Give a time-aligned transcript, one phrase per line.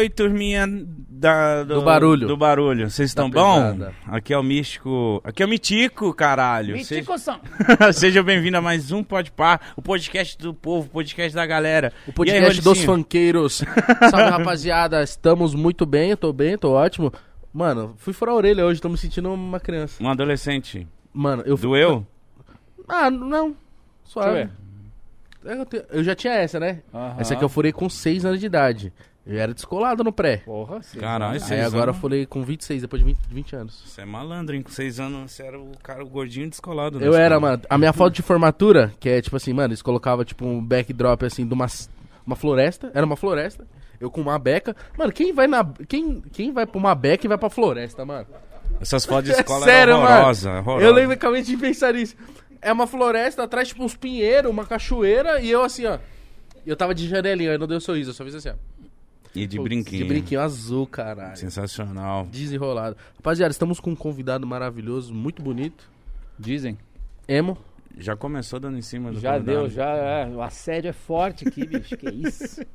[0.00, 2.26] oi, turminha da, do, Do barulho.
[2.26, 2.90] Do barulho.
[2.90, 3.56] Vocês estão bom?
[3.72, 3.94] pesada.
[4.06, 5.20] Aqui é o Místico.
[5.22, 6.74] Aqui é o Mitico, caralho.
[6.74, 7.38] Mítico são.
[7.78, 11.44] Seja, Seja bem-vindo a mais um Pode Par, o podcast do povo, o podcast da
[11.44, 11.92] galera.
[12.06, 13.62] O podcast aí, dos funkeiros.
[14.10, 15.02] Salve, rapaziada.
[15.02, 17.12] Estamos muito bem, eu tô bem, tô ótimo.
[17.52, 20.02] Mano, fui furar a orelha hoje, tô me sentindo uma criança.
[20.02, 20.88] Um adolescente.
[21.12, 21.56] Mano, eu...
[21.58, 22.06] Doeu?
[22.88, 23.54] Ah, não.
[24.04, 24.48] Suave.
[25.42, 26.80] Deixa Eu, te- eu já tinha essa, né?
[27.18, 28.92] Essa aqui eu furei com 6 anos de idade.
[29.26, 30.38] Eu era descolado no pré.
[30.38, 30.98] Porra, sim.
[30.98, 32.00] Caralho, Aí seis agora eu anos.
[32.00, 33.82] furei com 26, depois de 20, 20 anos.
[33.86, 34.62] Você é malandro, hein?
[34.62, 36.98] Com seis anos, você era o cara o gordinho descolado.
[36.98, 37.40] da Eu era, escola.
[37.52, 37.62] mano.
[37.68, 41.22] A minha foto de formatura, que é tipo assim, mano, eles colocavam tipo um backdrop
[41.24, 41.66] assim de uma,
[42.26, 42.90] uma floresta.
[42.94, 43.66] Era uma floresta.
[44.00, 44.74] Eu com uma beca.
[44.96, 45.64] Mano, quem vai na.
[45.86, 48.26] Quem, quem vai pra uma beca e vai pra floresta, mano?
[48.80, 50.14] Essas fotos de escola Sério, eram mano.
[50.16, 50.46] horrorosas.
[50.46, 50.86] horrorosa.
[50.86, 52.16] Eu lembro acabei de pensar nisso.
[52.62, 55.98] É uma floresta, atrás tipo uns pinheiros, uma cachoeira, e eu assim, ó.
[56.66, 58.54] Eu tava de janelinha, aí não deu sorriso, eu só fiz assim, ó.
[59.34, 60.02] E de Putz, brinquinho.
[60.02, 61.36] De brinquinho azul, caralho.
[61.36, 62.26] Sensacional.
[62.26, 62.96] Desenrolado.
[63.16, 65.88] Rapaziada, estamos com um convidado maravilhoso, muito bonito.
[66.38, 66.76] Dizem.
[67.28, 67.56] Emo.
[67.96, 69.58] Já começou dando em cima do Já convidado.
[69.58, 69.88] deu, já.
[69.94, 71.96] É, o assédio é forte aqui, bicho.
[71.96, 72.60] Que isso?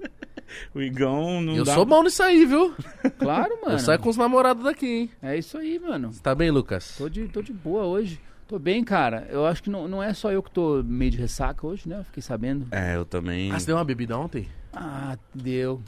[0.73, 1.73] O Igão não eu dá...
[1.73, 2.75] sou bom nisso aí, viu?
[3.17, 3.75] Claro, mano.
[3.75, 5.09] Eu saio com os namorados daqui, hein?
[5.22, 6.14] É isso aí, mano.
[6.14, 6.95] Você tá bem, Lucas?
[6.97, 8.19] Tô de, tô de boa hoje.
[8.47, 9.28] Tô bem, cara.
[9.31, 12.00] Eu acho que não, não é só eu que tô meio de ressaca hoje, né?
[12.00, 12.67] Eu fiquei sabendo.
[12.72, 13.52] É, eu também.
[13.52, 14.47] Ah, você deu uma bebida ontem?
[14.72, 15.81] Ah, deu.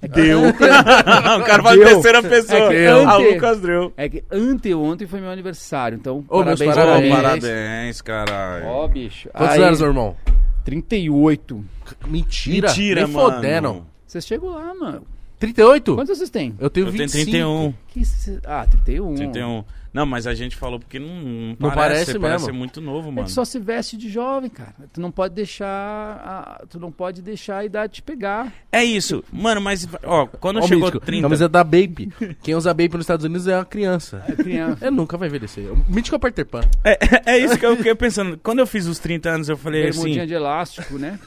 [0.00, 0.44] É que Deu.
[0.44, 2.72] ante- o cara fala terceira pessoa.
[2.72, 3.92] É que Ah, ante- Lucas deu.
[3.96, 6.24] É que anteontem foi meu aniversário, então.
[6.28, 7.14] Ô, meus parabéns, parabéns.
[7.14, 8.66] Parabéns, caralho.
[8.66, 9.28] Ó, bicho.
[9.32, 10.16] Quantos Aí, anos, meu irmão?
[10.64, 11.64] 38.
[12.06, 12.68] Mentira.
[12.68, 13.34] Mentira, Nem mano.
[13.34, 13.86] fodendo.
[14.06, 15.02] Vocês chegam lá, mano.
[15.38, 15.94] 38?
[15.96, 16.54] Quantos vocês têm?
[16.60, 17.24] Eu tenho Eu tenho 25.
[17.30, 17.74] 31.
[17.88, 18.02] Que
[18.44, 19.14] Ah, 31.
[19.14, 19.64] 31.
[19.92, 22.22] Não, mas a gente falou porque não, não, Não parece, parece você mesmo.
[22.22, 23.26] parece ser muito novo, É mano.
[23.26, 24.74] que só se veste de jovem, cara.
[24.92, 28.52] Tu não pode deixar a, tu não pode deixar a idade te pegar.
[28.70, 29.22] É isso.
[29.30, 31.22] Mano, mas, ó, quando Ó, chegou Mítico, 30...
[31.22, 32.10] Camiseta da Bape.
[32.42, 34.24] Quem usa Bape nos Estados Unidos é uma criança.
[34.26, 34.86] É criança.
[34.86, 35.70] É, nunca vai envelhecer.
[35.70, 36.62] O Mítico é o Peter Pan.
[36.82, 36.98] É,
[37.34, 38.38] é isso que eu fiquei pensando.
[38.42, 40.26] Quando eu fiz os 30 anos, eu falei Bermudinha assim...
[40.28, 41.18] de elástico, né?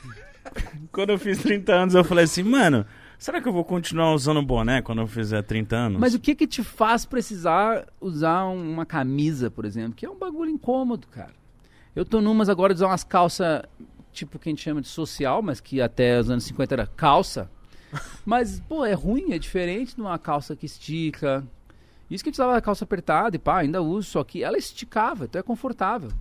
[0.92, 2.86] Quando eu fiz 30 anos, eu falei assim, mano...
[3.25, 6.00] Será que eu vou continuar usando boné quando eu fizer 30 anos?
[6.00, 9.96] Mas o que que te faz precisar usar um- uma camisa, por exemplo?
[9.96, 11.34] Que é um bagulho incômodo, cara.
[11.96, 13.64] Eu tô numas agora de usar umas calças,
[14.14, 17.50] tipo que a gente chama de social, mas que até os anos 50 era calça.
[18.24, 21.44] Mas, pô, é ruim, é diferente de uma calça que estica.
[22.12, 24.56] Isso que a gente usava a calça apertada e pá, ainda uso, só que ela
[24.59, 26.12] esticava, então é confortável.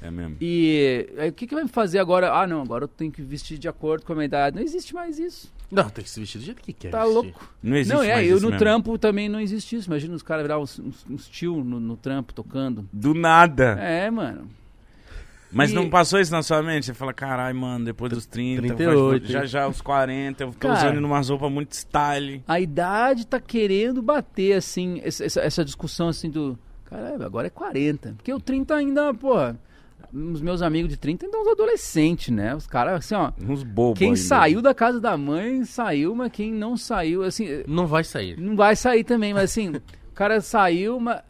[0.00, 0.38] É mesmo.
[0.40, 2.32] E aí, o que, que vai me fazer agora?
[2.32, 4.56] Ah, não, agora eu tenho que vestir de acordo com a minha idade.
[4.56, 5.52] Não existe mais isso.
[5.70, 6.90] Não, tem que se vestir do jeito que quer.
[6.90, 7.14] Tá vestir.
[7.14, 7.48] louco.
[7.62, 8.58] Não existe Não, é, mais eu isso no mesmo.
[8.64, 9.88] trampo também não existe isso.
[9.88, 12.88] Imagina os caras virar uns, uns, uns tio no, no trampo tocando.
[12.92, 13.76] Do nada.
[13.80, 14.46] É, mano.
[15.50, 16.86] Mas E- não passou isso na sua mente?
[16.86, 19.20] Você fala, caralho, mano, depois dos 30, 38.
[19.22, 20.74] faz- já já os 40, eu tô Cara.
[20.90, 22.42] usando umas roupas muito style.
[22.48, 26.58] A idade tá querendo bater, assim, essa, essa- essa discussão assim do.
[26.86, 28.14] Caralho, agora é 40.
[28.16, 29.56] Porque o 30 ainda, porra.
[30.14, 32.54] Os meus amigos de 30 ainda são uns adolescentes, né?
[32.54, 33.32] Os caras, assim, ó.
[33.48, 34.20] Uns bobos Quem ainda.
[34.20, 37.64] saiu da casa da mãe saiu, mas quem não saiu, assim.
[37.66, 38.38] Não vai sair.
[38.38, 41.20] Não vai sair também, mas assim, o cara saiu, mas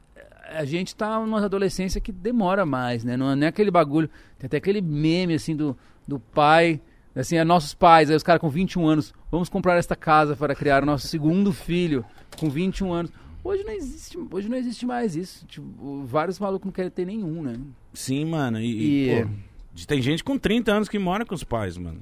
[0.50, 3.16] a gente tá numa adolescência que demora mais, né?
[3.16, 4.10] Não é, não é aquele bagulho.
[4.38, 6.80] Tem até aquele meme, assim, do, do pai,
[7.14, 10.54] assim, é nossos pais, aí os caras com 21 anos, vamos comprar esta casa para
[10.54, 12.04] criar o nosso segundo filho
[12.38, 13.12] com 21 anos.
[13.44, 15.44] Hoje não existe, hoje não existe mais isso.
[15.46, 17.54] Tipo, vários malucos não querem ter nenhum, né?
[17.92, 18.58] Sim, mano.
[18.58, 19.30] E, E- pô,
[19.86, 22.00] tem gente com 30 anos que mora com os pais, mano.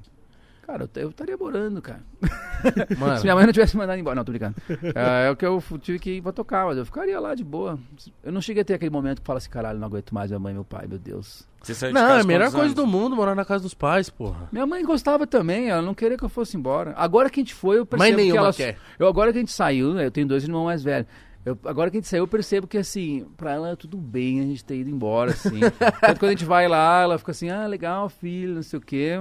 [0.64, 2.00] Cara, eu estaria morando, cara.
[2.96, 4.14] Mano, Se minha mãe não tivesse me mandado embora.
[4.14, 4.54] Não, tô brincando.
[4.94, 7.42] É, é o que eu tive que ir pra tocar, mas eu ficaria lá de
[7.42, 7.78] boa.
[8.22, 10.38] Eu não cheguei a ter aquele momento que fala assim, caralho, não aguento mais minha
[10.38, 11.46] mãe e meu pai, meu Deus.
[11.60, 12.74] Você saiu de não, casa é a melhor coisa anos?
[12.74, 14.48] do mundo morar na casa dos pais, porra.
[14.52, 16.94] Minha mãe gostava também, ela não queria que eu fosse embora.
[16.96, 18.52] Agora que a gente foi, eu percebo Mas que nenhuma ela...
[18.54, 18.78] quer.
[18.98, 21.08] Eu, agora que a gente saiu, né, eu tenho dois irmãos mais velhos.
[21.44, 24.40] Eu- agora que a gente saiu, eu percebo que, assim, pra ela é tudo bem
[24.40, 25.58] a gente ter ido embora, assim.
[26.00, 28.82] Tanto quando a gente vai lá, ela fica assim, ah, legal, filho, não sei o
[28.82, 29.20] quê.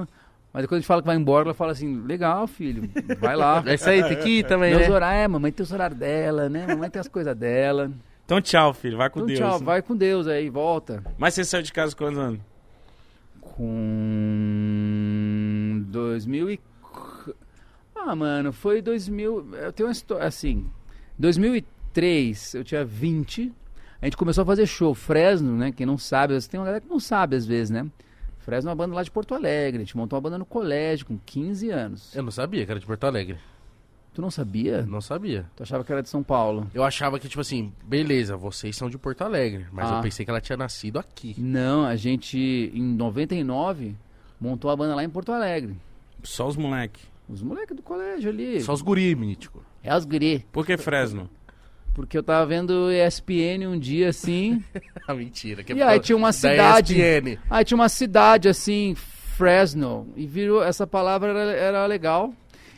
[0.53, 2.88] Mas quando a gente fala que vai embora, ela fala assim, legal, filho,
[3.19, 3.63] vai lá.
[3.65, 4.94] É isso aí, tem que ir também, Meus né?
[4.94, 6.68] horários, é, mamãe tem os horários dela, né?
[6.68, 7.91] Mamãe tem as coisas dela.
[8.25, 8.97] Então tchau, filho.
[8.97, 9.39] Vai com Então, Deus.
[9.39, 11.03] tchau, vai com Deus aí, volta.
[11.17, 12.39] Mas você saiu de casa quantos anos?
[14.41, 16.59] Com 2000 e...
[17.95, 19.56] Ah, mano, foi 2000...
[19.56, 20.65] Eu tenho uma história, assim...
[21.19, 21.81] 2003,
[22.53, 23.51] eu tinha 20.
[24.01, 24.93] A gente começou a fazer show.
[24.93, 25.71] Fresno, né?
[25.71, 27.85] Quem não sabe, tem uma galera que não sabe às vezes, né?
[28.39, 29.81] Fresno é uma banda lá de Porto Alegre.
[29.81, 32.15] A gente montou uma banda no colégio com 15 anos.
[32.15, 33.38] Eu não sabia que era de Porto Alegre.
[34.13, 34.81] Tu não sabia?
[34.81, 35.45] Não sabia.
[35.55, 36.67] Tu achava que era de São Paulo?
[36.73, 39.67] Eu achava que, tipo assim, beleza, vocês são de Porto Alegre.
[39.71, 39.97] Mas Ah.
[39.97, 41.35] eu pensei que ela tinha nascido aqui.
[41.38, 42.38] Não, a gente,
[42.73, 43.95] em 99,
[44.39, 45.77] montou a banda lá em Porto Alegre.
[46.23, 47.01] Só os moleque.
[47.29, 48.59] Os moleques do colégio ali.
[48.61, 49.63] Só os guri, mítico.
[49.81, 50.45] É os guri.
[50.51, 51.29] Por que Fresno?
[51.93, 54.63] Porque eu tava vendo ESPN um dia assim.
[55.07, 55.63] Ah, mentira.
[55.63, 56.93] que é e aí tinha uma da cidade.
[56.93, 57.38] ESPN.
[57.49, 60.07] Aí tinha uma cidade assim, Fresno.
[60.15, 60.63] E virou.
[60.63, 62.33] Essa palavra era, era legal.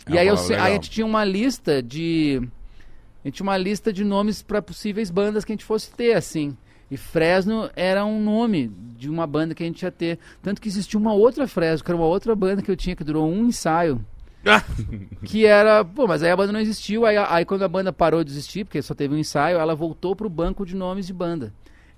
[0.07, 0.75] É e aí, eu, sei- aí a legal.
[0.75, 2.41] gente tinha uma lista de.
[3.23, 6.13] A gente tinha uma lista de nomes para possíveis bandas que a gente fosse ter,
[6.13, 6.57] assim.
[6.89, 10.17] E Fresno era um nome de uma banda que a gente ia ter.
[10.41, 13.03] Tanto que existia uma outra Fresno, que era uma outra banda que eu tinha, que
[13.03, 14.03] durou um ensaio.
[15.25, 15.83] que era.
[15.83, 17.05] Pô, mas aí a banda não existiu.
[17.05, 20.15] Aí, aí quando a banda parou de existir, porque só teve um ensaio, ela voltou
[20.15, 21.53] pro banco de nomes de banda.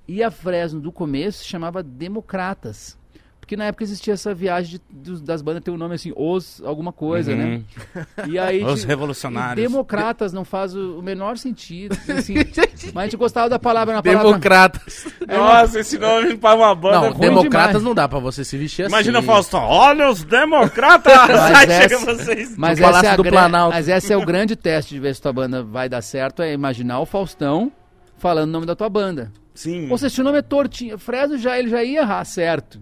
[0.07, 2.97] E a Fresno do começo chamava Democratas.
[3.45, 4.81] Porque na época existia essa viagem de-
[5.11, 7.61] dos- das bandas ter um nome assim, os alguma coisa, né?
[7.95, 8.03] Uhum.
[8.31, 8.63] E aí.
[8.63, 9.63] Os ti- revolucionários.
[9.63, 11.95] e democratas não faz o, o menor sentido.
[12.09, 12.33] assim.
[12.91, 14.23] mas a gente gostava da palavra na palavra.
[14.29, 15.05] Democratas.
[15.27, 17.01] Nossa, esse nome para uma banda.
[17.01, 17.83] Não, é democratas demais.
[17.83, 18.95] não dá pra você se vestir assim.
[18.95, 21.13] Imagina o Faustão, olha os democratas!
[21.55, 22.57] Aí chega essa- vocês.
[22.57, 23.75] Mas essa, é a do Planalto.
[23.75, 26.51] mas esse é o grande teste de ver se tua banda vai dar certo, é
[26.51, 27.71] imaginar o Faustão
[28.17, 29.31] falando o nome da tua banda.
[29.53, 29.87] Sim.
[29.91, 32.79] Ou seja, se o nome é tortinho, Fresno já, ele já ia errar certo.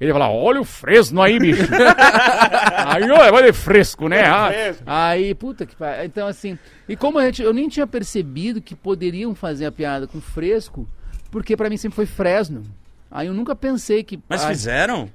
[0.00, 1.62] Ele ia falar, olha o Fresno aí, bicho.
[2.86, 4.24] aí, ó, olha fresco, né?
[4.24, 4.82] Ah, Fresco.
[4.86, 6.04] aí, puta que pariu.
[6.04, 6.56] Então, assim,
[6.88, 10.88] e como a gente, eu nem tinha percebido que poderiam fazer a piada com fresco,
[11.32, 12.62] porque pra mim sempre foi Fresno.
[13.10, 14.20] Aí eu nunca pensei que...
[14.28, 15.10] Mas ah, fizeram?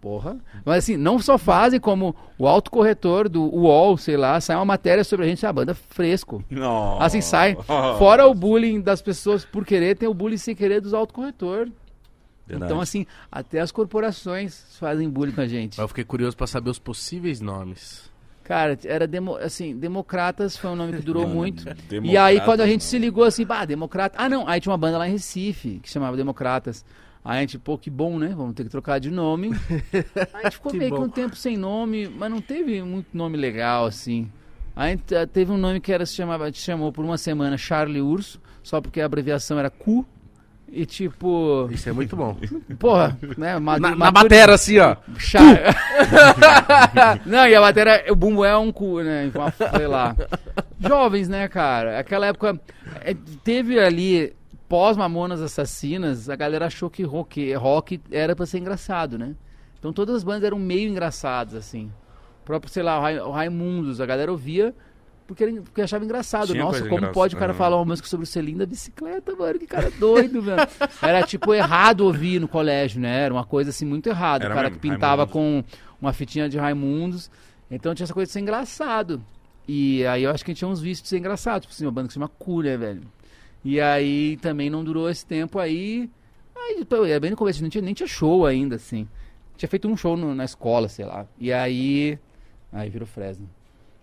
[0.00, 0.38] Porra.
[0.64, 5.04] Mas assim, não só fazem como o autocorretor do UOL, sei lá, sai uma matéria
[5.04, 6.42] sobre a gente, a banda fresco.
[6.48, 7.00] Não.
[7.00, 7.56] Assim sai.
[7.98, 11.68] Fora o bullying das pessoas por querer, tem o bullying sem querer dos autocorretor.
[12.50, 12.72] Verdade.
[12.72, 15.78] Então, assim, até as corporações fazem bullying com a gente.
[15.78, 18.10] Eu fiquei curioso pra saber os possíveis nomes.
[18.42, 21.64] Cara, era demo, assim, Democratas foi um nome que durou muito.
[22.02, 24.16] E aí, quando a gente se ligou assim, bah, Democrata.
[24.20, 26.84] Ah, não, aí tinha uma banda lá em Recife que chamava Democratas.
[27.24, 28.32] Aí a gente, pô, que bom, né?
[28.34, 29.52] Vamos ter que trocar de nome.
[29.52, 30.04] Aí
[30.34, 33.36] a gente ficou Que meio que um tempo sem nome, mas não teve muito nome
[33.36, 34.28] legal, assim.
[34.74, 37.04] Aí a gente, eh, teve um nome que era, se chamava, a gente chamou por
[37.04, 40.06] uma semana Charlie Urso, só porque a abreviação era Cu.
[40.72, 42.36] E tipo, Isso é muito bom.
[42.78, 43.58] porra, né?
[43.58, 44.94] madu- Na, na batera, assim, ó.
[45.18, 45.42] Char...
[47.26, 49.30] não, e a bateria, o bumbo é um cu, né?
[49.76, 50.14] Sei lá.
[50.78, 51.98] Jovens, né, cara?
[51.98, 52.60] Aquela época.
[53.04, 54.32] é, Teve ali,
[54.68, 59.34] pós-Mamonas Assassinas, a galera achou que rock, rock era pra ser engraçado, né?
[59.78, 61.90] Então todas as bandas eram meio engraçadas, assim.
[62.42, 64.74] O próprio, sei lá, o Raimundos, a galera ouvia
[65.34, 66.48] porque, era- porque achava engraçado.
[66.52, 67.58] Tinha Nossa, como engraçada, pode o cara aham.
[67.58, 69.58] falar uma música sobre o selim da bicicleta, mano?
[69.58, 70.60] Que cara doido, velho.
[71.02, 73.24] Era tipo errado ouvir no colégio, né?
[73.24, 74.44] Era uma coisa assim muito errada.
[74.44, 75.32] Era o cara mesmo, que pintava Raimundos.
[75.70, 77.30] com uma fitinha de Raimundos.
[77.70, 79.22] Então tinha essa coisa de ser engraçado.
[79.68, 81.62] E aí eu acho que tinha uns vícios de ser engraçado.
[81.62, 83.02] Tipo assim, uma banda que se chama Cu, né, velho?
[83.64, 86.10] E aí também não durou esse tempo aí.
[86.56, 89.06] Aí, era bem no começo, não tinha, nem tinha show ainda, assim.
[89.56, 91.26] Tinha feito um show no- na escola, sei lá.
[91.38, 92.18] E aí.
[92.72, 93.48] Aí virou Fresno.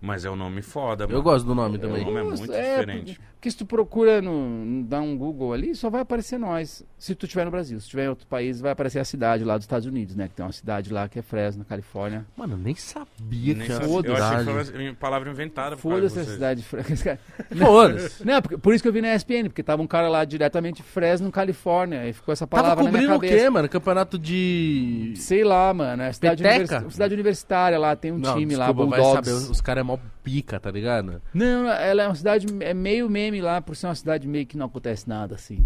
[0.00, 1.18] Mas é um nome foda, mano.
[1.18, 2.04] Eu gosto do nome O também.
[2.04, 3.20] nome é muito é, diferente.
[3.38, 4.82] Porque, se tu procura no.
[4.82, 6.84] dá um Google ali, só vai aparecer nós.
[6.98, 7.78] Se tu estiver no Brasil.
[7.78, 10.26] Se estiver em outro país, vai aparecer a cidade lá dos Estados Unidos, né?
[10.26, 12.26] Que tem uma cidade lá que é Fresno, na Califórnia.
[12.36, 13.84] Mano, eu nem sabia Nem que era.
[13.84, 15.76] Eu achei que foi uma palavra inventada.
[15.76, 17.16] Foda-se a cidade de Fresno.
[17.56, 18.26] Foda-se.
[18.26, 20.78] Não, porque- por isso que eu vi na ESPN, porque tava um cara lá diretamente
[20.82, 22.08] de Fresno, Califórnia.
[22.08, 23.68] E ficou essa Tava palavra na minha cobrindo o quê, mano?
[23.68, 25.12] Campeonato de.
[25.14, 26.02] Sei lá, mano.
[26.02, 26.58] É cidade, Peteca?
[26.78, 29.30] universi- cidade universitária lá, tem um Não, time lá, desculpa, vai Bulldogs.
[29.30, 31.22] saber, os caras é mó pica, tá ligado?
[31.32, 34.46] Não, não, ela é uma cidade é meio meme lá, por ser uma cidade meio
[34.46, 35.64] que não acontece nada, assim.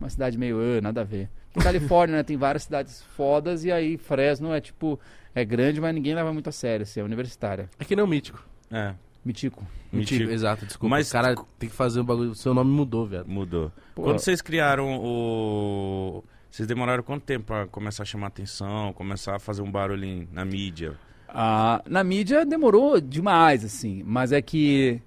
[0.00, 1.28] Uma cidade meio, "Ah, nada a ver.
[1.56, 4.98] Em Califórnia, né, tem várias cidades fodas e aí Fresno é tipo,
[5.34, 7.68] é grande, mas ninguém leva muito a sério, assim, é universitária.
[7.80, 8.44] É que nem o Mítico.
[8.70, 9.64] É, Mitico.
[9.92, 10.30] Mítico, Mítico.
[10.30, 10.90] exato, desculpa.
[10.90, 12.34] Mas- cara tem que fazer um bagulho.
[12.34, 13.24] Seu nome mudou, velho.
[13.26, 13.72] mudou.
[13.94, 14.02] Pô.
[14.02, 16.22] Quando vocês criaram o...
[16.50, 20.44] Vocês demoraram quanto tempo pra começar a chamar atenção, começar a fazer um barulho na
[20.44, 20.94] mídia?
[21.28, 25.00] Ah, na mídia demorou demais, assim, mas é que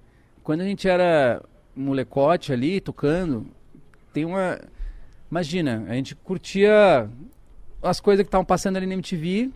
[0.44, 1.42] quando a gente era
[1.74, 3.46] molecote ali, tocando,
[4.12, 4.60] tem uma...
[5.30, 7.08] Imagina, a gente curtia
[7.82, 9.50] as coisas que estavam passando ali na MTV,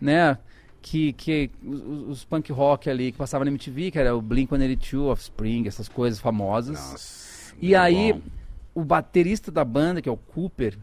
[0.00, 0.36] né?
[0.82, 5.00] Que, que os, os- punk rock ali que passavam na MTV, que era o Blink-182,
[5.06, 6.78] Offspring, essas coisas famosas.
[6.78, 7.54] Nossa.
[7.60, 8.20] E aí, bom.
[8.74, 10.76] o baterista da banda, que é o Cooper,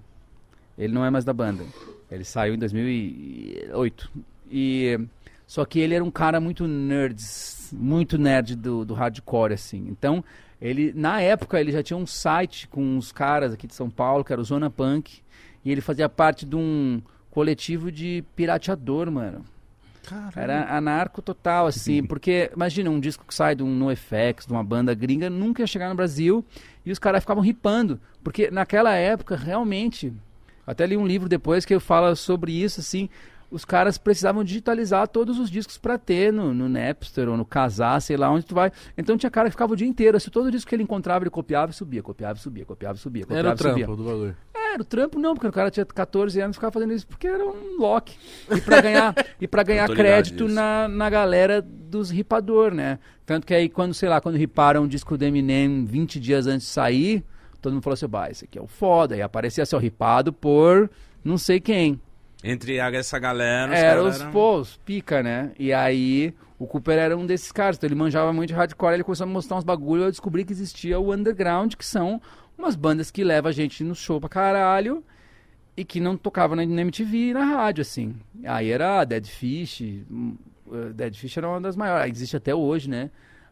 [0.78, 1.64] ele não é mais da banda.
[2.10, 4.10] Ele saiu em 2008.
[4.50, 5.00] E
[5.46, 9.86] só que ele era um cara muito nerds, muito nerd do, do hardcore assim.
[9.90, 10.24] Então,
[10.62, 14.24] ele na época ele já tinha um site com uns caras aqui de São Paulo,
[14.24, 15.22] que era o Zona Punk,
[15.64, 17.02] e ele fazia parte de um
[17.32, 19.46] coletivo de pirateador, mano.
[20.36, 24.64] Era anarco total, assim, porque imagina um disco que sai de um NoFX, de uma
[24.64, 26.44] banda gringa, nunca ia chegar no Brasil
[26.86, 30.12] e os caras ficavam ripando, porque naquela época realmente,
[30.66, 33.10] até li um livro depois que fala sobre isso, assim,
[33.52, 38.00] os caras precisavam digitalizar todos os discos pra ter no, no Napster ou no Casar,
[38.02, 38.72] sei lá onde tu vai.
[38.98, 41.30] Então tinha cara que ficava o dia inteiro, assim, todo disco que ele encontrava, ele
[41.30, 43.86] copiava e subia, copiava e subia, copiava e subia, copiava Era o e subia.
[43.86, 44.36] trampo do.
[44.54, 47.08] É, Era o trampo não, porque o cara tinha 14 anos e ficava fazendo isso
[47.08, 48.16] porque era um lock.
[48.52, 50.56] E pra ganhar, e pra ganhar crédito disso.
[50.56, 53.00] na, na galera dos ripador, né?
[53.26, 56.68] Tanto que aí quando, sei lá, quando riparam o disco do Eminem 20 dias antes
[56.68, 57.24] de sair,
[57.62, 59.16] todo mundo falou assim, bah, esse aqui é o foda.
[59.18, 60.90] E aparecia assim, ó, ripado por
[61.24, 62.00] não sei quem.
[62.44, 65.52] Entre essa galera, os Era caras os, eram- pô, os pica, né?
[65.60, 69.04] E aí o Cooper era um desses caras, então ele manjava muito de hardcore, ele
[69.04, 72.22] começou a me mostrar uns bagulho, eu descobri que existia o underground, que são
[72.58, 75.04] umas bandas que levam a gente no show pra caralho
[75.76, 78.16] e que não tocavam na, na MTV e na rádio, assim.
[78.46, 80.36] Aí era Dead Fish, hum,
[80.68, 83.10] uh, Dead Fish era uma das maiores, existe até hoje, né?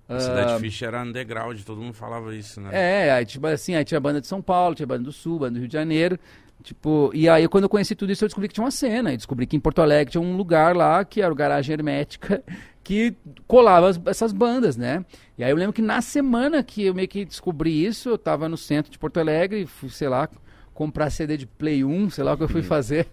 [0.10, 2.70] Essa Ah, Dead Fish era underground, todo mundo falava isso, né?
[2.74, 5.53] é, aí, tipo assim, aí tinha banda de São Paulo, tinha banda do Sul, banda
[5.56, 6.17] do Rio de Janeiro.
[6.63, 9.13] Tipo, e aí quando eu conheci tudo isso, eu descobri que tinha uma cena.
[9.13, 12.43] E descobri que em Porto Alegre tinha um lugar lá, que era o Garagem Hermética,
[12.83, 13.13] que
[13.47, 15.05] colava as- essas bandas, né?
[15.37, 18.49] E aí eu lembro que na semana que eu meio que descobri isso, eu tava
[18.49, 20.27] no centro de Porto Alegre, fui, sei lá,
[20.73, 23.07] comprar CD de Play 1, sei lá o que eu fui fazer,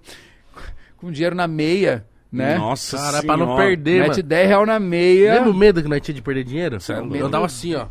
[0.96, 2.56] com dinheiro na meia, né?
[2.58, 4.22] Nossa Cara, pra não perder, Mete mano.
[4.24, 5.34] 10 real na meia.
[5.34, 6.80] Lembra o medo que nós tinha de perder dinheiro?
[7.20, 7.86] Eu andava assim, ó.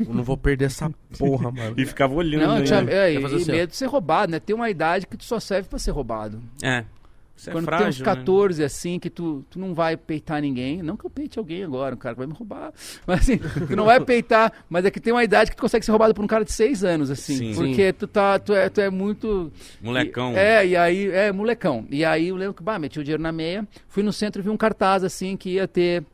[0.00, 1.74] Eu não vou perder essa porra, mano.
[1.76, 2.46] E ficava olhando.
[2.46, 2.64] Não, né?
[2.64, 3.54] tinha, é, e, assim, ó.
[3.54, 4.40] medo de ser roubado, né?
[4.40, 6.40] Tem uma idade que tu só serve pra ser roubado.
[6.62, 6.84] É.
[7.36, 8.04] Isso é Quando frágil, tem uns né?
[8.04, 10.82] 14, assim, que tu, tu não vai peitar ninguém.
[10.82, 12.72] Não que eu peite alguém agora, um cara que vai me roubar.
[13.06, 15.84] Mas assim, tu não vai peitar, mas é que tem uma idade que tu consegue
[15.84, 17.36] ser roubado por um cara de 6 anos, assim.
[17.36, 17.54] Sim.
[17.54, 19.52] Porque tu, tá, tu, é, tu é muito.
[19.82, 20.32] Molecão.
[20.32, 21.84] E- É, e aí, é, molecão.
[21.90, 24.42] E aí eu lembro que, bah, meti o dinheiro na meia, fui no centro e
[24.42, 26.04] vi um cartaz, assim, que ia ter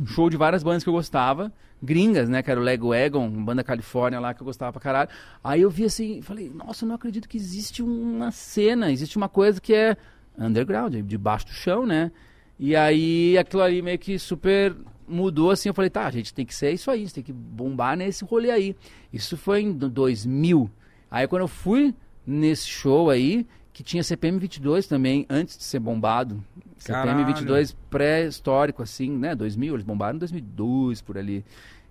[0.00, 1.52] um show de várias bandas que eu gostava,
[1.82, 5.10] gringas, né, que era o Lego Egon, banda Califórnia lá que eu gostava pra caralho.
[5.42, 9.28] Aí eu vi assim, falei, nossa, eu não acredito que existe uma cena, existe uma
[9.28, 9.96] coisa que é
[10.38, 12.12] underground, debaixo do chão, né?
[12.58, 14.74] E aí aquilo ali meio que super
[15.06, 17.24] mudou assim, eu falei, tá, a gente tem que ser isso aí, a gente tem
[17.24, 18.76] que bombar nesse rolê aí.
[19.12, 20.70] Isso foi em 2000.
[21.10, 21.94] Aí quando eu fui
[22.26, 23.46] nesse show aí,
[23.78, 26.42] que tinha CPM 22 também, antes de ser bombado.
[26.84, 27.10] Caralho.
[27.10, 29.36] CPM 22 pré-histórico, assim, né?
[29.36, 31.44] 2000, eles bombaram em 2002, por ali.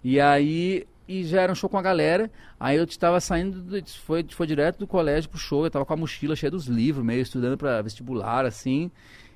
[0.04, 2.30] E aí, e já era um show com a galera.
[2.60, 5.94] Aí eu estava saindo, do, foi, foi direto do colégio pro show, eu tava com
[5.94, 8.92] a mochila cheia dos livros, meio estudando pra vestibular, assim.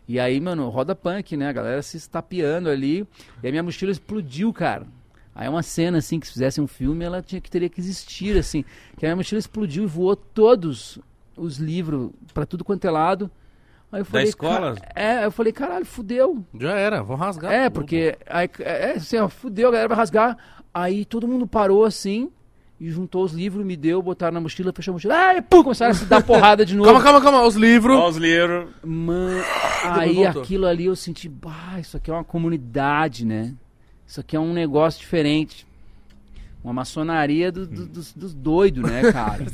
[0.05, 1.48] E aí, mano, roda punk, né?
[1.48, 3.08] A galera se estapeando ali.
[3.41, 4.86] E a minha mochila explodiu, cara.
[5.34, 7.79] Aí é uma cena, assim, que se fizesse um filme, ela tinha que teria que
[7.79, 8.65] existir, assim.
[8.98, 11.00] Que a minha mochila explodiu e voou todos
[11.38, 13.29] os livros pra tudo quanto é lado.
[13.91, 14.75] Aí eu falei, escola?
[14.75, 16.45] "Ca- É, eu falei, caralho, fudeu.
[16.59, 17.51] Já era, vou rasgar.
[17.51, 17.73] É, tudo.
[17.73, 20.38] porque aí, é, assim, ó, fudeu, a galera vai rasgar.
[20.73, 22.31] Aí todo mundo parou assim
[22.79, 25.13] e juntou os livros, me deu, botaram na mochila, fechou a mochila.
[25.15, 26.85] Ai, pum, começaram a se dar porrada de novo.
[26.89, 27.43] Calma, calma, calma.
[27.45, 27.97] Os livros.
[27.97, 28.69] Ó, os livros.
[28.81, 29.43] Mano,
[29.83, 30.41] aí voltou.
[30.41, 33.53] aquilo ali eu senti, bah, isso aqui é uma comunidade, né?
[34.07, 35.67] Isso aqui é um negócio diferente.
[36.63, 39.45] Uma maçonaria do- do- dos, dos doidos, né, cara?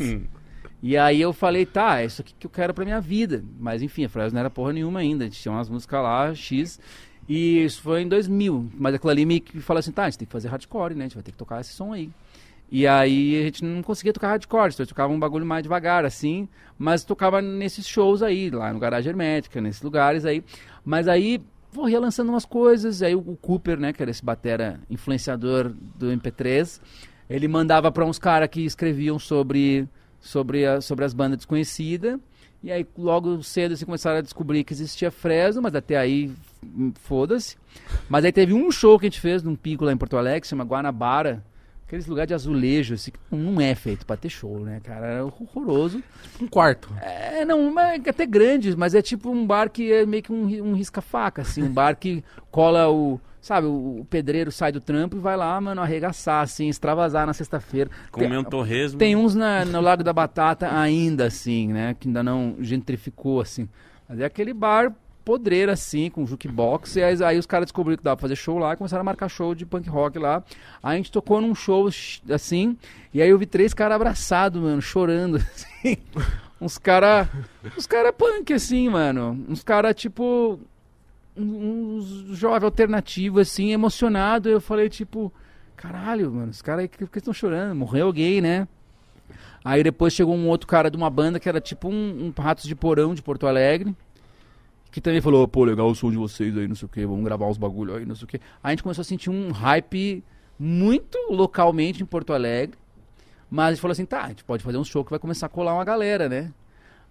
[0.82, 3.44] E aí eu falei, tá, é isso aqui que eu quero pra minha vida.
[3.60, 5.24] Mas enfim, a Fresno não era porra nenhuma ainda.
[5.24, 6.80] A gente tinha umas músicas lá, X.
[7.28, 8.70] E isso foi em 2000.
[8.78, 11.06] Mas aquilo ali me falou assim, tá, a gente tem que fazer hardcore, né?
[11.06, 12.10] A gente vai ter que tocar esse som aí.
[12.70, 15.64] E aí a gente não conseguia tocar hardcore, então a gente tocava um bagulho mais
[15.64, 20.44] devagar, assim, mas tocava nesses shows aí, lá no Garagem Hermética, nesses lugares aí.
[20.84, 21.42] Mas aí,
[21.72, 26.08] pô, ia lançando umas coisas, aí o, Cooper, né, que era esse batera influenciador do
[26.08, 26.82] MP3,
[27.30, 29.88] ele mandava pra uns caras que escreviam sobre,
[30.20, 32.20] sobre, a- sobre as bandas desconhecidas,
[32.64, 36.32] e aí logo cedo assim, começaram a descobrir que existia Fresno, mas até aí,
[36.64, 37.56] hum, foda-se.
[38.10, 40.46] Mas aí teve um show que a gente fez num pico lá em Porto Alegre,
[40.48, 41.44] se chama Guanabara,
[41.86, 45.06] Aqueles lugares de azulejo, assim, que não é feito pra ter show, né, cara?
[45.08, 46.04] Era horroroso.
[46.42, 46.94] Um quarto.
[47.02, 50.44] É, não, é até grande, mas é tipo um bar que é meio que um,
[50.66, 52.22] um risca-faca, assim, um bar que
[52.52, 53.22] cola o.
[53.42, 57.34] Sabe, o, o pedreiro sai do trampo e vai lá, mano, arregaçar, assim, extravasar na
[57.34, 57.90] sexta-feira.
[58.12, 59.00] Comer Tem- um torresmo.
[59.00, 61.96] tem uns na- no Lago da Batata ainda, assim, né?
[62.00, 63.70] Que ainda não gentrificou, assim.
[64.10, 66.96] Mas é aquele bar podreiro, assim, com jukebox.
[66.96, 69.04] E aí, aí os caras descobriram que dava pra fazer show lá e começaram a
[69.04, 70.44] marcar show de punk rock lá.
[70.82, 72.78] Aí a gente tocou num show, sh- assim,
[73.14, 75.98] e aí eu vi três caras abraçados, mano, chorando, assim.
[76.60, 77.30] Uns cara...
[77.78, 79.46] Uns cara punk, assim, mano.
[79.48, 80.60] Uns cara, tipo...
[81.38, 84.50] um- Uns jovem alternativo, assim, emocionado.
[84.50, 85.32] Eu falei, tipo...
[85.76, 87.76] Caralho, mano, os caras aí que que estão chorando?
[87.76, 88.68] Morreu alguém, né?
[89.64, 92.66] Aí depois chegou um outro cara de uma banda que era tipo um, um Ratos
[92.66, 93.96] de Porão de Porto Alegre.
[94.92, 97.24] Que também falou, pô, legal o som de vocês aí, não sei o que, vamos
[97.24, 98.40] gravar os bagulho aí, não sei o que.
[98.64, 100.24] A gente começou a sentir um hype
[100.58, 102.76] muito localmente em Porto Alegre.
[103.50, 105.46] Mas a gente falou assim, tá, a gente pode fazer um show que vai começar
[105.46, 106.52] a colar uma galera, né?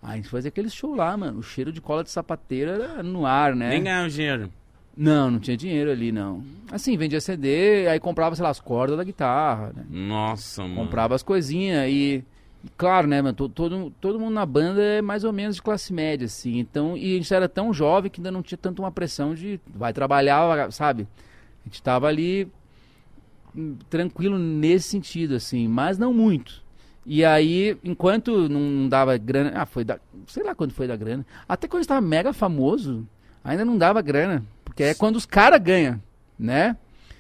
[0.03, 1.39] A gente fazia aquele show lá, mano.
[1.41, 3.71] O cheiro de cola de sapateira era no ar, né?
[3.71, 4.51] Nem ganhava dinheiro.
[4.97, 6.43] Não, não tinha dinheiro ali, não.
[6.71, 9.85] Assim, vendia CD, aí comprava, sei lá, as cordas da guitarra, né?
[9.91, 10.75] Nossa, mano.
[10.77, 12.25] Comprava as coisinhas e,
[12.79, 15.93] claro, né, mano, to- todo, todo mundo na banda é mais ou menos de classe
[15.93, 16.59] média, assim.
[16.59, 19.61] Então, e a gente era tão jovem que ainda não tinha tanto uma pressão de
[19.67, 21.07] vai trabalhar, sabe?
[21.65, 22.49] A gente tava ali
[23.55, 26.65] hum, tranquilo nesse sentido, assim, mas não muito.
[27.07, 29.97] E aí, enquanto não dava grana, ah, foi da,
[30.27, 31.25] sei lá quando foi da grana.
[31.49, 33.07] Até quando estava mega famoso,
[33.45, 36.03] ainda não dava grana, porque é quando os caras ganham,
[36.37, 36.77] né?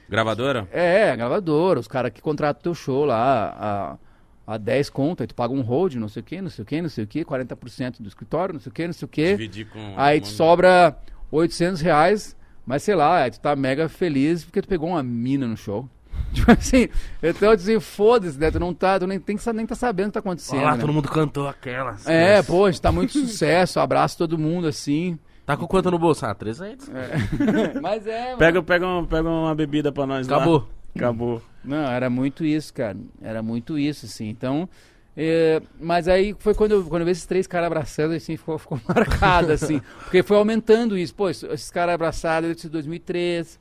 [0.09, 0.66] Gravadora?
[0.73, 3.99] É, a gravadora, os caras que contratam teu show lá
[4.47, 6.62] a, a 10 conto, aí tu paga um hold, não sei o que, não sei
[6.64, 9.07] o que, não sei o que, 40% do escritório, não sei o que, não sei
[9.07, 9.31] o que.
[9.37, 9.95] Dividir com.
[9.97, 10.97] Aí te sobra
[11.31, 15.47] 800 reais, mas sei lá, aí tu tá mega feliz porque tu pegou uma mina
[15.47, 15.88] no show.
[16.33, 16.89] Tipo assim,
[17.23, 18.51] então eu dizia, foda-se, né?
[18.51, 20.59] Tu não tá, tu nem, tem nem tá sabendo o que tá acontecendo.
[20.59, 20.81] Olha lá, né?
[20.81, 22.07] todo mundo cantou aquelas.
[22.07, 25.19] É, pô, a gente tá muito sucesso, abraço todo mundo, assim.
[25.47, 26.27] Tá com quanto no bolso?
[26.27, 26.91] Ah, 300.
[27.81, 28.39] Mas é, mano.
[28.39, 30.37] Pega, pega, um- pega uma bebida pra nós lá.
[30.37, 30.69] Acabou.
[30.95, 31.43] Acabou.
[31.65, 32.97] Não, era muito isso, cara.
[33.23, 34.29] Era muito isso, assim.
[34.29, 34.69] Então,
[35.17, 38.59] é, mas aí foi quando eu, quando eu vi esses três caras abraçando, assim, ficou,
[38.59, 39.81] ficou marcado, assim.
[40.01, 41.15] Porque foi aumentando isso.
[41.15, 43.59] Pô, esses caras abraçados desde 2003.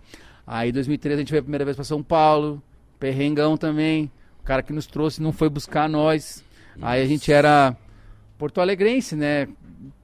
[0.48, 2.62] Aí, em 2003, a gente veio a primeira vez pra São Paulo.
[3.00, 4.12] Perrengão também.
[4.42, 6.44] O cara que nos trouxe não foi buscar nós.
[6.82, 7.76] Aí a gente era
[8.38, 9.48] porto alegrense, né?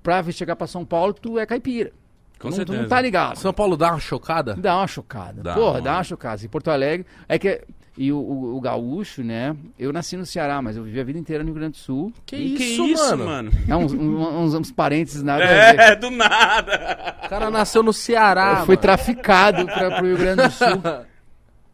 [0.01, 1.91] Pra chegar pra São Paulo, tu é caipira.
[2.39, 2.81] Com não, tu certeza.
[2.81, 3.35] não tá ligado.
[3.37, 4.55] São Paulo dá uma chocada?
[4.55, 5.43] Dá uma chocada.
[5.43, 5.83] Dá, Porra, mano.
[5.83, 6.43] dá uma chocada.
[6.43, 7.05] Em Porto Alegre.
[7.29, 7.61] É que.
[8.03, 9.55] E o, o, o gaúcho, né?
[9.77, 12.11] Eu nasci no Ceará, mas eu vivi a vida inteira no Rio Grande do Sul.
[12.25, 13.25] Que, Que isso, isso, mano?
[13.25, 13.51] mano?
[13.67, 15.79] É uns, uns, uns parentes nada a ver.
[15.79, 17.15] É, do nada.
[17.23, 18.57] O cara nasceu no Ceará.
[18.61, 20.81] Eu fui traficado pra, pro Rio Grande do Sul.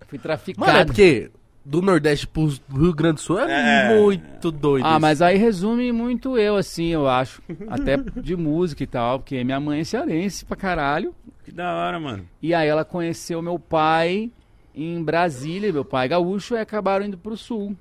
[0.09, 0.65] Fui traficado.
[0.67, 1.31] Mano, é porque
[1.65, 3.99] do Nordeste pro Rio Grande do Sul é, É.
[4.01, 4.85] muito doido.
[4.85, 4.99] Ah, isso.
[5.01, 7.41] mas aí resume muito eu, assim, eu acho.
[7.69, 11.13] Até de música e tal, porque minha mãe é cearense pra caralho.
[11.45, 12.25] Que da hora, mano.
[12.41, 14.29] E aí ela conheceu meu pai
[14.77, 17.75] em Brasília, meu pai gaúcho, e acabaram indo pro sul.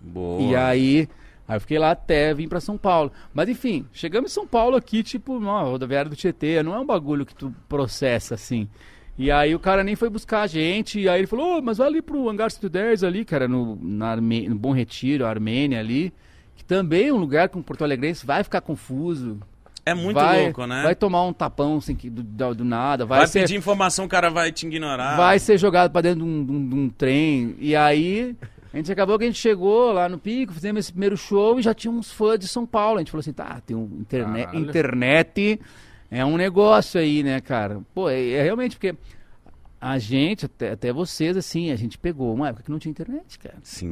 [0.00, 0.42] Boa.
[0.42, 1.08] E aí,
[1.46, 3.12] aí eu fiquei lá até vim pra São Paulo.
[3.34, 6.86] Mas enfim, chegamos em São Paulo aqui, tipo, não, rodoviária do Tietê, não é um
[6.86, 8.68] bagulho que tu processa assim.
[9.18, 11.78] E aí o cara nem foi buscar a gente, e aí ele falou, "Ô, mas
[11.78, 16.12] vai ali pro Hangar 110 ali, cara, no, na Arme- no Bom Retiro, Armênia ali,
[16.56, 19.38] que também é um lugar um Porto Alegrense vai ficar confuso.
[19.84, 20.82] É muito vai, louco, né?
[20.82, 24.04] Vai tomar um tapão assim, que- do, do, do nada, vai, Vai, ser, pedir informação,
[24.04, 25.16] o cara vai te ignorar.
[25.16, 27.56] vai ser jogado pra dentro de um, de um- de um trem.
[27.58, 28.36] E aí,
[28.72, 31.62] a gente acabou que a gente chegou lá no Pico, fizemos esse primeiro show e
[31.62, 32.98] já tinha uns fãs de São Paulo.
[32.98, 34.58] A gente falou assim, tá, tem um interne Caralho.
[34.60, 35.60] internet,
[36.10, 37.80] é um negócio aí, né, cara?
[37.92, 38.94] Pô, é, é realmente porque
[39.82, 43.36] a gente, até, até vocês, assim, a gente pegou uma época que não tinha internet,
[43.36, 43.56] cara.
[43.64, 43.90] Sim.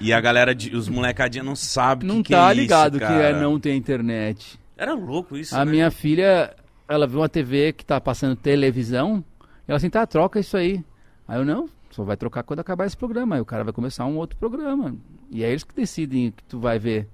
[0.00, 3.04] e a galera, de, os molecadinha não sabe Não que que tá é ligado isso,
[3.04, 4.60] que é não ter internet.
[4.76, 5.72] Era louco isso, A né?
[5.72, 6.54] minha filha,
[6.88, 9.24] ela viu uma TV que tá passando televisão,
[9.66, 10.84] e ela assim, tá, troca isso aí.
[11.26, 13.34] Aí eu, não, só vai trocar quando acabar esse programa.
[13.34, 14.94] Aí o cara vai começar um outro programa.
[15.28, 17.08] E é eles que decidem o que tu vai ver.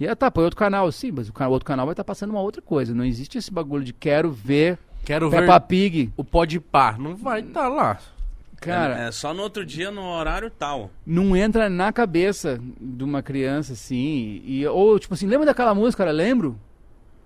[0.00, 0.90] E ela, tá, põe outro canal.
[0.90, 2.94] Sim, mas o outro canal vai estar passando uma outra coisa.
[2.94, 6.12] Não existe esse bagulho de quero ver Quero ver Peppa Pig.
[6.16, 6.98] o Pode Par.
[6.98, 7.98] Não vai estar lá.
[8.60, 10.90] Cara, É, é só no outro dia, no horário tal.
[11.06, 14.42] não entra na cabeça de uma criança assim.
[14.44, 16.10] E, ou, tipo assim, lembra daquela música, cara?
[16.12, 16.58] Lembro?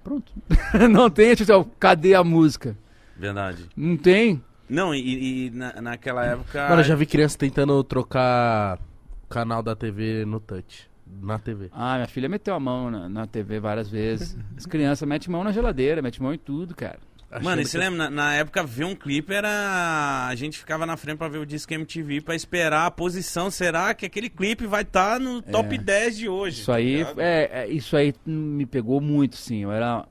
[0.05, 0.31] Pronto.
[0.91, 2.77] não tem, tipo, assim, ó, cadê a música?
[3.17, 3.67] Verdade.
[3.77, 4.43] Não tem.
[4.69, 6.69] Não, e, e na, naquela época...
[6.69, 8.79] Mano, eu já vi criança tentando trocar
[9.25, 10.91] o canal da TV no touch.
[11.21, 11.69] Na TV.
[11.73, 14.37] Ah, minha filha meteu a mão na, na TV várias vezes.
[14.57, 16.99] As crianças metem mão na geladeira, metem mão em tudo, cara.
[17.41, 20.27] Mano, e você que- lembra, na, na época, ver um clipe era...
[20.29, 23.51] A gente ficava na frente pra ver o Disque MTV pra esperar a posição.
[23.51, 26.61] Será que aquele clipe vai estar no top 10 de hoje?
[26.63, 27.21] Isso aí, tá ligado?
[27.21, 29.63] é, é, isso aí me pegou muito, sim.
[29.63, 30.05] Eu era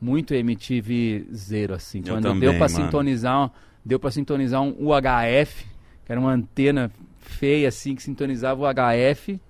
[0.00, 1.98] muito MTV zero, assim.
[2.04, 2.84] Eu Quando também, deu pra mano.
[2.84, 3.50] sintonizar,
[3.84, 5.64] deu para sintonizar um UHF,
[6.04, 9.40] que era uma antena feia, assim, que sintonizava o UHF.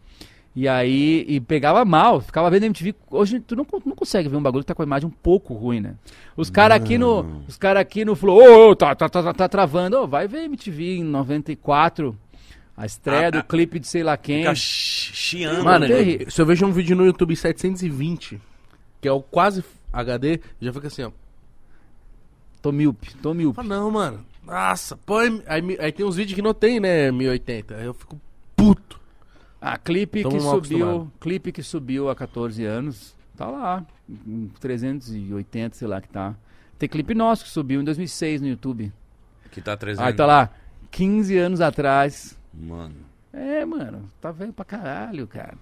[0.54, 2.94] E aí, e pegava mal, ficava vendo MTV.
[3.10, 5.54] Hoje tu não, não consegue ver um bagulho que tá com a imagem um pouco
[5.54, 5.94] ruim, né?
[6.36, 7.42] Os caras aqui no.
[7.46, 9.98] Os caras aqui no falou, ô, ô, tá, tá, tá, tá, tá travando.
[9.98, 12.18] Ô, vai ver MTV em 94.
[12.76, 14.38] A estreia Ah, do ah, clipe de sei lá quem.
[14.38, 15.64] Fica chi- chiando.
[15.64, 15.94] Mano, né?
[15.94, 16.30] terrível.
[16.30, 18.40] se eu vejo um vídeo no YouTube 720,
[19.00, 21.10] que é o quase HD, já fica assim, ó.
[22.60, 23.56] Tô míope, tô míope.
[23.56, 24.24] Fala, não, mano.
[24.44, 25.42] Nossa, põe.
[25.46, 27.76] Aí, aí tem uns vídeos que não tem, né, 1080.
[27.76, 28.20] Aí eu fico
[28.56, 28.99] puto.
[29.60, 30.56] Ah, clipe Tamo que subiu,
[30.88, 31.12] acostumado.
[31.20, 36.34] clipe que subiu há 14 anos, tá lá, em 380, sei lá que tá.
[36.78, 38.90] Tem clipe nosso que subiu em 2006 no YouTube.
[39.50, 40.06] Que tá 300.
[40.06, 40.50] Aí tá lá,
[40.90, 42.38] 15 anos atrás.
[42.54, 42.96] Mano.
[43.32, 45.54] É, mano, tá velho pra caralho, cara.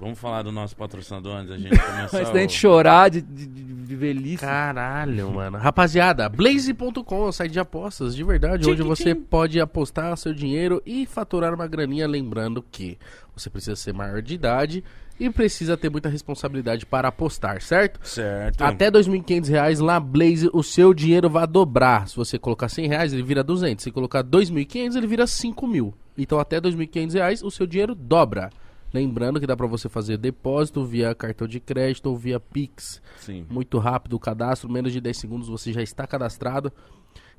[0.00, 2.18] Vamos falar do nosso patrocinador antes da gente começar.
[2.18, 4.38] Antes da gente o- chorar de, de, de- de velhice.
[4.38, 5.58] Caralho, mano.
[5.58, 11.52] Rapaziada, Blaze.com site de apostas de verdade, onde você pode apostar seu dinheiro e faturar
[11.54, 12.06] uma graninha.
[12.06, 12.96] Lembrando que
[13.36, 14.84] você precisa ser maior de idade
[15.18, 18.00] e precisa ter muita responsabilidade para apostar, certo?
[18.06, 18.62] Certo.
[18.62, 22.08] Até 2.500 reais na Blaze, o seu dinheiro vai dobrar.
[22.08, 23.82] Se você colocar 100 reais, ele vira 200.
[23.82, 25.92] Se colocar 2.500, ele vira 5 mil.
[26.16, 28.50] Então, até 2.500 reais, o seu dinheiro dobra.
[28.92, 33.00] Lembrando que dá pra você fazer depósito via cartão de crédito ou via Pix.
[33.18, 33.46] Sim.
[33.48, 36.72] Muito rápido o cadastro, menos de 10 segundos você já está cadastrado.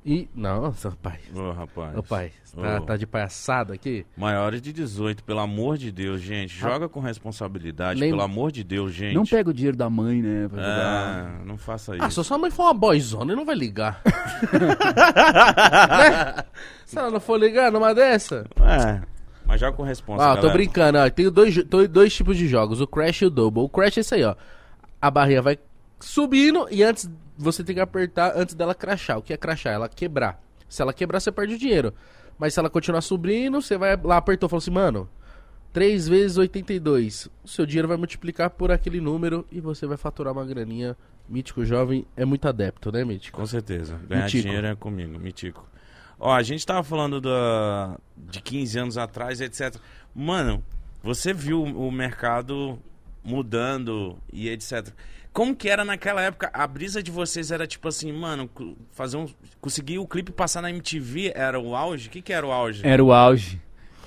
[0.04, 0.28] E.
[0.34, 1.20] Nossa, pai.
[1.32, 1.96] Ô, rapaz.
[1.96, 2.80] Ô, pai, tá, Ô.
[2.80, 4.04] tá de palhaçada aqui?
[4.16, 6.52] Maiores de 18, pelo amor de Deus, gente.
[6.58, 9.14] Joga com responsabilidade, Lembra- pelo amor de Deus, gente.
[9.14, 10.48] Não pega o dinheiro da mãe, né?
[10.48, 11.40] Pra jogar.
[11.40, 12.04] É, não faça isso.
[12.04, 14.02] Ah, se sua mãe for uma boyzona, não vai ligar.
[15.22, 16.44] Né?
[16.84, 18.44] Se ela não for ligar numa dessa.
[18.60, 19.00] É.
[19.46, 20.52] Mas joga com responsa, Ah, tô galera.
[20.54, 21.10] brincando, ó.
[21.10, 21.56] Tem dois,
[21.90, 23.62] dois tipos de jogos, o Crash e o Double.
[23.64, 24.34] O Crash é isso aí, ó.
[25.00, 25.58] A barrinha vai
[26.00, 29.18] subindo e antes você tem que apertar antes dela crashar.
[29.18, 29.72] O que é crashar?
[29.72, 30.40] Ela quebrar.
[30.68, 31.92] Se ela quebrar, você perde o dinheiro.
[32.38, 35.08] Mas se ela continuar subindo, você vai lá, apertou, falou assim, mano,
[35.72, 37.28] 3 vezes 82.
[37.44, 40.96] O seu dinheiro vai multiplicar por aquele número e você vai faturar uma graninha.
[41.28, 43.38] Mítico Jovem é muito adepto, né, Mítico?
[43.38, 43.98] Com certeza.
[44.08, 44.42] Ganhar Mitico.
[44.44, 45.66] dinheiro é comigo, Mitico.
[46.24, 49.74] Ó, a gente tava falando da, de 15 anos atrás, etc.
[50.14, 50.62] Mano,
[51.02, 52.78] você viu o mercado
[53.24, 54.88] mudando e etc.
[55.32, 56.50] Como que era naquela época?
[56.52, 58.48] A brisa de vocês era tipo assim, mano,
[58.92, 59.26] fazer um.
[59.60, 62.08] Conseguir o clipe passar na MTV era o auge?
[62.08, 62.86] O que, que era o auge?
[62.86, 63.60] Era o auge.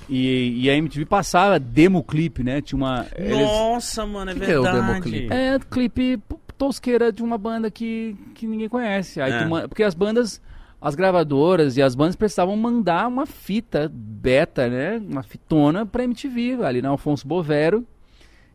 [0.07, 2.61] E, e a MTV passava demo clipe, né?
[2.61, 3.07] Tinha uma.
[3.15, 4.87] eles- Nossa, mano, é Que que é o verdade.
[4.87, 5.33] democlipe?
[5.33, 6.21] É, clipe
[6.57, 9.19] tosqueira de uma banda que, que ninguém conhece.
[9.19, 9.67] Aí É.
[9.67, 10.39] porque as bandas,
[10.81, 14.97] as gravadoras e as bandas precisavam mandar uma fita beta, né?
[14.97, 17.85] Uma fitona pra MTV, ali na Alfonso Bovero.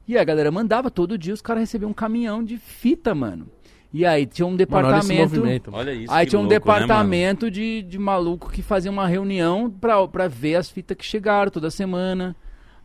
[0.07, 3.47] E a galera mandava todo dia, os caras recebiam um caminhão de fita, mano.
[3.93, 5.37] E aí tinha um Mano, olha esse departamento.
[5.37, 5.71] movimento.
[5.73, 6.13] Olha isso.
[6.13, 6.81] Aí tinha um louco, né, mano?
[6.81, 11.51] departamento de, de maluco que fazia uma reunião pra, pra ver as fitas que chegaram
[11.51, 12.37] toda semana.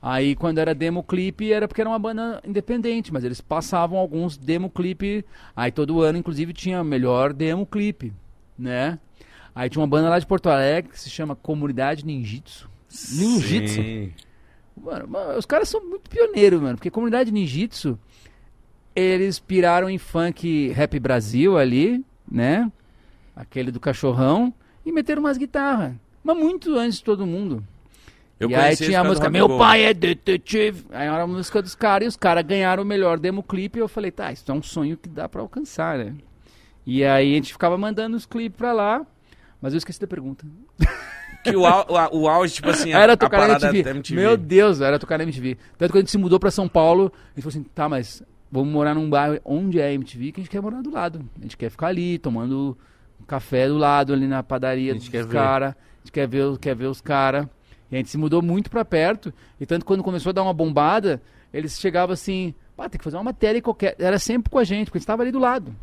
[0.02, 4.38] Aí quando era demo clipe era porque era uma banda independente, mas eles passavam alguns
[4.38, 5.24] demo clipe.
[5.56, 8.13] Aí todo ano, inclusive, tinha melhor demo clipe,
[8.58, 9.00] né?
[9.56, 12.70] Aí tinha uma banda lá de Porto Alegre que se chama Comunidade Ninjitsu.
[13.13, 13.82] Ninjitsu?
[13.82, 14.13] Sim.
[14.76, 16.76] Mano, mano, os caras são muito pioneiros, mano.
[16.76, 17.98] Porque comunidade ninjitsu,
[18.96, 22.70] eles piraram em funk rap Brasil ali, né?
[23.36, 24.54] Aquele do cachorrão.
[24.86, 25.94] E meteram umas guitarras.
[26.24, 27.63] Mas muito antes de todo mundo.
[28.39, 30.86] Eu e aí tinha a música Meu pai é detetive.
[30.91, 33.80] Aí era a música dos caras e os caras ganharam o melhor demo clipe.
[33.80, 36.13] E eu falei, tá, isso é um sonho que dá pra alcançar, né?
[36.86, 39.06] E aí a gente ficava mandando os clipes pra lá.
[39.65, 40.45] Mas eu esqueci da pergunta.
[41.43, 43.65] Que o, au- o, au- o auge, tipo assim, a, Era a tocar na parada
[43.67, 43.84] MTV.
[43.84, 44.15] da MTV.
[44.21, 45.58] Meu Deus, era tocar na MTV.
[45.75, 48.21] Tanto que a gente se mudou pra São Paulo, a gente falou assim, tá, mas
[48.51, 51.28] vamos morar num bairro onde é a MTV, que a gente quer morar do lado.
[51.39, 52.78] A gente quer ficar ali, tomando
[53.19, 55.34] um café do lado, ali na padaria A gente dos quer ver.
[55.34, 55.69] caras.
[55.71, 57.47] A gente quer ver, quer ver os caras.
[57.91, 59.34] E a gente se mudou muito pra perto.
[59.60, 61.19] E tanto que quando começou a dar uma bombada,
[61.51, 63.95] eles chegavam assim, pá, tem que fazer uma matéria qualquer.
[63.99, 65.75] Era sempre com a gente, porque a gente tava ali do lado.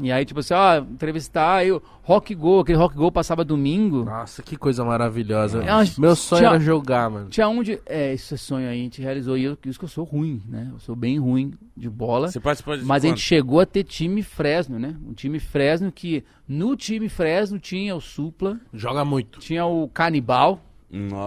[0.00, 4.04] E aí, tipo assim, ó, entrevistar, aí o Rock Go, aquele Rock Go passava domingo.
[4.04, 5.60] Nossa, que coisa maravilhosa.
[5.62, 7.28] É Meu sonho tinha- era jogar, mano.
[7.30, 7.80] Tinha um de.
[7.84, 9.36] É, isso é sonho aí, a gente realizou.
[9.36, 10.68] E eu, isso que eu sou ruim, né?
[10.72, 12.28] Eu sou bem ruim de bola.
[12.30, 14.94] Você participou de Mas a gente chegou a ter time Fresno, né?
[15.04, 16.22] Um time Fresno que.
[16.46, 19.40] No time Fresno tinha o Supla, Joga muito.
[19.40, 20.60] tinha o Canibal,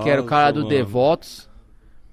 [0.04, 0.70] que era o cara Nossa, do mano.
[0.70, 1.50] Devotos,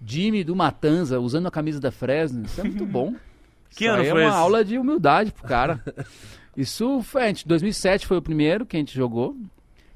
[0.05, 2.45] Jimmy do Matanza, usando a camisa da Fresno.
[2.45, 3.15] Isso é muito bom.
[3.71, 4.39] Que Isso ano aí foi é uma esse?
[4.39, 5.81] aula de humildade pro cara.
[6.61, 9.37] Isso foi, a gente, 2007 foi o primeiro que a gente jogou.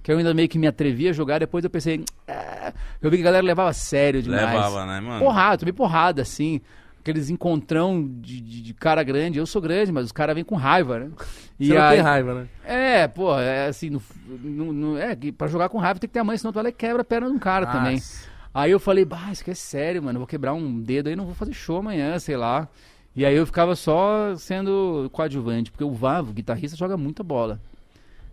[0.03, 3.16] Que eu ainda meio que me atrevi a jogar, depois eu pensei, "Ah", eu vi
[3.18, 4.46] que a galera levava a sério demais.
[4.46, 5.20] Levava, né, mano?
[5.20, 6.61] Porrada, tomei porrada, assim.
[7.01, 9.38] Aqueles encontrão de, de, de cara grande.
[9.38, 11.11] Eu sou grande, mas os caras vêm com raiva, né?
[11.59, 12.46] E Você não aí- tem raiva, né?
[12.64, 16.20] É, pô, é assim, no, no, no- é, pra jogar com raiva tem que ter
[16.20, 17.94] a mãe, senão tu vai lá e quebra a perna de um cara também.
[17.94, 18.29] Nossa.
[18.55, 20.16] Aí eu falei, bah, isso aqui é sério, mano.
[20.16, 22.68] eu Vou quebrar um dedo aí, não vou fazer show amanhã, sei lá.
[23.14, 27.61] E aí eu ficava só sendo coadjuvante, porque o Vavo, o guitarrista, joga muita bola.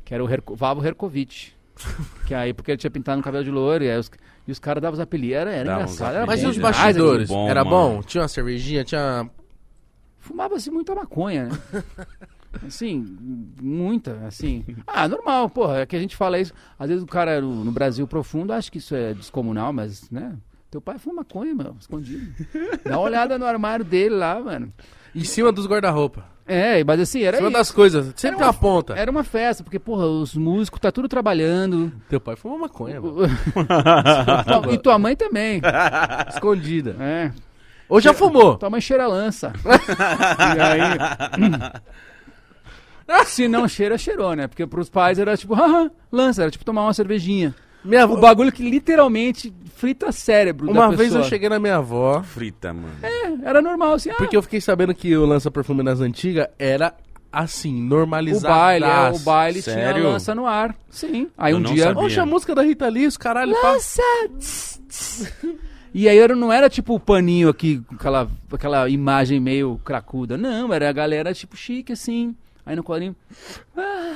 [0.05, 1.51] Que era o Herko, Vavo Herkovic.
[2.25, 4.11] que aí, porque ele tinha pintado no cabelo de louro, e, os,
[4.47, 5.37] e os caras davam os apelidos.
[5.37, 6.15] Era, era engraçado.
[6.15, 7.29] Era Mas e os bastidores?
[7.29, 8.01] bom, era bom?
[8.01, 9.29] Tinha uma cervejinha, tinha.
[10.17, 11.83] Fumava-se muita maconha, né?
[12.65, 13.17] Assim,
[13.61, 14.65] muita, assim.
[14.87, 16.51] Ah, normal, porra, é que a gente fala isso.
[16.79, 20.35] Às vezes o cara no, no Brasil profundo acha que isso é descomunal, mas, né?
[20.71, 22.31] Teu pai fuma maconha, meu, escondido.
[22.85, 24.71] Dá uma olhada no armário dele lá, mano.
[25.15, 26.23] Em cima dos guarda-roupa.
[26.45, 27.57] É, mas assim, Em era cima isso.
[27.57, 28.13] das coisas.
[28.15, 28.93] Sempre Era uma- aponta.
[28.95, 31.91] Era uma festa, porque, porra, os músicos tá tudo trabalhando.
[32.07, 33.17] Teu pai fuma maconha, mano.
[34.71, 35.59] e tua mãe também.
[36.29, 36.95] Escondida.
[36.99, 37.31] É.
[37.87, 38.55] Ou já fumou?
[38.57, 39.51] Tua mãe cheira lança.
[40.55, 40.81] e aí.
[43.25, 44.47] Se não cheira, cheirou, né?
[44.47, 47.55] Porque pros pais era tipo, haha, lança, era tipo tomar uma cervejinha.
[47.83, 52.21] Minha O bagulho que literalmente frita cérebro da uma vez eu cheguei na minha avó,
[52.21, 52.91] Frita, mano.
[53.01, 56.93] É, era normal, assim, ah, porque eu fiquei sabendo que o lança-perfume nas antigas era
[57.31, 58.53] assim, o normalizado.
[58.53, 60.03] baile, é, o baile tinha Sério?
[60.03, 60.75] lança no ar.
[60.89, 61.29] Sim.
[61.37, 61.85] Aí Eu um não dia.
[61.85, 62.03] sabia.
[62.03, 63.53] Oxe, a música da Rita Lee, os caralho.
[63.63, 64.01] Lança!
[64.37, 65.33] tss, tss.
[65.93, 70.37] E aí era, não era tipo o paninho aqui, com aquela, aquela imagem meio cracuda.
[70.37, 72.35] Não, era a galera tipo chique, assim.
[72.65, 73.15] Aí no colinho.
[73.77, 74.15] ah,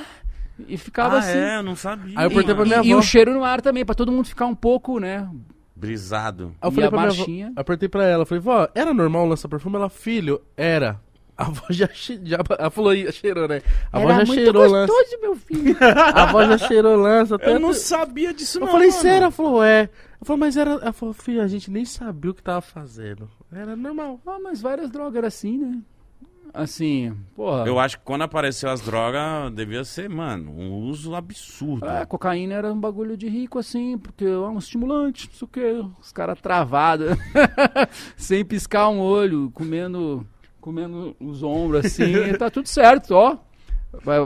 [0.68, 1.38] e ficava Ah, assim.
[1.38, 2.18] é, eu não sabia.
[2.18, 3.00] Aí eu perguntei pra E, minha e avó.
[3.00, 5.28] o cheiro no ar também, pra todo mundo ficar um pouco, né?
[5.76, 6.54] Brisado.
[6.60, 7.52] Aí eu E falei a pra minha avó, marchinha?
[7.56, 9.76] apertei pra ela, falei, vó, era normal o lança-perfume?
[9.76, 11.00] Ela, filho, era.
[11.36, 13.60] A avó já, che- já ela falou, aí, cheirou, né?
[13.92, 14.92] A avó já cheirou lança.
[14.92, 15.76] gostoso, meu filho.
[15.82, 17.36] A avó já cheirou lança.
[17.42, 18.68] Eu não sabia disso, Eu não.
[18.72, 19.00] falei, mano.
[19.02, 19.22] sério?
[19.24, 19.90] Ela falou, é.
[20.20, 20.70] Eu falei, mas era.
[20.70, 23.28] Ela falou, filho, a gente nem sabia o que tava fazendo.
[23.52, 24.20] Era normal.
[24.24, 25.78] ah, mas várias drogas eram assim, né?
[26.54, 27.66] Assim, porra.
[27.66, 31.84] Eu acho que quando apareceu as drogas, devia ser, mano, um uso absurdo.
[31.84, 35.48] É, cocaína era um bagulho de rico, assim, porque é um estimulante, não sei o
[35.48, 35.84] quê.
[36.00, 37.18] Os caras travados,
[38.16, 40.24] sem piscar um olho, comendo,
[40.60, 43.36] comendo os ombros, assim, tá tudo certo, ó.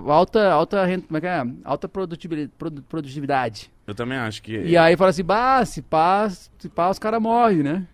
[0.06, 1.46] Alta, alta, como é que é?
[1.64, 2.52] Alta produtividade.
[2.90, 3.70] produtividade.
[3.86, 4.52] Eu também acho que.
[4.52, 7.86] E aí fala assim, bah, se pá, se pá, os caras morrem, né?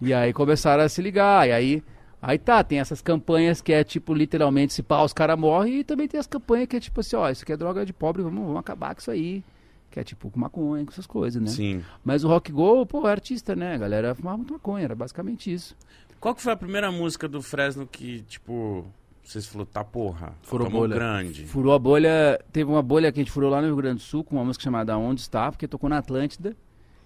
[0.00, 1.82] E aí começaram a se ligar, e aí...
[2.26, 5.84] Aí tá, tem essas campanhas que é tipo, literalmente, se pá, os caras morrem, e
[5.84, 8.22] também tem as campanhas que é tipo assim, ó, isso aqui é droga de pobre,
[8.22, 9.44] vamos, vamos acabar com isso aí.
[9.90, 11.48] Que é tipo com maconha, com essas coisas, né?
[11.48, 11.84] Sim.
[12.02, 13.74] Mas o rock go, pô, é artista, né?
[13.74, 15.76] A galera fumava muito maconha, era basicamente isso.
[16.18, 18.86] Qual que foi a primeira música do Fresno que, tipo,
[19.22, 20.94] vocês falaram, tá porra, Furou bolha.
[20.94, 21.44] grande.
[21.44, 24.02] Furou a bolha, teve uma bolha que a gente furou lá no Rio Grande do
[24.02, 26.56] Sul, com uma música chamada Onde Está, porque tocou na Atlântida.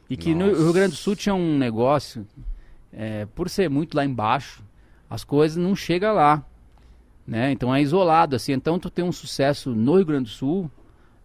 [0.08, 0.62] E que no Nossa.
[0.62, 2.24] Rio Grande do Sul tinha um negócio,
[2.92, 4.62] é, por ser muito lá embaixo,
[5.08, 6.44] as coisas não chegam lá.
[7.26, 7.52] Né?
[7.52, 8.52] Então é isolado, assim.
[8.52, 10.70] Então tu tem um sucesso no Rio Grande do Sul,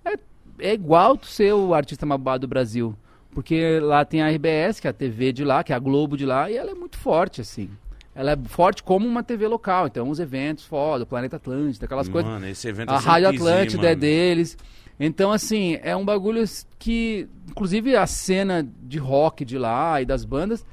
[0.03, 0.17] é,
[0.59, 2.95] é igual tu ser o artista mais babado do Brasil.
[3.33, 6.15] Porque lá tem a RBS, que é a TV de lá, que é a Globo
[6.15, 7.69] de lá, e ela é muito forte, assim.
[8.15, 9.87] Ela é forte como uma TV local.
[9.87, 12.31] Então, os eventos foda, o Planeta Atlântida, aquelas coisas.
[12.31, 14.01] Mano, esse evento A sempre Rádio Atlântida é mano.
[14.01, 14.57] deles.
[14.99, 16.43] Então, assim, é um bagulho
[16.77, 20.63] que, inclusive, a cena de rock de lá e das bandas,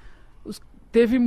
[0.93, 1.19] teve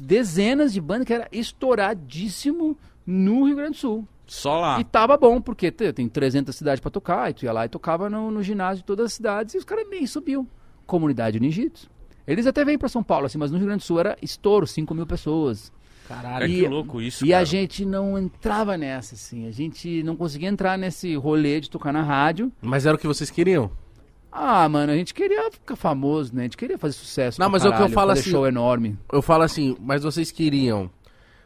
[0.00, 4.08] dezenas de bandas que era estouradíssimo no Rio Grande do Sul.
[4.26, 4.80] Só lá.
[4.80, 7.68] E tava bom, porque te- tem 300 cidades pra tocar, e tu ia lá e
[7.68, 10.46] tocava no, no ginásio de todas as cidades, e os caras nem subiam.
[10.86, 11.90] Comunidade Unigitos.
[12.26, 14.66] Eles até vêm pra São Paulo, assim, mas no Rio Grande do Sul era estouro,
[14.66, 15.72] 5 mil pessoas.
[16.08, 17.42] Cara, E- que louco isso, E cara.
[17.42, 19.46] a gente não entrava nessa, assim.
[19.46, 22.50] A gente não conseguia entrar nesse rolê de tocar na rádio.
[22.62, 23.70] Mas era o que vocês queriam?
[24.32, 26.42] Ah, mano, a gente queria ficar famoso, né?
[26.42, 27.38] A gente queria fazer sucesso.
[27.38, 28.96] Não, mas o que eu falo assim- show enorme.
[29.12, 30.90] Eu falo assim, mas vocês queriam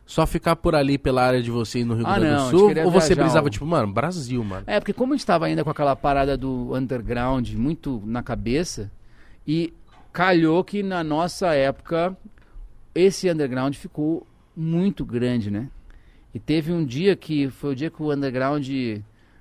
[0.04, 2.72] só ficar por ali pela área de vocês no Rio Ah, Grande não, do Sul?
[2.84, 4.62] Ou você o- tipo, mano, Brasil, mano?
[4.68, 8.88] É, porque como a gente tava ainda com aquela parada do underground muito na cabeça,
[9.44, 9.74] e
[10.12, 12.16] calhou que na nossa época
[12.94, 14.24] esse underground ficou
[14.56, 15.68] muito grande, né?
[16.32, 18.68] E teve um dia que foi o dia que o underground.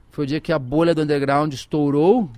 [0.09, 2.29] Foi o dia que a bolha do underground estourou,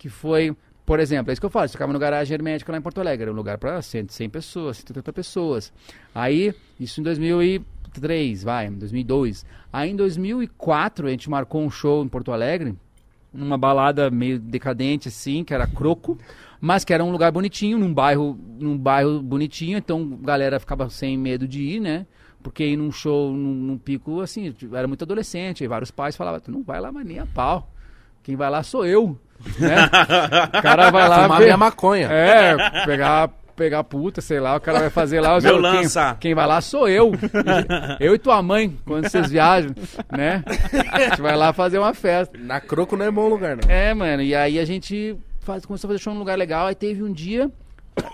[0.00, 0.56] que foi.
[0.86, 3.00] Por exemplo, é isso que eu falo, você ficava no garagem hermética lá em Porto
[3.00, 5.72] Alegre, era um lugar para 100, 100 pessoas, 180 pessoas.
[6.12, 9.46] Aí, isso em 2003, vai, em 2002.
[9.72, 12.74] Aí em 2004 a gente marcou um show em Porto Alegre,
[13.32, 16.18] numa balada meio decadente assim, que era Croco,
[16.60, 20.88] mas que era um lugar bonitinho, num bairro, num bairro bonitinho, então a galera ficava
[20.90, 22.06] sem medo de ir, né?
[22.42, 26.40] Porque ir num show, num, num pico, assim, era muito adolescente, aí vários pais falavam,
[26.40, 27.70] tu não vai lá, mas nem a pau.
[28.22, 29.16] Quem vai lá sou eu,
[29.58, 29.88] né?
[30.58, 32.08] O cara vai lá Fumar ver- minha maconha.
[32.10, 35.40] é, pegar, pegar puta, sei lá, o cara vai fazer lá.
[35.40, 36.16] Meu quem, lança.
[36.20, 37.12] Quem vai lá sou eu.
[37.98, 39.70] Eu e tua mãe, quando vocês viajam,
[40.10, 40.42] né?
[40.92, 42.36] A gente vai lá fazer uma festa.
[42.38, 43.68] Na Croco não é bom lugar, não.
[43.70, 46.74] É, mano, e aí a gente faz, começou a fazer show num lugar legal, aí
[46.74, 47.50] teve um dia,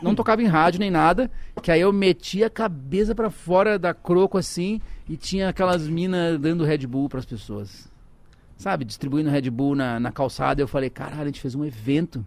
[0.00, 1.30] não tocava em rádio nem nada,
[1.62, 6.38] que aí eu meti a cabeça pra fora da croco assim, e tinha aquelas minas
[6.38, 7.88] dando Red Bull pras pessoas.
[8.56, 12.24] Sabe, distribuindo Red Bull na, na calçada, eu falei, caralho, a gente fez um evento.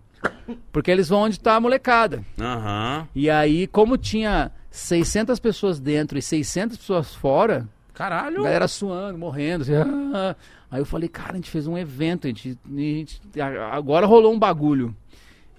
[0.71, 2.23] Porque eles vão onde tá a molecada.
[2.39, 3.07] Aham.
[3.15, 8.37] E aí, como tinha 600 pessoas dentro e 600 pessoas fora, a Caralho.
[8.43, 9.63] galera suando, morrendo.
[9.63, 10.35] assim, "Ah".
[10.71, 14.05] Aí eu falei, cara, a gente fez um evento, a gente, a gente- a- agora
[14.05, 14.95] rolou um bagulho.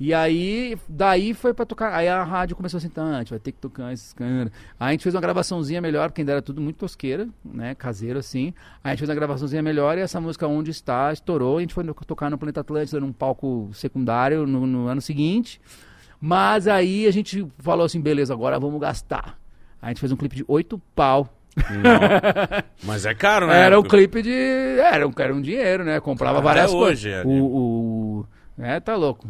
[0.00, 1.94] E aí, daí foi pra tocar.
[1.94, 4.50] Aí a rádio começou assim, tá, a gente vai ter que tocar esses caras.
[4.80, 7.74] Aí a gente fez uma gravaçãozinha melhor, porque ainda era tudo muito tosqueira, né?
[7.74, 8.54] Caseiro assim.
[8.82, 11.58] Aí a gente fez uma gravaçãozinha melhor e essa música Onde Está estourou.
[11.58, 15.60] A gente foi tocar no Planeta Atlântida num palco secundário no, no ano seguinte.
[16.18, 19.38] Mas aí a gente falou assim, beleza, agora vamos gastar.
[19.82, 21.28] A gente fez um clipe de oito pau.
[21.56, 22.62] Não.
[22.84, 23.64] Mas é caro, né?
[23.64, 24.32] Era um clipe de.
[24.32, 26.00] Era um, era um dinheiro, né?
[26.00, 27.26] Comprava Até várias hoje coisas.
[27.26, 28.26] é, o, o.
[28.58, 29.28] É, tá louco.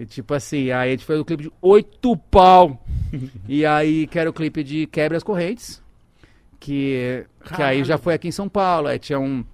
[0.00, 2.82] E tipo assim, aí a gente fez um clipe de oito pau.
[3.46, 5.82] e aí, que era o clipe de Quebra as Correntes.
[6.58, 8.88] Que, que aí já foi aqui em São Paulo.
[8.88, 9.44] Aí tinha um.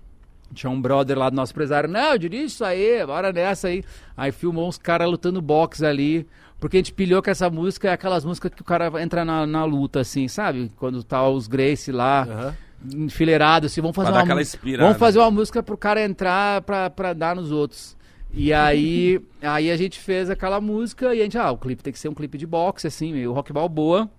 [0.55, 1.91] Tinha um brother lá do nosso empresário.
[1.91, 3.83] Não, eu dirige isso aí, bora nessa aí.
[4.17, 6.25] Aí filmou uns caras lutando boxe ali.
[6.61, 9.45] Porque a gente pilhou que essa música é aquelas músicas que o cara entra na,
[9.49, 10.71] na luta, assim, sabe?
[10.77, 12.57] Quando tá os Grace lá Aham.
[12.95, 14.45] enfileirado, assim, vamos fazer Pra uma.
[14.79, 17.96] Vamos fazer uma música pro cara entrar pra, pra dar nos outros.
[18.39, 21.91] E aí, aí a gente fez aquela música e a gente, ah, o clipe tem
[21.91, 24.11] que ser um clipe de boxe, assim, meio rock balboa.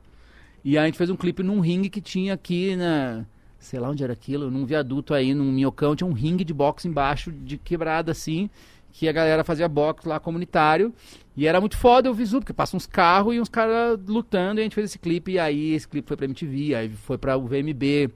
[0.66, 3.28] E aí a gente fez um clipe num ringue que tinha aqui na.
[3.60, 6.88] Sei lá onde era aquilo, num viaduto aí, num minhocão, tinha um ringue de boxe
[6.88, 8.50] embaixo, de quebrada assim,
[8.92, 10.92] que a galera fazia boxe lá comunitário.
[11.36, 14.62] E era muito foda o visu, porque passa uns carros e uns caras lutando, e
[14.62, 17.38] a gente fez esse clipe, e aí esse clipe foi pra MTV, aí foi pra
[17.38, 18.10] VMB.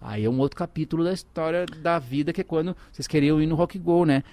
[0.00, 3.46] Aí é um outro capítulo da história da vida, que é quando vocês queriam ir
[3.46, 4.24] no Rock Go, né?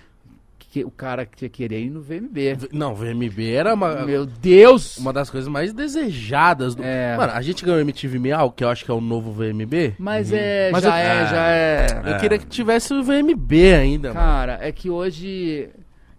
[0.71, 2.69] Que o cara que queria ir no VMB.
[2.71, 4.97] Não, VMB era uma, Meu Deus!
[4.97, 6.81] uma das coisas mais desejadas do.
[6.81, 7.17] É.
[7.17, 9.95] Mano, a gente ganhou o MTV Miau, que eu acho que é o novo VMB.
[9.99, 11.87] Mas é, Mas já eu- é, já é.
[12.05, 12.19] Eu É.
[12.19, 14.19] queria que tivesse o VMB ainda, mano.
[14.25, 15.67] Cara, é que hoje.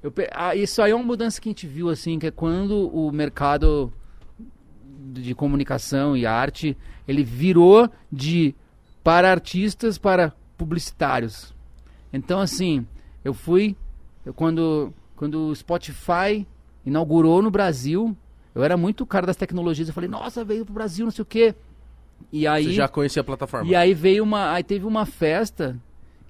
[0.03, 2.31] eu pe- ah, isso aí é uma mudança que a gente viu, assim, que é
[2.31, 3.91] quando o mercado
[5.15, 6.77] de comunicação e arte
[7.09, 8.55] ele virou de
[9.03, 11.55] para artistas para publicitários.
[12.13, 12.87] Então, assim,
[13.25, 13.75] eu fui.
[14.25, 16.47] Eu, quando, quando o Spotify
[16.85, 18.17] inaugurou no Brasil,
[18.55, 19.89] eu era muito cara das tecnologias.
[19.89, 21.55] Eu falei, nossa, veio pro Brasil, não sei o quê.
[22.31, 22.65] E aí.
[22.65, 23.71] Você já conhecia a plataforma.
[23.71, 24.53] E aí veio uma.
[24.53, 25.81] Aí teve uma festa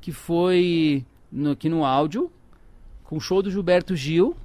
[0.00, 2.30] que foi no, aqui no áudio,
[3.04, 4.36] com o show do Gilberto Gil.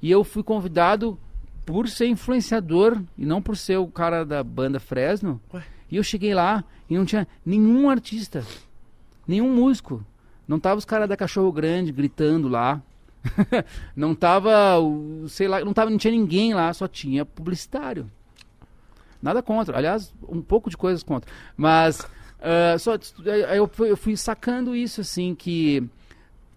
[0.00, 1.18] E eu fui convidado
[1.66, 5.40] por ser influenciador e não por ser o cara da banda Fresno.
[5.52, 5.62] Ué?
[5.90, 8.44] E eu cheguei lá e não tinha nenhum artista,
[9.26, 10.04] nenhum músico.
[10.46, 12.82] Não tava os caras da Cachorro Grande gritando lá.
[13.94, 14.76] não tava,
[15.28, 18.10] sei lá, não tava, não tinha ninguém lá, só tinha publicitário.
[19.20, 21.30] Nada contra, aliás, um pouco de coisas contra.
[21.56, 22.06] Mas
[22.40, 25.82] ah, só aí eu eu fui sacando isso assim que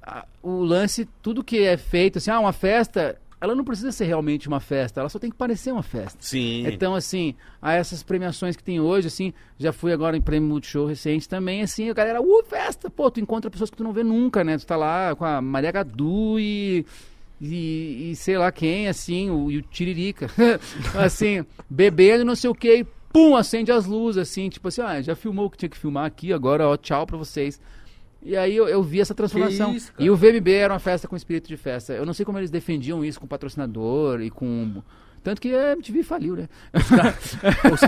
[0.01, 4.05] ah, o lance, tudo que é feito, assim, ah, uma festa, ela não precisa ser
[4.05, 6.19] realmente uma festa, ela só tem que parecer uma festa.
[6.21, 6.63] Sim.
[6.67, 10.85] Então, assim, a essas premiações que tem hoje, assim, já fui agora em prêmio Multishow
[10.85, 14.03] recente também, assim, a galera, uh, festa, pô, tu encontra pessoas que tu não vê
[14.03, 14.59] nunca, né?
[14.59, 16.85] Tu tá lá com a Maria Gadu e,
[17.41, 20.29] e, e sei lá quem, assim, o, e o Tiririca,
[20.93, 25.15] assim, bebendo não sei o que, pum, acende as luzes, assim, tipo assim, ah, já
[25.15, 27.59] filmou o que tinha que filmar aqui, agora, ó, tchau pra vocês.
[28.23, 29.73] E aí eu, eu vi essa transformação.
[29.73, 30.03] isso, cara?
[30.03, 31.93] e o VMB era uma festa com espírito de festa.
[31.93, 34.81] Eu não sei como eles defendiam isso com patrocinador e com...
[35.23, 36.49] Tanto que a MTV faliu, né?
[36.73, 37.33] Os caras
[37.73, 37.83] os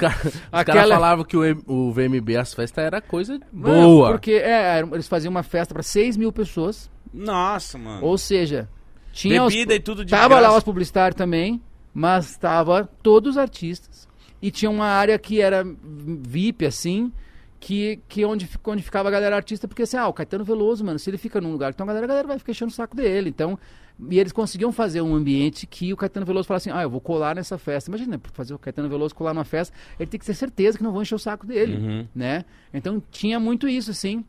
[0.51, 4.11] Aquela- caras falavam que o, o VMB, as festas, era coisa Mano, boa.
[4.11, 6.91] Porque é, eles faziam uma festa pra 6 mil pessoas.
[7.11, 8.05] Nossa, mano.
[8.05, 8.69] Ou seja,
[9.11, 10.57] tinha os, Bebida e tudo de tava lá graça.
[10.59, 11.59] os publicitários também,
[11.93, 14.07] mas tava todos os artistas.
[14.41, 15.63] E tinha uma área que era
[16.21, 17.11] VIP, assim,
[17.65, 20.99] que, que onde, onde ficava a galera artista, porque assim, ah, o Caetano Veloso, mano,
[20.99, 22.93] se ele fica num lugar, então a galera, a galera vai ficar enchendo o saco
[22.93, 23.29] dele.
[23.29, 23.57] Então,
[24.09, 26.99] e eles conseguiam fazer um ambiente que o Caetano Veloso falasse assim, ah, eu vou
[26.99, 27.89] colar nessa festa.
[27.89, 30.91] Imagina, fazer o Caetano Veloso colar numa festa, ele tem que ter certeza que não
[30.91, 32.07] vão encher o saco dele, Uhum.
[32.13, 32.43] né?
[32.73, 34.25] Então tinha muito isso, assim.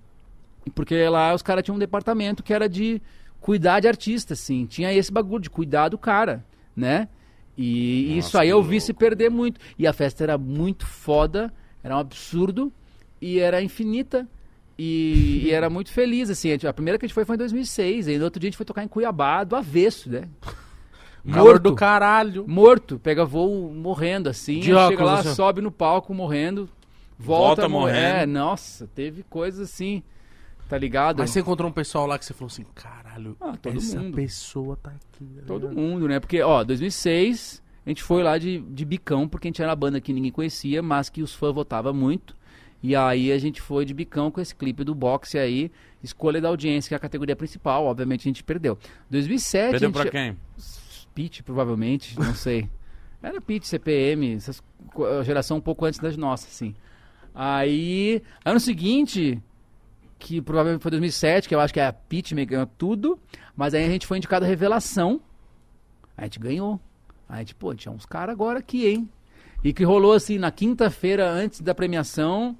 [0.72, 3.02] Porque lá os caras tinham um departamento que era de
[3.40, 4.64] cuidar de artista, assim.
[4.64, 6.44] Tinha esse bagulho de cuidar do cara,
[6.76, 7.08] né?
[7.58, 8.86] E Nossa, isso aí eu vi louco.
[8.86, 9.60] se perder muito.
[9.76, 12.72] E a festa era muito foda, era um absurdo
[13.26, 14.28] e era infinita.
[14.76, 16.52] E, e era muito feliz, assim.
[16.66, 18.08] A primeira que a gente foi foi em 2006.
[18.08, 20.28] Aí no outro dia a gente foi tocar em Cuiabá, do avesso, né?
[21.32, 22.44] Calor do caralho.
[22.46, 24.58] Morto, pega voo morrendo, assim.
[24.60, 26.68] De chega óculos, lá, assim, sobe no palco morrendo,
[27.18, 27.96] volta, Volta morrendo.
[27.98, 30.02] É, nossa, teve coisas assim,
[30.68, 31.18] tá ligado?
[31.20, 34.14] Mas você encontrou um pessoal lá que você falou assim, caralho, Ah, todo essa mundo.
[34.16, 35.24] pessoa tá aqui.
[35.36, 36.20] tá Todo mundo, né?
[36.20, 39.76] Porque, ó, 2006, a gente foi lá de, de bicão, porque a gente era uma
[39.76, 42.36] banda que ninguém conhecia, mas que os fãs votavam muito.
[42.86, 45.72] E aí a gente foi de bicão com esse clipe do boxe aí,
[46.02, 47.86] escolha da audiência, que é a categoria principal.
[47.86, 48.78] Obviamente a gente perdeu.
[49.08, 50.02] 2007, Perdeu gente...
[50.02, 50.36] pra quem?
[51.14, 52.68] Pitch, provavelmente, não sei.
[53.22, 54.62] Era Pitch, CPM, essas
[55.24, 56.74] geração um pouco antes das nossas, assim.
[57.34, 59.42] Aí, ano seguinte,
[60.18, 63.18] que provavelmente foi 2007, que eu acho que é a Pitch me ganhou tudo,
[63.56, 65.22] mas aí a gente foi indicado a Revelação.
[66.18, 66.78] A gente ganhou.
[67.26, 69.08] A gente, pô, tinha uns caras agora aqui, hein?
[69.64, 72.54] E que rolou assim, na quinta-feira antes da premiação,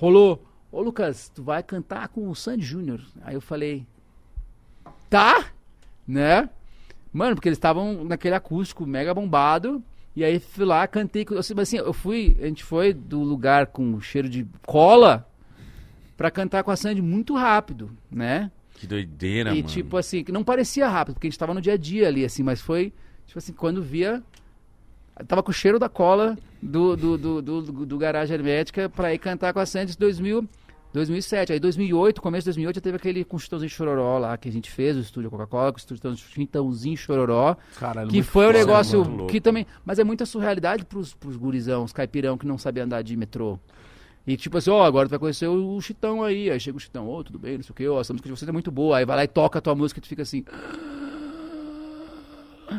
[0.00, 0.42] rolou,
[0.72, 3.00] ô Lucas, tu vai cantar com o Sandy Júnior.
[3.22, 3.86] Aí eu falei,
[5.08, 5.46] tá,
[6.06, 6.48] né?
[7.12, 9.82] Mano, porque eles estavam naquele acústico mega bombado.
[10.14, 11.24] E aí fui lá, cantei.
[11.24, 15.28] com- Assim, mas assim, eu fui, a gente foi do lugar com cheiro de cola
[16.16, 18.50] pra cantar com a Sandy muito rápido, né?
[18.74, 19.68] Que doideira, e mano.
[19.68, 22.24] tipo assim, que não parecia rápido, porque a gente tava no dia a dia ali,
[22.24, 22.92] assim, mas foi,
[23.26, 24.22] tipo assim, quando via.
[25.26, 29.18] Tava com o cheiro da cola do, do, do, do, do, Garagem Hermética pra ir
[29.18, 30.48] cantar com a Sandy em 2000,
[30.92, 31.52] 2007.
[31.52, 34.52] Aí 2008, começo de 2008, já teve aquele com o Chitãozinho Chororó lá que a
[34.52, 37.56] gente fez, o estúdio Coca-Cola, com o estúdio Chitãozinho Chororó.
[37.78, 39.26] Caralho, Que foi o foda, negócio louco.
[39.26, 39.66] que também.
[39.84, 43.58] Mas é muita surrealidade pros, pros gurizão, os caipirão que não sabem andar de metrô.
[44.26, 46.50] E tipo assim, ó, agora tu vai conhecer o, o Chitão aí.
[46.50, 48.36] Aí chega o Chitão, ô, tudo bem, não sei o que, ó, essa música de
[48.36, 48.98] vocês é muito boa.
[48.98, 50.44] Aí vai lá e toca a tua música e tu fica assim.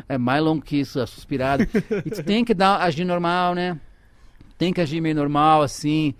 [0.08, 1.64] É mais longo que isso, é suspirado.
[2.04, 3.78] e tu tem que dar, agir normal, né?
[4.58, 6.14] Tem que agir meio normal, assim.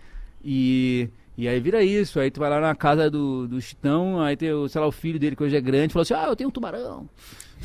[0.44, 1.08] E.
[1.36, 4.50] E aí vira isso, aí tu vai lá na casa do, do Chitão, aí tem,
[4.68, 6.52] sei lá, o filho dele que hoje é grande, falou assim, ah, eu tenho um
[6.52, 7.08] tubarão.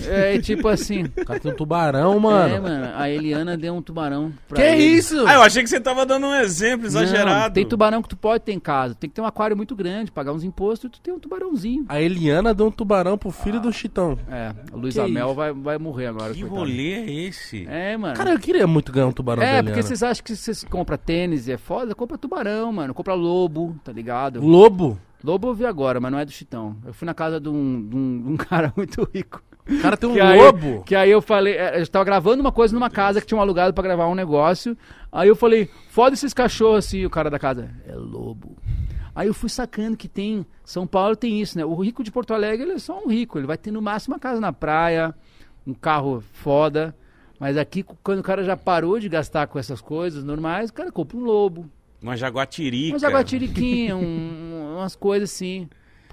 [0.05, 2.53] É, tipo assim, O cara tem um tubarão, mano.
[2.55, 4.83] é, mano, a Eliana deu um tubarão pra que ele.
[4.83, 5.25] isso?
[5.27, 7.43] Ah, eu achei que você tava dando um exemplo exagerado.
[7.45, 8.93] Não, tem tubarão que tu pode ter em casa.
[8.95, 11.85] Tem que ter um aquário muito grande, pagar uns impostos e tu tem um tubarãozinho.
[11.89, 14.17] A Eliana deu um tubarão pro filho do Chitão.
[14.29, 15.35] É, o Luiz Que Amel isso?
[15.35, 16.33] vai, vai morrer agora.
[16.33, 16.59] Que coitado.
[16.61, 17.65] rolê é esse?
[17.67, 18.15] É, mano.
[18.15, 19.69] Cara, eu queria muito ganhar um tubarão da é, Eliana.
[19.71, 21.95] porque vocês acham que vocês compram tênis e é foda?
[21.95, 22.93] Compra tubarão, mano.
[22.93, 24.39] Compra lobo, tá ligado?
[24.45, 24.99] Lobo?
[25.23, 26.77] Lobo eu vi agora, mas não é do Chitão.
[26.85, 29.41] Eu fui na casa de um, de um, de um cara muito rico.
[29.70, 30.84] O cara tem um Que aí- lobo.
[30.84, 33.41] Que aí eu falei, é, eu tava gravando uma coisa numa casa que tinha um
[33.41, 34.78] alugado pra gravar um negócio.
[35.11, 37.70] Aí eu falei, foda esses cachorros assim, o cara da casa.
[37.88, 38.55] É lobo.
[39.15, 40.45] Aí eu fui sacando que tem.
[40.63, 41.65] São Paulo tem isso, né?
[41.65, 43.38] O rico de Porto Alegre, ele é só um rico.
[43.39, 45.13] Ele vai ter no máximo uma casa na praia,
[45.65, 46.95] um carro foda.
[47.39, 50.91] Mas aqui, quando o cara já parou de gastar com essas coisas normais, o cara
[50.91, 51.70] compra um lobo.
[52.01, 52.93] Uma jaguatirica.
[52.93, 55.68] Uma jaguatiriquinha, um, umas coisas assim.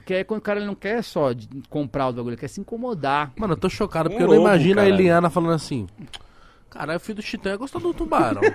[0.04, 2.48] Porque aí quando o cara ele não quer só de- comprar o bagulho, ele quer
[2.48, 3.32] se incomodar.
[3.38, 4.86] Mano, eu tô chocado, Um porque eu não imagino a.
[4.86, 5.86] Eliana falando assim.
[6.68, 8.42] Caralho, o filho do Chitão é gostar do tubarão.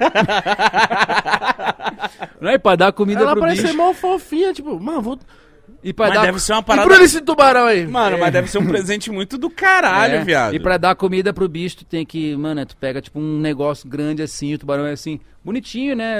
[2.40, 3.74] Não é pra dar comida Ela pro parece bicho.
[3.74, 5.20] ser mó fofinha, tipo, mano, vou.
[5.84, 6.88] E pra Mas dar deve ser uma E parada...
[6.90, 7.88] pra esse tubarão aí?
[7.88, 10.54] Mano, mas deve ser um presente muito do caralho, É, viado.
[10.54, 13.88] E pra dar comida pro bicho, tu tem que, mano, tu pega tipo um negócio
[13.88, 16.14] grande assim, o tubarão é assim, bonitinho, né?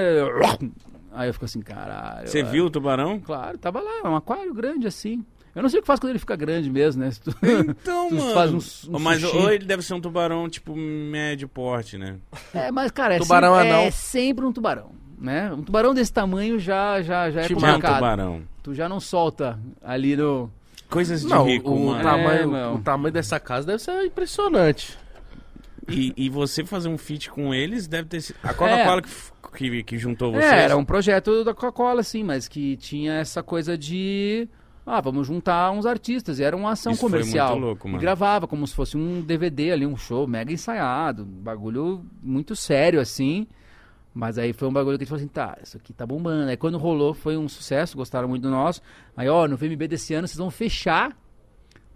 [1.12, 2.28] Aí eu fico assim, caralho.
[2.28, 2.44] Você é.
[2.44, 3.20] viu o tubarão?
[3.20, 5.24] Claro, tava lá, é um aquário grande assim.
[5.56, 7.10] Eu não sei o que faz quando ele fica grande mesmo, né?
[7.12, 8.34] Se tu- Então, Tu mano.
[8.34, 8.52] faz
[8.88, 9.36] um- um mas sushi.
[9.36, 12.18] ou ele deve ser um tubarão, tipo, médio porte, né?
[12.54, 13.80] É, mas cara, é, Tubarão sempre, anão.
[13.82, 15.52] é sempre um tubarão, né?
[15.52, 17.96] Um tubarão desse tamanho já, já, já é Tipo, Já é um complicado.
[17.96, 18.42] tubarão.
[18.62, 20.50] Tu já não solta ali no...
[20.90, 22.02] Coisas de Não, rico, o, mano.
[22.04, 24.98] tamanho, É, o tamanho dessa casa deve ser impressionante.
[25.94, 28.38] E, e você fazer um feat com eles deve ter sido...
[28.44, 30.52] A Coca-Cola que, f- que, que juntou vocês?
[30.52, 34.48] É, era um projeto da Coca-Cola, assim, mas que tinha essa coisa de.
[34.86, 36.40] Ah, vamos juntar uns artistas.
[36.40, 37.52] E era uma ação Isso foi comercial.
[37.52, 38.02] muito louco, e mano.
[38.02, 41.24] gravava como se fosse um DVD ali, um show mega ensaiado.
[41.24, 43.46] Um bagulho muito sério, assim.
[44.14, 46.50] Mas aí foi um bagulho que a gente falou assim, tá, isso aqui tá bombando.
[46.50, 48.82] Aí quando rolou, foi um sucesso, gostaram muito do nosso.
[49.16, 51.16] Aí, ó, no VMB desse ano vocês vão fechar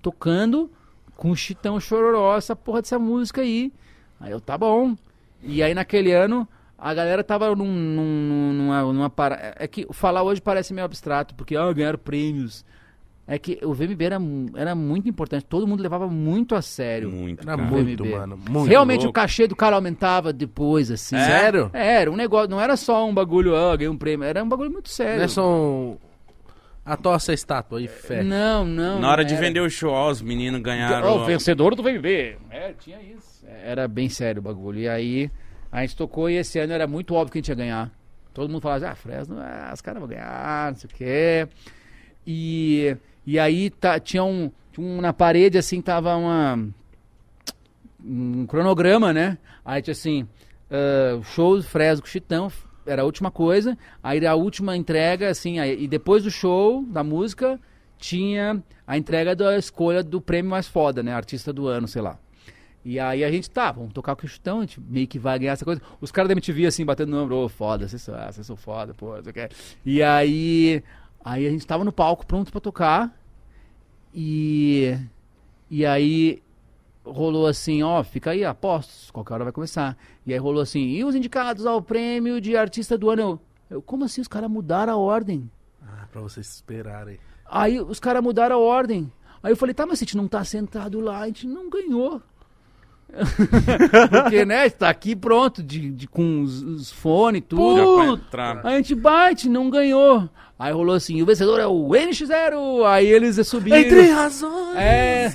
[0.01, 0.71] tocando
[1.15, 3.71] com o Chitão Chororó, essa porra dessa música aí.
[4.19, 4.95] Aí eu, tá bom.
[5.41, 6.47] E aí naquele ano,
[6.77, 9.53] a galera tava num, num- numa, numa para...
[9.59, 12.65] É que falar hoje parece meio abstrato, porque, ah, ganharam prêmios.
[13.25, 14.17] É que o VMB era,
[14.55, 17.09] era muito importante, todo mundo levava muito a sério.
[17.09, 17.69] Muito, Era cara.
[17.69, 18.15] muito, VMB.
[18.17, 18.37] mano.
[18.49, 18.67] Muito.
[18.69, 19.11] Realmente louco.
[19.11, 21.15] o cachê do cara aumentava depois, assim.
[21.15, 21.23] É?
[21.25, 21.69] Sério?
[21.71, 24.49] É, era um negócio, não era só um bagulho, ah, ganhei um prêmio, era um
[24.49, 25.17] bagulho muito sério.
[25.19, 25.97] Não é só um...
[26.85, 28.21] A tossa estátua aí, fé.
[28.23, 28.99] Não, não.
[28.99, 29.41] Na hora não de era.
[29.41, 31.07] vender o show, ó, os meninos ganharam...
[31.07, 32.37] Ó, o vencedor do VMB.
[32.49, 33.45] É, tinha isso.
[33.63, 34.79] Era bem sério o bagulho.
[34.79, 35.31] E aí,
[35.71, 37.91] a gente tocou e esse ano era muito óbvio que a gente ia ganhar.
[38.33, 41.47] Todo mundo falava, ah, Fresno, ah, os caras vão ganhar, não sei o quê.
[42.27, 46.67] E, e aí tá, tinha, um, tinha um- Na parede, assim, tava uma...
[48.03, 49.37] Um cronograma, né?
[49.63, 50.27] Aí tinha assim...
[50.69, 52.51] ah, show do Fresno com Chitão,
[52.85, 53.77] era a última coisa.
[54.01, 57.59] Aí a última entrega, assim, aí- e depois do show, da música,
[57.97, 61.13] tinha a entrega da escolha do prêmio mais foda, né?
[61.13, 62.19] Artista do ano, sei lá.
[62.85, 65.53] E aí a gente, tá, vamos tocar o Chutão, a gente meio que vai ganhar
[65.53, 65.81] essa coisa.
[66.01, 68.57] Os caras da MTV, assim, batendo no ombro, ô, foda, vocês são, ah, vocês são
[68.57, 69.49] foda, pô, não sei o que.
[69.85, 70.83] E aí,
[71.23, 73.17] aí a gente tava no palco pronto pra tocar,
[74.13, 74.97] e,
[75.69, 76.43] e aí
[77.05, 79.97] rolou assim, ó, fica aí, apostos, qualquer hora vai começar.
[80.25, 83.21] E aí rolou assim, e os indicados ao prêmio de artista do ano?
[83.69, 85.49] Eu, eu como assim os caras mudaram a ordem?
[85.81, 87.17] Ah, pra vocês esperarem.
[87.45, 89.11] Aí os caras mudaram a ordem.
[89.41, 91.69] Aí eu falei, tá, mas se a gente não tá sentado lá, a gente não
[91.69, 92.21] ganhou.
[94.09, 97.77] Porque, né, tá aqui pronto, de, de- com os, os fones e tudo.
[98.17, 98.67] Já pra Puta.
[98.69, 100.27] a gente bate, não ganhou.
[100.63, 102.85] Aí rolou assim, o vencedor é o NX0.
[102.87, 103.77] Aí eles subiram.
[103.77, 104.77] Entre razões.
[104.77, 105.25] É.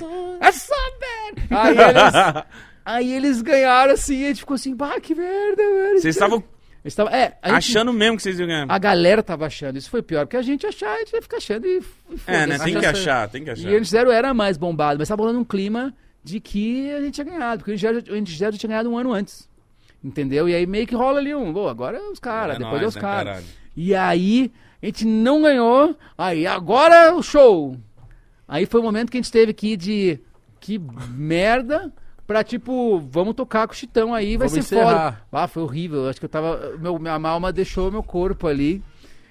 [0.41, 1.43] É saber.
[1.51, 2.43] Aí eles.
[2.85, 5.99] Aí eles ganharam assim, e a gente ficou assim, bah, que merda, velho.
[5.99, 6.43] Vocês estavam
[6.95, 8.65] tavam- é, gente- achando mesmo que vocês iam ganhar.
[8.67, 11.37] A galera tava achando, isso foi pior, porque a gente achar, a gente ia ficar
[11.37, 11.77] achando e,
[12.09, 12.57] e É, né?
[12.57, 13.69] Tem que Achar- achar, tem que achar.
[13.69, 17.13] E eles fizeram era mais bombado, mas tava rolando um clima de que a gente
[17.13, 19.47] tinha ganhado, porque o NG0 já- o NG0 já tinha ganhado um ano antes.
[20.03, 20.49] Entendeu?
[20.49, 22.87] E aí meio que rola ali um, agora é os caras, É depois nóis, é
[22.87, 23.43] os né, caras.
[23.77, 24.51] E aí,
[24.81, 27.75] a gente não ganhou, aí agora o show.
[28.47, 30.19] Aí foi o momento que a gente teve que ir de
[30.59, 30.79] que
[31.11, 31.93] merda
[32.29, 35.13] pra tipo, vamos tocar com o Chitão aí, vai Vamos ser encerrar.
[35.13, 35.21] foda.
[35.31, 36.07] Ah, foi horrível.
[36.07, 36.77] Acho que eu tava.
[36.77, 38.83] Meu, minha alma deixou meu corpo ali.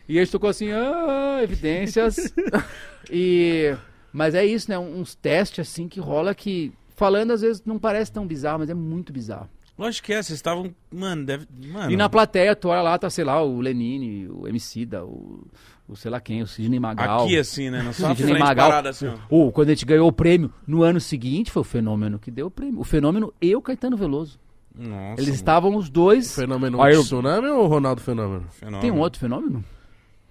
[0.09, 2.35] E a gente tocou assim, ah, evidências.
[3.11, 3.73] e.
[4.13, 4.79] Mas é isso, né?
[4.79, 6.73] Uns testes assim que rola que.
[6.97, 9.49] Falando às vezes não parece tão bizarro, mas é muito bizarro.
[9.79, 10.75] Lógico que é, vocês estavam.
[10.93, 11.47] Mano, deve.
[11.73, 11.91] Mano.
[11.93, 15.47] E na plateia, tu olha lá, tá, sei lá, o Lenine, o Emicida, o,
[15.89, 17.25] o sei lá quem, o Sidney Magal.
[17.25, 17.81] Aqui, assim, né?
[17.83, 18.69] Na sua Sidney Magal.
[18.69, 19.15] parada, assim, ó.
[19.31, 22.49] Ou quando a gente ganhou o prêmio no ano seguinte, foi o fenômeno que deu
[22.49, 22.81] o prêmio.
[22.81, 24.39] O fenômeno e o Caetano Veloso.
[24.77, 25.23] Nossa.
[25.23, 26.35] Eles estavam os dois.
[26.35, 28.47] Fenômeno Aí eu- Tsunami ou Ronaldo Fenômeno?
[28.51, 28.83] Fenômeno.
[28.83, 29.65] Tem um outro fenômeno?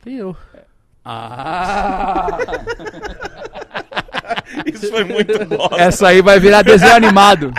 [0.04, 0.36] Tem eu.
[1.06, 2.38] Ah!
[4.66, 5.70] Isso foi muito bom.
[5.78, 7.52] Essa aí vai virar desenho animado.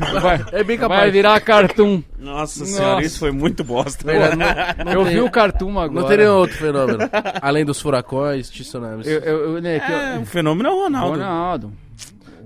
[0.20, 1.12] Vai, É bem vai capaz.
[1.12, 2.02] virar cartoon.
[2.18, 3.06] Nossa senhora, Nossa.
[3.06, 4.04] isso foi muito bosta.
[4.04, 6.08] Verdade, não, não Eu tem, vi o cartoon agora.
[6.08, 6.98] Não nenhum outro fenômeno.
[7.42, 9.06] Além dos furacões, tsunamis.
[9.06, 11.10] Eu, eu, eu, né, que eu- É, o fenômeno é o Ronaldo.
[11.18, 11.72] Ronaldo.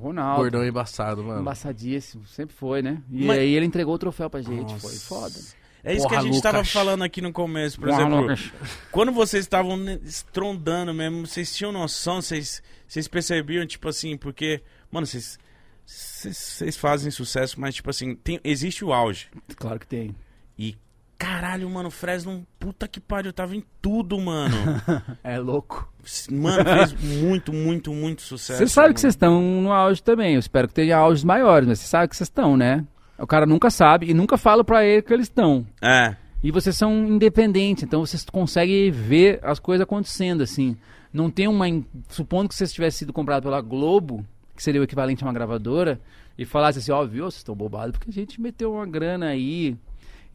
[0.01, 0.41] Ronaldo.
[0.43, 1.41] Gordão embaçado, mano.
[1.41, 2.99] Embaçadíssimo, sempre foi, né?
[3.11, 4.81] E Mas- aí ele entregou o troféu pra gente, Nossa.
[4.89, 5.35] foi foda.
[5.87, 6.73] É isso que Porra, a gente tava Lucas.
[6.73, 7.79] falando aqui no começo.
[7.79, 8.53] Por Porra, exemplo, Lucas.
[8.91, 15.07] quando vocês estavam estrondando mesmo, vocês tinham noção, vocês, vocês percebiam, tipo assim, porque, mano,
[15.07, 15.39] vocês,
[15.87, 19.29] vocês, fazem sucesso, mas, tipo assim, tem, existe o auge.
[19.57, 20.15] Claro que tem.
[20.59, 20.77] E,
[21.19, 24.57] caralho, mano, o Fresno, puta que pariu, tava em tudo, mano.
[25.23, 25.93] É louco.
[26.31, 28.59] Mano, fez muito, muito, muito sucesso.
[28.59, 28.95] Você sabe mano.
[28.95, 30.35] que vocês estão no auge também.
[30.35, 32.85] Eu espero que tenha auges maiores, mas você sabe que vocês estão, né?
[33.19, 35.67] O cara nunca sabe e nunca fala pra ele que eles estão.
[35.81, 40.77] É, E vocês são independentes, então vocês conseguem ver as coisas acontecendo, assim.
[41.13, 41.67] Não tem uma.
[42.09, 46.01] Supondo que vocês tivessem sido comprados pela Globo, que seria o equivalente a uma gravadora,
[46.37, 49.77] e falasse assim, ó, viu, vocês estão bobados, porque a gente meteu uma grana aí.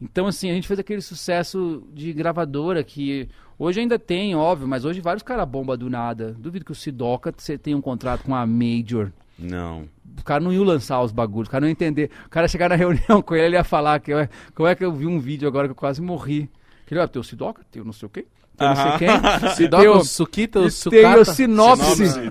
[0.00, 4.84] Então, assim, a gente fez aquele sucesso de gravadora que hoje ainda tem, óbvio, mas
[4.84, 6.34] hoje vários caras bomba do nada.
[6.38, 9.12] Duvido que o Sidoca você tenha um contrato com a Major.
[9.38, 9.88] não.
[10.18, 12.10] O cara não ia lançar os bagulhos, o cara não ia entender.
[12.26, 14.12] O cara chegar na reunião com ele, ele ia falar que
[14.54, 16.50] como é que eu vi um vídeo agora que eu quase morri.
[16.84, 18.26] Que ele, ó, tem o Sidoca, tem o não sei o quê,
[18.98, 19.70] tem o não sei quem.
[19.80, 21.20] Tem o- o Sukita, o tem Sukata.
[21.20, 22.04] o sinopse.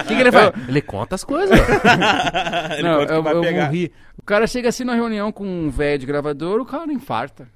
[0.00, 0.52] O que, que ele faz?
[0.68, 1.58] Ele conta as coisas.
[2.72, 3.66] Ele Não, conta eu, vai eu pegar.
[3.66, 3.92] morri.
[4.18, 7.48] O cara chega assim na reunião com um velho de gravador, o cara não infarta.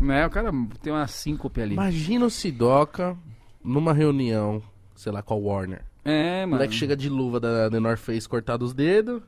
[0.00, 0.24] Né?
[0.26, 0.50] O cara
[0.80, 1.72] tem uma síncope ali.
[1.74, 3.16] Imagina o Sidoca
[3.64, 4.62] numa reunião,
[4.94, 5.82] sei lá, com a Warner.
[6.04, 6.52] É, O mano.
[6.52, 9.20] moleque chega de luva da The North Face cortado os dedos,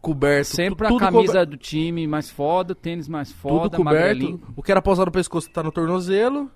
[0.00, 0.54] coberto.
[0.56, 3.84] Sempre tu- a tudo camisa do time mais foda, tênis mais Tudo foda, coberto.
[3.84, 4.40] magrelinho.
[4.56, 6.50] O que era pausado no pescoço tá no tornozelo.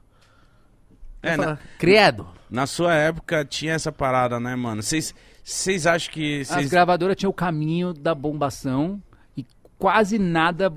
[1.23, 2.27] É, na, Credo.
[2.51, 4.83] na sua época tinha essa parada, né, mano?
[4.83, 6.41] Vocês vocês acham que.
[6.43, 6.71] As Vocês...
[6.71, 9.03] gravadoras tinham o caminho da bombação
[9.37, 9.45] e
[9.79, 10.73] quase nada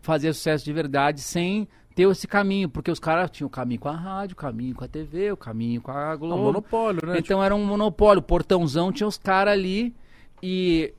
[0.00, 3.88] fazia sucesso de verdade sem ter esse caminho, porque os caras tinham o caminho com
[3.88, 6.42] a rádio, o caminho com a TV, o caminho com a É um Globo.
[6.44, 7.18] monopólio, né?
[7.18, 9.94] Então era um monopólio, portãozão, tinha os caras ali
[10.42, 10.92] e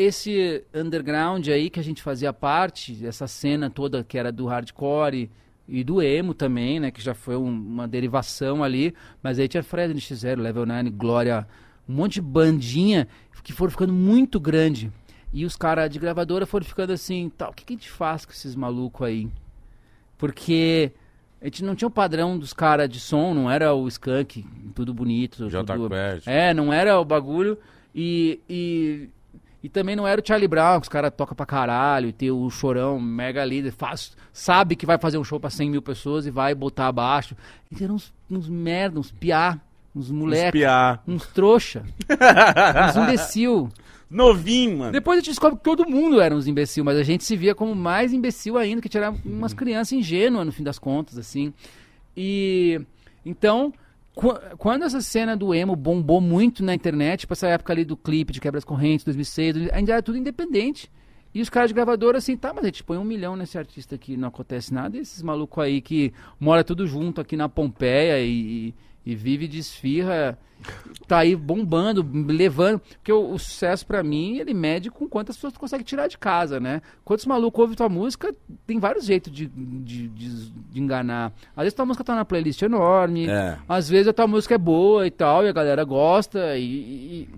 [0.00, 5.30] esse underground aí que a gente fazia parte, essa cena toda que era do hardcore
[5.68, 9.62] e, do emo também, né, que já foi um- uma derivação ali, mas aí tinha
[9.62, 11.46] Fred NX0, Level 9, Glória,
[11.88, 13.06] um monte de bandinha
[13.42, 14.92] que foram ficando muito grande.
[15.32, 18.24] E os caras de gravadora foram ficando assim, tal, o que, que a gente faz
[18.24, 19.28] com esses malucos aí?
[20.18, 20.92] Porque
[21.40, 24.44] a gente não tinha o padrão dos caras de som, não era o skunk,
[24.74, 25.48] tudo bonito.
[25.48, 25.88] J tudo...
[25.88, 26.26] Quest.
[26.26, 27.56] É, não era o bagulho.
[27.94, 29.08] E, e,
[29.62, 32.30] e também não era o Charlie Brown, que os caras tocam pra caralho, e tem
[32.30, 36.26] o chorão, mega líder, faz, sabe que vai fazer um show pra 100 mil pessoas
[36.26, 37.36] e vai botar abaixo.
[37.70, 39.60] E eram uns, uns merda, uns piá,
[39.94, 41.02] uns moleque, Espiar.
[41.06, 41.84] uns trouxa,
[42.88, 43.68] uns imbecil.
[44.10, 44.92] Novinho, mano.
[44.92, 47.54] Depois a gente descobre que todo mundo era uns imbecil, mas a gente se via
[47.54, 51.54] como mais imbecil ainda, que tinha umas crianças ingênuas no fim das contas, assim.
[52.16, 52.80] E
[53.24, 53.72] então,
[54.14, 58.32] quando essa cena do emo bombou muito na internet, tipo essa época ali do clipe
[58.32, 60.90] de Quebras Correntes, 2006, ainda era tudo independente.
[61.32, 63.94] E os caras de gravadora assim, tá, mas a gente põe um milhão nesse artista
[63.94, 64.96] aqui, não acontece nada.
[64.96, 68.74] E esses malucos aí que mora tudo junto aqui na Pompeia e,
[69.04, 70.38] e vive de esfirra,
[71.08, 72.80] tá aí bombando, levando.
[72.80, 76.18] Porque o, o sucesso pra mim, ele mede com quantas pessoas tu consegue tirar de
[76.18, 76.82] casa, né?
[77.04, 78.34] Quantos malucos ouvem tua música,
[78.66, 81.32] tem vários jeitos de, de, de, de enganar.
[81.56, 83.56] Às vezes tua música tá na playlist enorme, É.
[83.68, 86.64] às vezes a tua música é boa e tal, e a galera gosta, e.
[86.64, 87.28] e-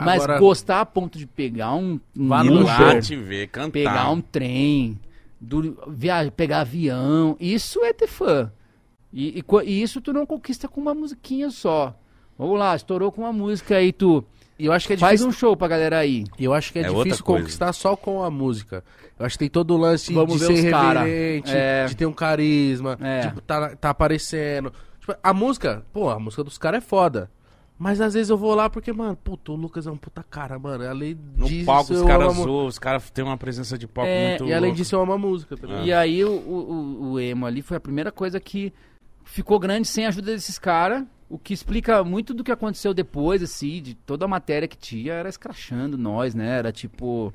[0.00, 3.72] Mas Agora- gostar a ponto de pegar um, um Vá te ver, cantar.
[3.72, 4.96] pegar um trem,
[5.40, 8.52] do, via, pegar avião, isso é ter fã.
[9.12, 11.94] E, e e isso tu não conquista com uma musiquinha só.
[12.38, 14.24] Vamos lá, estourou com uma música aí, tu
[14.58, 15.28] E eu acho que é faz difícil.
[15.28, 16.24] um show pra galera aí.
[16.38, 18.84] Eu acho que é, É difícil conquistar só com a música.
[19.18, 21.86] Eu acho que tem todo o lance Vamos de ver ser reverente, É.
[21.86, 23.20] de ter um carisma, É.
[23.22, 24.72] tipo, tá, tá aparecendo.
[25.00, 27.30] Tipo, a música, pô, a música dos caras é foda.
[27.80, 30.58] Mas às vezes eu vou lá porque, mano, puto, o Lucas é um puta cara,
[30.58, 30.84] mano.
[30.88, 34.10] Além No disso, palco os caras amo- zoam, os caras têm uma presença de palco
[34.10, 34.76] É, muito E além louca.
[34.76, 35.86] disso, eu amo a música, tá ligado?
[35.86, 38.72] E aí o, o- o emo ali foi a primeira coisa que
[39.28, 41.04] ficou grande sem a ajuda desses caras.
[41.28, 45.12] O que explica muito do que aconteceu depois, assim, de toda a matéria que tinha,
[45.12, 46.58] era escrachando nós, né?
[46.58, 47.32] Era tipo.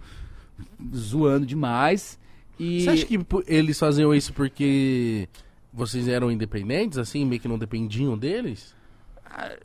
[0.93, 2.19] zoando demais.
[2.59, 2.81] E.
[2.81, 5.29] Você acha que eles faziam isso porque
[5.71, 8.75] vocês eram independentes, assim, meio que não dependiam deles?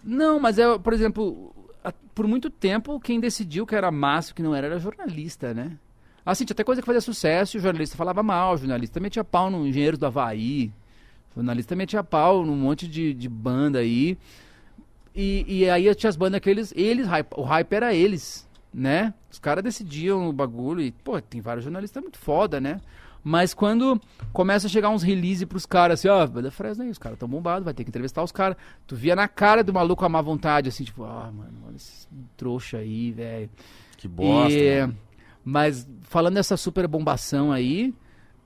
[0.04, 1.54] Não, mas é, por exemplo,
[2.14, 5.78] por muito tempo quem decidiu que era massa que não era era jornalista, né?
[6.24, 9.24] Assim, tinha até coisa que fazia sucesso e o jornalista falava mal, o jornalista metia
[9.24, 10.70] pau no Engenheiros do Havaí,
[11.38, 14.18] jornalista metia pau num monte de, de banda aí.
[15.14, 19.12] E, e aí tinha as bandas que eles, eles, o hype era eles, né?
[19.30, 22.80] Os caras decidiam o bagulho e, pô, tem vários jornalistas muito foda, né?
[23.22, 24.00] Mas quando
[24.32, 27.28] começa a chegar uns release pros caras, assim, ó, banda Fresno aí, os caras tão
[27.28, 28.56] bombados, vai ter que entrevistar os caras.
[28.86, 32.06] Tu via na cara do maluco a má vontade, assim, tipo, ah, mano, olha esse
[32.36, 33.50] trouxa aí, velho.
[33.96, 34.56] Que bosta.
[34.56, 34.96] E- mano.
[35.44, 37.92] mas falando dessa super bombação aí,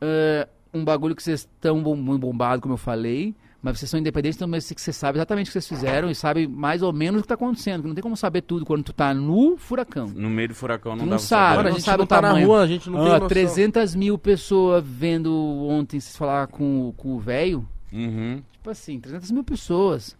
[0.01, 4.37] é, um bagulho que vocês estão muito bombado, como eu falei, mas vocês são independentes,
[4.37, 7.23] então mas você sabe exatamente o que vocês fizeram e sabe mais ou menos o
[7.23, 7.87] que tá acontecendo.
[7.87, 10.09] Não tem como saber tudo quando tu tá no furacão.
[10.09, 11.57] No meio do furacão não Tu dá não pra sabe, saber.
[11.57, 12.47] Mano, a não gente sabe não o tá na tamanho.
[12.49, 13.29] rua, a gente não tem Ah, noção.
[13.29, 15.33] 300 mil pessoas vendo
[15.69, 17.69] ontem vocês falar com, o- com o velho.
[17.93, 18.43] Uhum.
[18.53, 20.17] Tipo assim, 300 mil pessoas.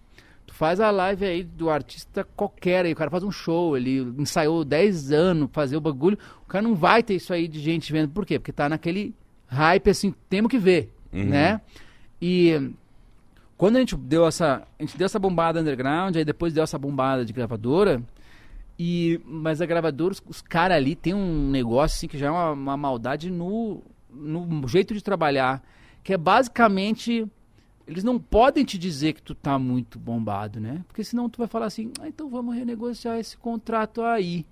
[0.47, 4.01] Tu faz a live aí do artista qualquer aí, o cara faz um show, ele
[4.19, 7.91] ensaiou 10 anos fazer o bagulho, o cara não vai ter isso aí de gente
[7.93, 8.11] vendo.
[8.11, 8.39] Por quê?
[8.39, 9.15] Porque tá naquele
[9.53, 11.25] hype assim, temos que ver, Uhum.
[11.27, 11.61] né?
[12.21, 12.71] E
[13.57, 16.79] quando a gente deu essa, a gente deu essa bombada underground, aí depois deu essa
[16.79, 18.03] bombada de gravadora,
[18.79, 22.31] e mas a gravadora, os, os caras ali tem um negócio assim que já é
[22.31, 25.63] uma, uma maldade no, no jeito de trabalhar,
[26.03, 27.27] que é basicamente
[27.87, 30.83] eles não podem te dizer que tu tá muito bombado, né?
[30.89, 34.47] Porque senão tu vai falar assim, ah, então vamos renegociar esse contrato aí,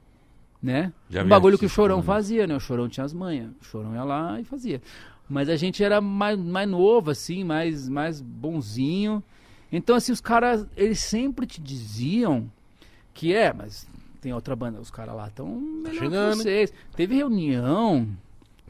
[0.62, 0.92] né?
[1.08, 2.56] Já um bagulho que o Chorão falando fazia, né?
[2.56, 4.80] O Chorão tinha as manhas, o Chorão ia lá e fazia.
[5.28, 9.22] Mas a gente era mais, mais novo, assim, mais, mais bonzinho.
[9.70, 12.50] Então, assim, os caras, eles sempre te diziam
[13.14, 13.88] que é, mas
[14.20, 16.42] tem outra banda, os caras lá estão melhor que chegando, hein?
[16.42, 16.72] vocês.
[16.96, 18.08] Teve reunião,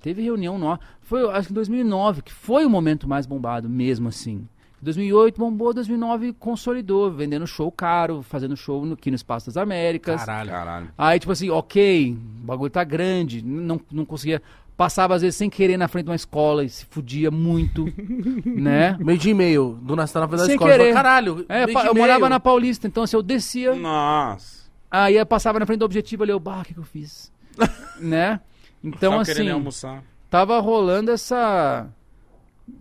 [0.01, 0.83] teve reunião nossa.
[1.01, 4.47] Foi, acho que em 2009, que foi o momento mais bombado mesmo, assim.
[4.83, 10.25] 2008 bombou, 2009 consolidou, vendendo show caro, fazendo show no, aqui no Espaço das Américas.
[10.25, 10.51] Caralho.
[10.51, 10.89] Caralho.
[10.97, 12.13] Aí, tipo assim, ok,
[12.43, 14.41] o bagulho tá grande, não, não conseguia.
[14.77, 17.85] Passava às vezes sem querer na frente de uma escola e se fudia muito,
[18.47, 18.97] né?
[18.99, 20.71] Meio de e-mail, do Nastar na frente da Sem escola.
[20.73, 20.95] querer.
[20.95, 24.71] Caralho, É, meio pa- de eu morava na Paulista, então assim, eu descia, Nossa.
[24.91, 27.31] aí eu passava na frente do objetivo ali, eu, bah, o que, que eu fiz?
[28.01, 28.41] né?
[28.83, 30.03] Então, Só assim, almoçar.
[30.31, 31.87] tava rolando essa.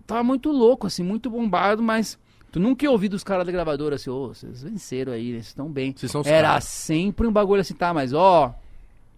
[0.05, 2.17] Tava muito louco, assim, muito bombado, mas
[2.51, 5.33] tu nunca ia ouvir dos caras da gravadora assim, ô, vocês venceram aí, né?
[5.37, 5.93] Vocês estão bem.
[5.95, 6.63] Vocês são os Era caras.
[6.65, 8.53] sempre um bagulho assim, tá, mas ó,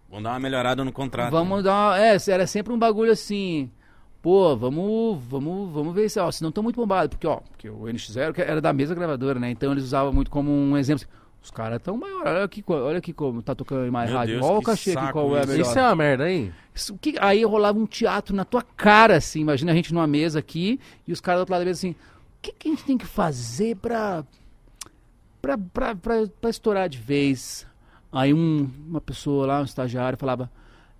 [0.10, 1.32] Vamos dar uma melhorada no contrato.
[1.32, 3.72] Vamos dar uma, É, era sempre um bagulho assim.
[4.22, 7.08] Pô, vamos, vamos, vamos ver se, ó, se não estão muito bombados.
[7.10, 9.50] Porque, ó, porque o NX0 que era da mesma gravadora, né?
[9.50, 11.06] Então eles usavam muito como um exemplo.
[11.06, 14.20] assim, Os caras estão maior, olha aqui, olha aqui como tá tocando em mais Meu
[14.20, 14.36] rádio.
[14.36, 15.50] Deus, Olha o cachê aqui, qual é a isso.
[15.52, 15.68] melhor.
[15.70, 16.54] Isso é uma merda, hein?
[16.74, 19.40] Isso que- aí rolava um teatro na tua cara, assim.
[19.42, 21.92] Imagina a gente numa mesa aqui e os caras do outro lado da mesa assim:
[21.92, 21.96] o
[22.44, 24.24] que, que a gente tem que fazer pra,
[25.42, 27.66] pra, pra, pra, pra estourar de vez?
[28.12, 30.50] Aí um, uma pessoa lá, um estagiário, falava: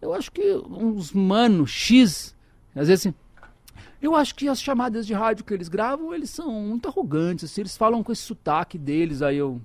[0.02, 2.36] eu acho que uns mano X,
[2.76, 3.16] às vezes assim.
[4.02, 7.62] Eu acho que as chamadas de rádio que eles gravam, eles são muito arrogantes, assim,
[7.62, 9.62] eles falam com esse sotaque deles, aí eu.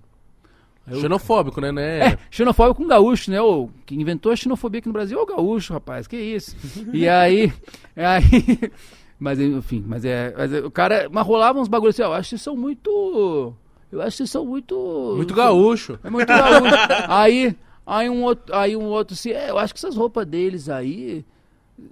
[0.89, 1.73] Eu- Xenofóbico, né?
[1.73, 1.99] né?
[1.99, 3.41] é, xenofóbico com gaúcho, né?
[3.41, 6.07] O que inventou a xenofobia aqui no Brasil é o gaúcho, rapaz.
[6.07, 6.57] Que isso?
[6.93, 7.53] E aí.
[7.97, 8.23] aí
[9.19, 10.33] mas enfim, mas é.
[10.37, 11.09] Mas é, o cara.
[11.11, 13.55] Mas rolava uns bagulhos assim, ó, eu acho que vocês são muito.
[13.91, 15.15] Eu acho que vocês são muito.
[15.17, 15.99] Muito gaúcho.
[16.05, 16.75] É muito gaúcho.
[17.09, 20.69] aí, aí um outro, aí um outro assim, é, eu acho que essas roupas deles
[20.69, 21.25] aí.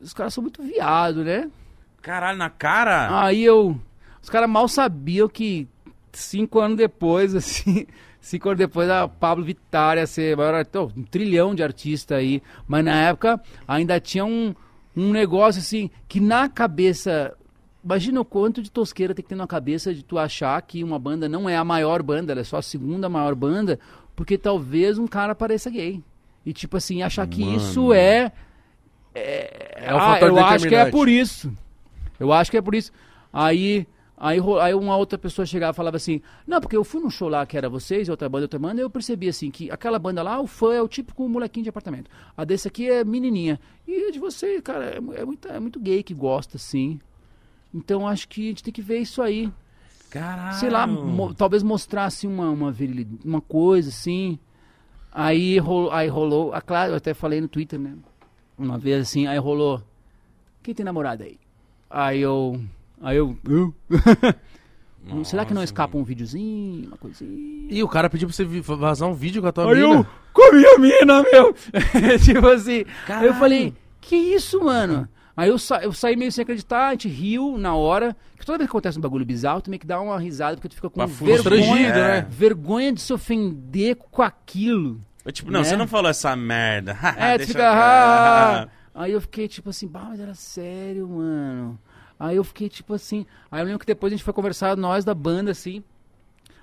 [0.01, 1.51] Os caras são muito viado, né?
[2.01, 3.25] Caralho, na cara?
[3.25, 3.79] Aí eu.
[4.23, 5.67] Os caras mal sabiam que
[6.13, 7.87] cinco anos depois, assim.
[8.25, 12.43] Cinco anos depois a Pablo Vittar ia ser maior, então, um trilhão de artista aí.
[12.67, 14.55] Mas na época ainda tinha um,
[14.97, 17.37] um negócio assim que na cabeça.
[17.85, 20.99] Imagina o quanto de tosqueira tem que ter na cabeça de tu achar que uma
[20.99, 23.79] banda não é a maior banda, ela é só a segunda maior banda,
[24.17, 26.03] porque talvez um cara pareça gay.
[26.47, 27.59] E tipo assim, achar que Mano.
[27.59, 28.33] isso é.
[29.15, 31.53] É, É o ah, eu acho que é por isso.
[32.19, 32.91] Eu acho que é por isso.
[33.31, 33.87] Aí,
[34.17, 37.29] aí, aí uma outra pessoa chegava e falava assim: Não, porque eu fui num show
[37.29, 40.23] lá que era vocês, outra banda, outra banda, e eu percebi assim que aquela banda
[40.23, 42.11] lá, o fã é o típico molequinho de apartamento.
[42.37, 43.59] A desse aqui é menininha.
[43.87, 47.01] E a de vocês, cara, é, é muito, é muito gay que gosta, assim.
[47.73, 49.53] Então acho que a gente tem que ver isso aí.
[50.11, 50.55] Caralho.
[50.59, 54.39] Sei lá, mo- talvez mostrasse uma, uma virilidade, uma coisa assim.
[55.11, 57.95] Aí rolou, aí rolou, ah, claro, eu até falei no Twitter, né?
[58.57, 59.83] Uma vez assim, aí rolou.
[60.63, 61.39] Quem tem namorada aí?
[61.91, 62.61] Aí eu.
[63.05, 63.37] Aí eu.
[63.49, 63.75] eu?
[65.25, 67.69] Será que não Nossa, escapa um videozinho, uma coisinha?
[67.71, 69.91] E o cara pediu pra você vi- vazar um vídeo com a tua Aí eu
[69.91, 70.07] mina.
[70.33, 71.55] comi a mina, meu!
[72.25, 72.73] tipo assim.
[72.73, 73.35] Aí eu Caralho.
[73.35, 75.07] falei, que isso, mano?
[75.37, 78.17] Aí eu, sa eu saí meio sem acreditar, a gente riu na hora.
[78.33, 80.69] Porque toda vez que acontece um bagulho bizarro, tu meio que dá uma risada, porque
[80.71, 82.21] tu fica com Pra vergonha, constrangido, É.
[82.23, 82.27] né?
[82.31, 85.01] vergonha de se ofender com aquilo.
[85.23, 85.65] Eu, tipo, não, Né?
[85.67, 86.97] você não falou essa merda.
[87.19, 87.63] É, tu Deixa fica.
[87.63, 88.69] eu- "Ah".
[88.95, 91.79] Aí eu fiquei tipo assim, bah, mas era sério, mano.
[92.19, 93.27] Aí eu fiquei tipo assim.
[93.51, 95.83] Aí eu lembro que depois a gente foi conversar, nós da banda, assim.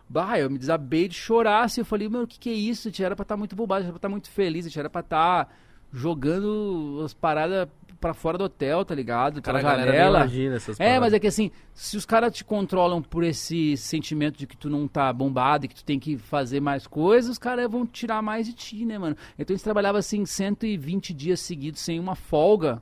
[0.09, 1.81] Bah, eu me desabei de chorar, assim.
[1.81, 2.87] Eu falei, meu, o que que é isso?
[2.87, 4.69] A gente era pra estar muito bobado, a gente era pra estar muito feliz, a
[4.69, 5.53] gente era pra estar
[5.93, 7.67] jogando as paradas
[7.99, 9.41] pra fora do hotel, tá ligado?
[9.41, 10.19] Cara, Pela a janela.
[10.21, 10.99] imagina essas É, paradas.
[11.01, 14.69] mas é que assim, se os caras te controlam por esse sentimento de que tu
[14.71, 18.21] não tá bombado e que tu tem que fazer mais coisas, os caras vão tirar
[18.23, 19.15] mais de ti, né, mano?
[19.37, 22.81] Então eles trabalhavam assim 120 dias seguidos sem uma folga.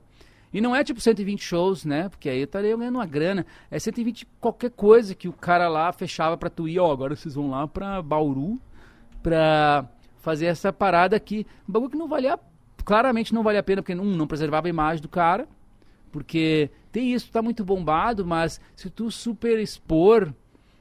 [0.52, 2.08] E não é tipo 120 shows, né?
[2.08, 3.46] Porque aí eu estaria ganhando uma grana.
[3.70, 7.34] É 120 qualquer coisa que o cara lá fechava pra tu ir, ó, agora vocês
[7.34, 8.60] vão lá pra Bauru
[9.22, 9.88] pra
[10.20, 11.46] fazer essa parada aqui.
[11.68, 12.38] Um bagulho que não valia,
[12.84, 15.48] claramente não valia a pena, porque um, não preservava a imagem do cara.
[16.10, 20.34] Porque tem isso, tá muito bombado, mas se tu super expor,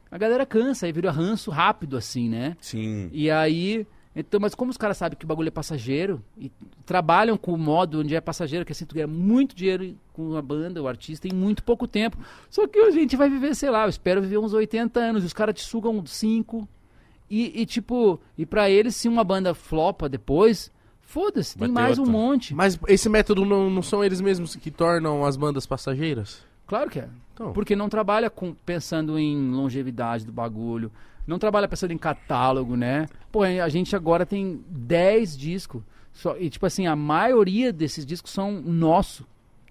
[0.09, 2.57] a galera cansa, aí vira ranço rápido, assim, né?
[2.59, 3.09] Sim.
[3.11, 3.85] E aí.
[4.19, 6.51] Então, mas como os caras sabem que o bagulho é passageiro e
[6.85, 10.41] trabalham com o modo onde é passageiro, que assim, tu ganha muito dinheiro com a
[10.41, 12.17] banda, o artista, em muito pouco tempo.
[12.49, 15.25] Só que a gente vai viver, sei lá, eu espero viver uns 80 anos, e
[15.25, 16.67] os caras te sugam 5.
[17.29, 22.01] E, e, tipo, e pra eles, se uma banda flopa depois, foda-se, tem mais um
[22.01, 22.11] outra.
[22.11, 22.53] monte.
[22.55, 26.43] Mas esse método não, não são eles mesmos que tornam as bandas passageiras?
[26.67, 27.09] Claro que é.
[27.33, 30.91] Então, Porque não trabalha com, pensando em longevidade do bagulho.
[31.29, 33.05] Não trabalha pensando em catálogo, né?
[33.31, 35.83] Pô, a gente agora tem 10 discos.
[36.11, 39.27] Só, e, tipo assim, a maioria desses discos são nosso.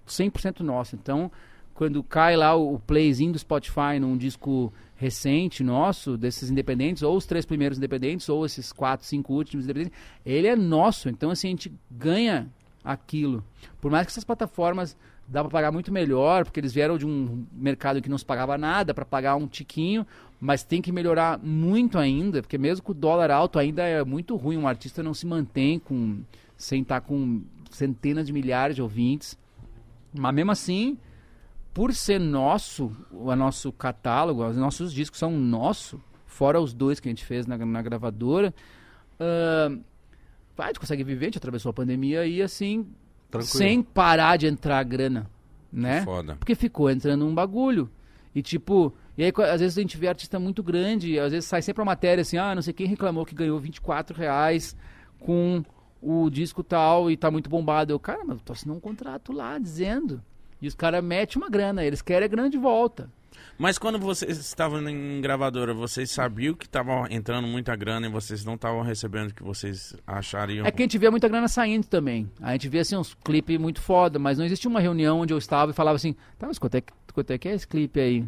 [0.07, 0.95] 100% nosso.
[0.95, 1.29] Então,
[1.73, 7.17] quando cai lá o, o playzinho do Spotify num disco recente nosso, desses independentes, ou
[7.17, 11.09] os três primeiros independentes, ou esses quatro, cinco últimos independentes, ele é nosso.
[11.09, 12.47] Então, assim, a gente ganha
[12.81, 13.43] aquilo.
[13.81, 14.95] Por mais que essas plataformas
[15.29, 18.57] dá para pagar muito melhor, porque eles vieram de um mercado que não se pagava
[18.57, 20.05] nada para pagar um tiquinho,
[20.39, 24.35] mas tem que melhorar muito ainda, porque mesmo com o dólar alto ainda é muito
[24.35, 26.21] ruim um artista não se mantém com
[26.55, 29.37] sem estar com centenas de milhares de ouvintes.
[30.13, 30.97] Mas mesmo assim,
[31.73, 37.07] por ser nosso, o nosso catálogo, os nossos discos são nosso, fora os dois que
[37.07, 38.53] a gente fez na, na gravadora,
[40.57, 42.87] vai, a gente consegue viver, a gente atravessou a pandemia e assim,
[43.29, 43.57] tranquilo.
[43.57, 45.29] sem parar de entrar grana,
[45.71, 46.01] né?
[46.01, 46.35] Foda.
[46.35, 47.89] Porque ficou entrando um bagulho.
[48.33, 51.61] E tipo, e aí às vezes a gente vê artista muito grande, às vezes sai
[51.61, 54.75] sempre uma matéria assim, ah, não sei quem reclamou que ganhou 24 reais
[55.19, 55.61] com
[56.01, 57.91] o disco tal e tá muito bombado.
[57.91, 60.21] Eu, cara, mas tu assinou um contrato lá dizendo.
[60.61, 63.09] E os caras metem uma grana, eles querem a grana de volta.
[63.57, 68.45] Mas quando vocês estavam em gravadora, vocês sabiam que tava entrando muita grana e vocês
[68.45, 70.65] não estavam recebendo o que vocês achariam?
[70.65, 72.29] É que a gente vê muita grana saindo também.
[72.41, 75.37] A gente vê assim uns clipes muito foda, mas não existia uma reunião onde eu
[75.37, 77.99] estava e falava assim, tá, mas quanto é, que- quanto é que é esse clipe
[77.99, 78.25] aí?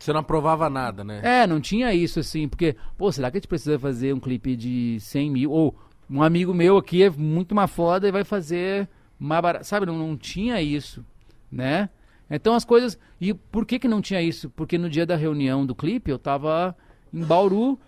[0.00, 1.20] Você não aprovava nada, né?
[1.22, 4.56] É, não tinha isso assim, porque, pô, será que a gente precisa fazer um clipe
[4.56, 5.50] de 100 mil?
[5.50, 5.76] Ou
[6.08, 8.88] um amigo meu aqui é muito mais foda e vai fazer
[9.18, 9.66] mais barato.
[9.66, 11.04] Sabe, não, não tinha isso,
[11.52, 11.90] né?
[12.30, 12.98] Então as coisas.
[13.20, 14.48] E por que que não tinha isso?
[14.50, 16.74] Porque no dia da reunião do clipe eu tava
[17.12, 17.78] em Bauru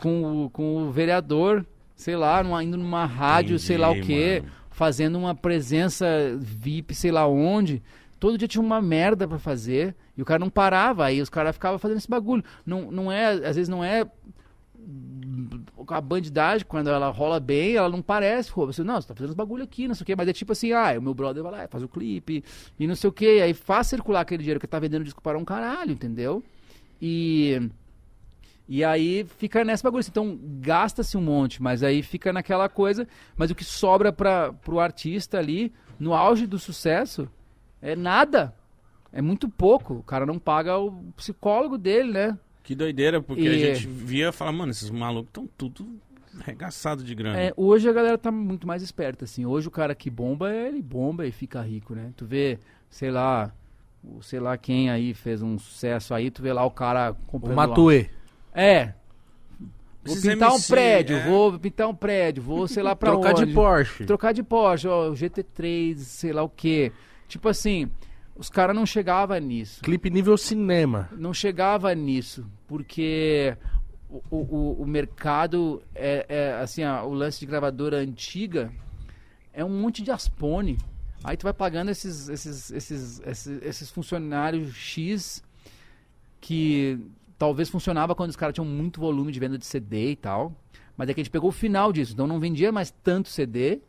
[0.00, 1.64] com o, com o vereador,
[1.96, 4.52] sei lá, numa, indo numa rádio, Entendi, sei lá o quê, mano.
[4.70, 6.06] fazendo uma presença
[6.38, 7.82] VIP, sei lá onde.
[8.18, 11.54] Todo dia tinha uma merda pra fazer e o cara não parava, aí os caras
[11.54, 12.42] ficavam fazendo esse bagulho.
[12.66, 14.04] Não, não é, às vezes não é
[15.88, 19.30] a bandidagem, quando ela rola bem, ela não parece, pô, você, não, você tá fazendo
[19.30, 21.42] os bagulho aqui, não sei o quê, mas é tipo assim, ah, o meu brother
[21.42, 22.44] vai lá, faz o clipe,
[22.78, 25.38] e não sei o quê, aí faz circular aquele dinheiro que tá vendendo disco para
[25.38, 26.42] um caralho, entendeu?
[27.00, 27.70] E...
[28.70, 33.08] E aí fica nessa bagulho, assim, então gasta-se um monte, mas aí fica naquela coisa,
[33.34, 37.26] mas o que sobra para pro artista ali, no auge do sucesso,
[37.82, 38.54] é nada,
[39.12, 42.38] é muito pouco, o cara não paga o psicólogo dele, né?
[42.62, 45.88] Que doideira, porque E- a gente via e falava, mano, esses malucos estão tudo
[46.42, 47.40] arregaçado de grana.
[47.40, 49.46] É, hoje a galera tá muito mais esperta, assim.
[49.46, 52.12] Hoje o cara que bomba, ele bomba e fica rico, né?
[52.16, 52.58] Tu vê,
[52.90, 53.50] sei lá,
[54.04, 57.26] o sei lá quem aí fez um sucesso aí, tu vê lá o cara O
[57.26, 57.56] comprando...
[57.56, 58.10] lá- Matuê.
[58.54, 58.92] É.
[60.04, 61.24] Vou Esses pintar um MC, prédio, é.
[61.26, 63.46] vou pintar um prédio, vou sei lá pra Trocar onde.
[63.46, 64.04] de Porsche.
[64.06, 66.92] Trocar de Porsche, ó, o GT3, sei lá o quê.
[67.28, 67.90] Tipo assim,
[68.34, 69.82] os caras não chegavam nisso.
[69.82, 71.08] Clipe nível cinema.
[71.12, 73.56] Não chegava nisso, porque
[74.08, 78.72] o, o, o mercado, é, é, assim, ó, o lance de gravadora antiga
[79.52, 80.78] é um monte de aspone.
[81.22, 85.42] Aí tu vai pagando esses, esses, esses, esses, esses funcionários X
[86.40, 86.98] que
[87.36, 90.56] talvez funcionava quando os caras tinham muito volume de venda de CD e tal.
[90.96, 93.80] Mas é que a gente pegou o final disso, então não vendia mais tanto CD,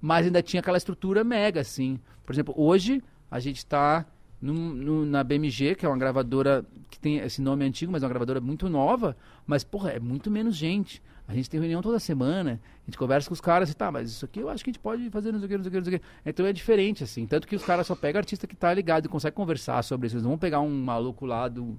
[0.00, 1.98] mas ainda tinha aquela estrutura mega, assim.
[2.24, 4.06] Por exemplo, hoje a gente está
[4.40, 8.40] na BMG, que é uma gravadora que tem esse nome antigo, mas é uma gravadora
[8.40, 9.16] muito nova,
[9.46, 11.02] mas, porra, é muito menos gente.
[11.28, 14.10] A gente tem reunião toda semana, a gente conversa com os caras e tá, mas
[14.10, 15.68] isso aqui eu acho que a gente pode fazer não sei o que, não sei
[15.68, 16.06] o que, não sei o que.
[16.24, 17.26] Então é diferente, assim.
[17.26, 20.14] Tanto que os caras só pegam artista que tá ligado e consegue conversar sobre isso.
[20.14, 21.76] Eles não vão pegar um maluco lá do,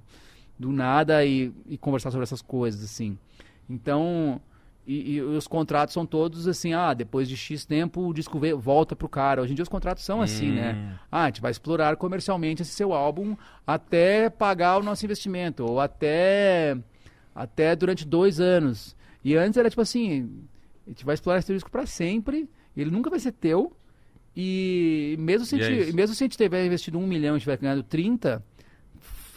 [0.58, 3.16] do nada e, e conversar sobre essas coisas, assim.
[3.70, 4.38] Então,
[4.88, 8.96] e, e os contratos são todos assim, ah, depois de X tempo o disco volta
[8.96, 9.42] pro cara.
[9.42, 10.98] Hoje em dia os contratos são assim, né?
[11.12, 13.36] Ah, a gente vai explorar comercialmente esse seu álbum
[13.66, 16.74] até pagar o nosso investimento, ou até,
[17.34, 18.96] até durante dois anos.
[19.22, 20.30] E antes era tipo assim,
[20.86, 23.76] a gente vai explorar esse disco para sempre, ele nunca vai ser teu,
[24.34, 25.96] e mesmo se, E a é gente, isso.
[25.96, 28.42] mesmo se a gente tiver investido um milhão e estiver ganhando 30,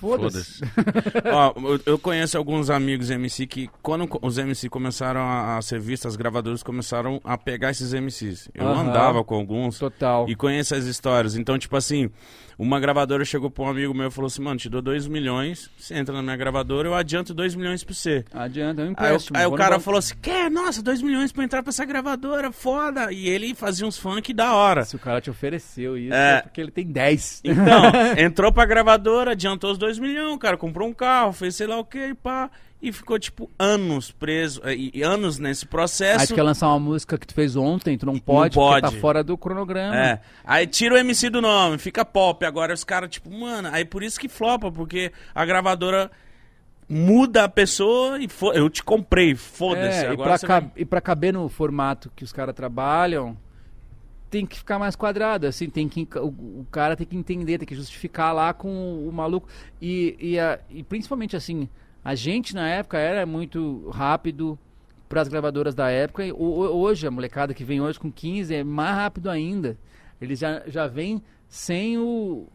[0.01, 0.61] foda-se.
[1.31, 1.53] Ó,
[1.85, 6.63] eu- conheço alguns amigos MC que, quando os MC começaram a, ser vistos, as gravadoras
[6.63, 8.49] começaram a pegar esses MCs.
[8.53, 10.27] Eu andava com alguns Total.
[10.27, 11.35] e conheço as histórias.
[11.35, 12.09] Então, tipo assim,
[12.57, 15.69] uma gravadora chegou pra um amigo meu e falou assim: Mano, te dou 2 milhões,
[15.77, 18.23] você entra na minha gravadora, eu adianto 2 milhões pra você.
[18.33, 19.37] Adianta, é um Aí, o- empréstimo.
[19.37, 19.83] aí o Vou no cara banco.
[19.83, 20.49] falou assim: Quer?
[20.51, 23.11] Nossa, 2 milhões pra entrar pra essa gravadora, foda.
[23.11, 24.83] E ele fazia uns funk da hora.
[24.85, 26.37] Se o cara te ofereceu isso, É.
[26.37, 27.41] é, porque ele tem 10.
[27.43, 27.83] Então,
[28.17, 31.85] entrou pra gravadora, adiantou os 2 milhões, cara, comprou um carro, fez sei lá o
[31.85, 32.49] que pá.
[32.81, 36.27] E ficou, tipo, anos preso, eh, e, anos nesse Aí processo.
[36.29, 38.81] tu quer lançar uma música que tu fez ontem, tu não pode, pode.
[38.81, 39.95] porque tá fora do cronograma.
[39.95, 40.19] É.
[40.43, 42.43] Aí tira o MC do nome, fica pop.
[42.43, 46.09] Agora os caras, tipo, mano, aí por isso que flopa, porque a gravadora
[46.89, 50.05] muda a pessoa e fo- eu te comprei, foda-se.
[50.05, 53.37] É, e, pra vai- e pra caber no formato que os caras trabalham,
[54.29, 56.27] tem que ficar mais quadrado, assim, tem que o,
[56.61, 59.47] o cara tem que entender, tem que justificar lá com o, o maluco.
[59.81, 61.69] E, e, a- e principalmente assim,
[62.03, 64.57] a gente na época era muito rápido
[65.07, 66.25] para as gravadoras da época.
[66.25, 69.77] E, hoje, a molecada que vem hoje com 15 é mais rápido ainda.
[70.21, 72.47] Eles já, já vêm sem o.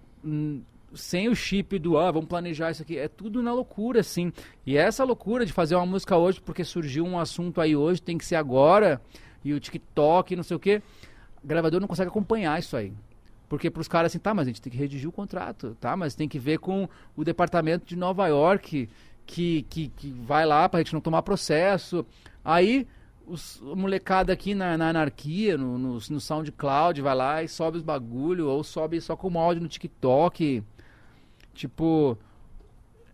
[0.94, 2.97] Sem o chip do, ah, vamos planejar isso aqui.
[2.97, 4.32] É tudo na loucura, assim.
[4.64, 8.16] E essa loucura de fazer uma música hoje, porque surgiu um assunto aí hoje, tem
[8.16, 9.01] que ser agora,
[9.44, 10.80] e o TikTok, não sei o quê.
[11.44, 12.94] O gravador não consegue acompanhar isso aí.
[13.49, 15.97] Porque pros caras assim, tá, mas a gente tem que redigir o contrato, tá?
[15.97, 18.88] Mas tem que ver com o departamento de Nova York,
[19.27, 22.07] que, que, que vai lá pra gente não tomar processo.
[22.45, 22.87] Aí,
[23.27, 27.77] os, a molecada aqui na, na anarquia, no, no, no SoundCloud, vai lá e sobe
[27.79, 30.62] os bagulho, ou sobe só como áudio no TikTok.
[31.53, 32.16] Tipo,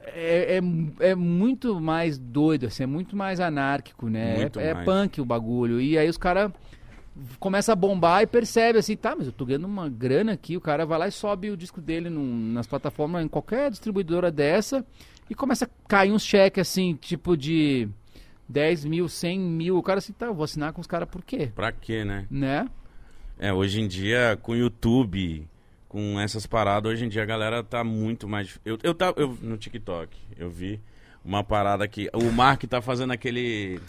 [0.01, 0.59] é,
[1.01, 4.43] é, é muito mais doido, assim, é muito mais anárquico, né?
[4.61, 5.81] É, é punk o bagulho.
[5.81, 6.51] E aí os caras
[7.39, 10.61] começa a bombar e percebe assim, tá, mas eu tô ganhando uma grana aqui, o
[10.61, 14.85] cara vai lá e sobe o disco dele num- nas plataformas, em qualquer distribuidora dessa,
[15.33, 17.89] e começa a cair uns cheques assim, tipo de
[18.51, 21.24] 10 mil, 100 mil, o cara assim, tá, eu vou assinar com os caras por
[21.24, 21.51] quê?
[21.55, 22.26] Pra quê, né?
[22.30, 22.68] Né?
[23.39, 25.49] É, hoje em dia, com o YouTube,
[25.89, 28.61] com essas paradas, hoje em dia a galera tá muito mais.
[28.62, 30.78] Eu, eu, tava, eu no TikTok, eu vi
[31.24, 32.11] uma parada que.
[32.12, 33.80] O Mark tá fazendo aquele.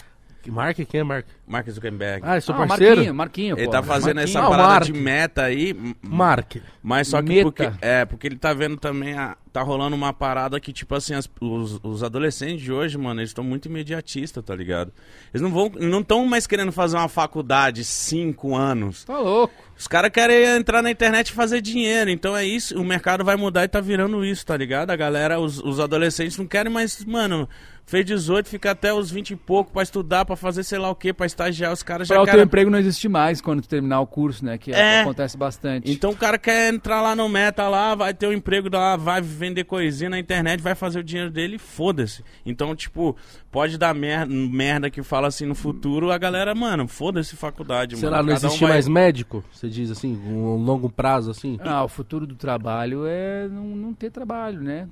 [0.52, 0.78] Mark?
[0.78, 1.26] Quem é Mark?
[1.48, 2.22] Mark Zuckerberg.
[2.26, 2.96] Ah, é seu ah, parceiro?
[2.96, 3.72] Marquinho, Marquinho, ele pô.
[3.72, 4.38] tá fazendo Marquinho.
[4.38, 5.76] essa Ah, parada de meta aí.
[6.02, 6.56] Mark.
[6.82, 7.44] Mas só que Meta.
[7.44, 7.72] porque.
[7.82, 9.14] É, porque ele tá vendo também.
[9.18, 13.20] A, tá rolando uma parada que, tipo assim, as- os, os adolescentes de hoje, mano,
[13.20, 14.92] eles estão muito imediatistas, tá ligado?
[15.34, 15.72] Eles não vão.
[15.80, 19.04] Não estão mais querendo fazer uma faculdade cinco anos.
[19.06, 19.54] Tá louco.
[19.78, 22.10] Os caras querem entrar na internet e fazer dinheiro.
[22.10, 22.80] Então é isso.
[22.80, 24.92] O mercado vai mudar e tá virando isso, tá ligado?
[24.92, 27.48] A galera, os, os adolescentes não querem mais, mano.
[27.86, 30.96] Fez 18, fica até os 20 e pouco pra estudar, pra fazer sei lá o
[30.96, 31.72] que, pra estagiar.
[31.74, 34.44] Os caras já Pra o teu emprego não existe mais quando tu terminar o curso,
[34.44, 34.58] né?
[34.58, 35.02] Que É.
[35.02, 35.92] acontece bastante.
[35.92, 39.22] Então o cara quer entrar lá no meta lá, vai ter um emprego lá, vai
[39.22, 42.24] vender coisinha na internet, vai fazer o dinheiro dele e foda-se.
[42.46, 43.16] Então, tipo,
[43.52, 48.06] pode dar merda, merda que fala assim no futuro, a galera, mano, foda-se faculdade, Sei
[48.10, 48.16] mano.
[48.16, 49.44] lá, não Cada um existe vai- mais médico?
[49.52, 51.60] Você diz assim, um longo prazo assim?
[51.62, 54.88] Ah, o futuro do trabalho é não, não ter trabalho, né?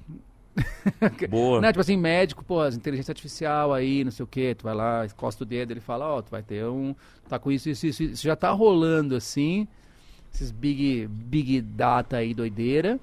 [1.29, 1.61] Boa.
[1.61, 1.67] Né?
[1.69, 5.43] Tipo assim, médico, pô, inteligência artificial aí, não sei o quê, tu vai lá, encosta
[5.43, 6.93] o dedo, ele fala, ó, tu vai ter um.
[7.29, 8.23] Tá com isso, isso, isso, isso.
[8.23, 9.67] Já tá rolando assim.
[10.33, 12.99] Esses big, big data aí, doideira.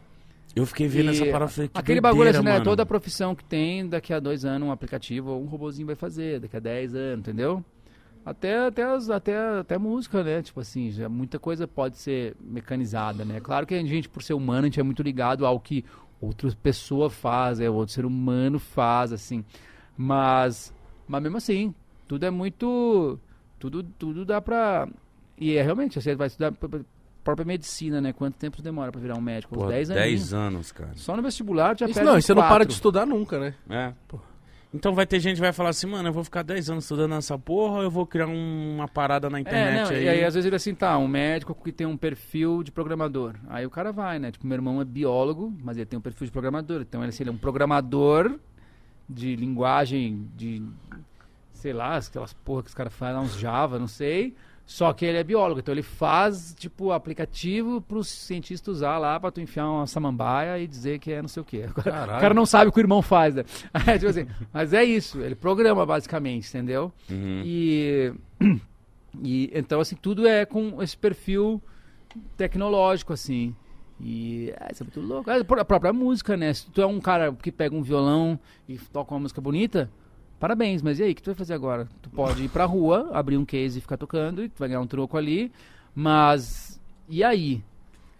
[0.56, 2.52] Eu fiquei vendo E essa parada, falei, que Aquele bagulho assim, né?
[2.52, 2.64] mano.
[2.64, 6.40] Toda profissão que tem, daqui a dois anos um aplicativo ou um robozinho vai fazer,
[6.40, 7.62] daqui a dez anos, entendeu?
[8.24, 10.42] Até, até, as- até, até música, né?
[10.42, 13.40] Tipo assim, já muita coisa pode ser mecanizada, né?
[13.40, 15.84] Claro que a gente, por ser humano, a gente é muito ligado ao que
[16.20, 19.44] outra pessoa faz, é, outro ser humano faz, assim.
[19.96, 20.72] Mas,
[21.06, 21.74] mas mesmo assim,
[22.06, 23.18] tudo é muito.
[23.58, 24.88] Tudo, tudo dá pra.
[25.36, 26.52] E é realmente, você vai estudar
[27.24, 28.12] própria medicina, né?
[28.12, 29.54] Quanto tempo demora pra virar um médico?
[29.54, 30.02] Uns Pô, 10 anos.
[30.02, 30.92] 10 anos, cara.
[30.94, 32.68] Só no vestibular já Isso perde não, e você não para quatro.
[32.68, 33.54] de estudar nunca, né?
[33.68, 33.92] É.
[34.72, 37.14] Então vai ter gente que vai falar assim, mano, eu vou ficar 10 anos estudando
[37.14, 40.04] essa porra ou eu vou criar um- uma parada na É, internet não, aí?
[40.04, 43.34] e aí às vezes ele assim, tá, um médico que tem um perfil de programador.
[43.48, 44.30] Aí o cara vai, né?
[44.30, 46.82] Tipo, meu irmão é biólogo, mas ele tem um perfil de programador.
[46.82, 48.38] Então ele, assim, ele é um programador
[49.08, 50.62] de linguagem de,
[51.54, 54.34] sei lá, aquelas porra que os caras fazem, uns Java, não sei.
[54.68, 59.30] Só que ele é biólogo, então ele faz, tipo, aplicativo pros cientistas usar lá pra
[59.30, 61.64] tu enfiar uma samambaia e dizer que é não sei o quê.
[61.70, 63.44] O cara não sabe o que o irmão faz, né?
[63.86, 66.92] É, tipo assim, mas é isso, ele programa basicamente, entendeu?
[67.10, 67.42] Uhum.
[67.46, 68.12] E,
[69.24, 71.62] e então assim tudo é com esse perfil
[72.36, 73.56] tecnológico assim.
[73.98, 75.30] E é, isso é muito louco.
[75.30, 76.52] É, a própria música, né?
[76.52, 78.38] Se tu é um cara que pega um violão
[78.68, 79.90] e toca uma música bonita,
[80.38, 81.88] parabéns, mas e aí, o que tu vai fazer agora?
[82.02, 84.80] Tu pode ir pra rua, abrir um case e ficar tocando, e tu vai ganhar
[84.80, 85.52] um troco ali,
[85.94, 87.62] mas e aí?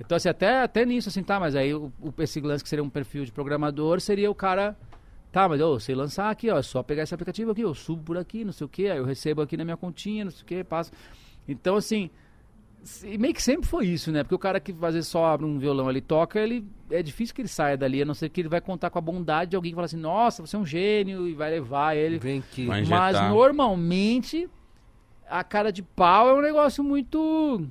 [0.01, 2.85] Então, assim, até, até nisso, assim, tá, mas aí o, o, esse lance que seria
[2.85, 4.77] um perfil de programador seria o cara
[5.31, 8.03] Tá, mas eu sei lançar aqui, ó, é só pegar esse aplicativo aqui, eu subo
[8.03, 10.43] por aqui, não sei o que, aí eu recebo aqui na minha continha, não sei
[10.43, 10.91] o que, passo.
[11.47, 12.11] Então, assim,
[12.83, 14.23] se- meio que sempre foi isso, né?
[14.23, 17.03] Porque o cara que às vezes só abre um violão ali e toca, ele é
[17.03, 19.51] difícil que ele saia dali, a não ser que ele vai contar com a bondade
[19.51, 22.19] de alguém que fala assim, nossa, você é um gênio, e vai levar ele.
[22.19, 22.43] Vem
[22.89, 22.89] Mas
[23.31, 24.49] normalmente
[25.29, 27.67] a cara de pau é um negócio muito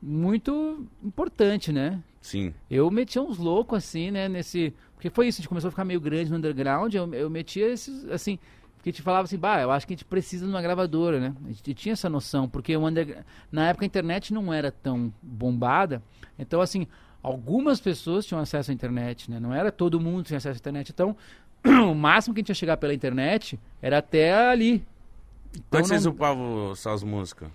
[0.00, 2.02] muito importante, né?
[2.20, 2.54] Sim.
[2.70, 5.84] Eu metia uns loucos assim, né, nesse, porque foi isso, a gente começou a ficar
[5.84, 8.38] meio grande no underground, eu, eu metia esses assim,
[8.84, 11.18] porque a gente falava assim, bah, eu acho que a gente precisa de uma gravadora,
[11.18, 11.34] né?
[11.46, 13.24] A gente tinha essa noção, porque o under...
[13.50, 16.02] na época a internet não era tão bombada,
[16.38, 16.86] então assim,
[17.22, 19.40] algumas pessoas tinham acesso à internet, né?
[19.40, 21.16] Não era todo mundo que tinha acesso à internet, então
[21.64, 24.84] o máximo que a gente ia chegar pela internet era até ali.
[25.54, 27.48] É que não- vocês upavam suas músicas?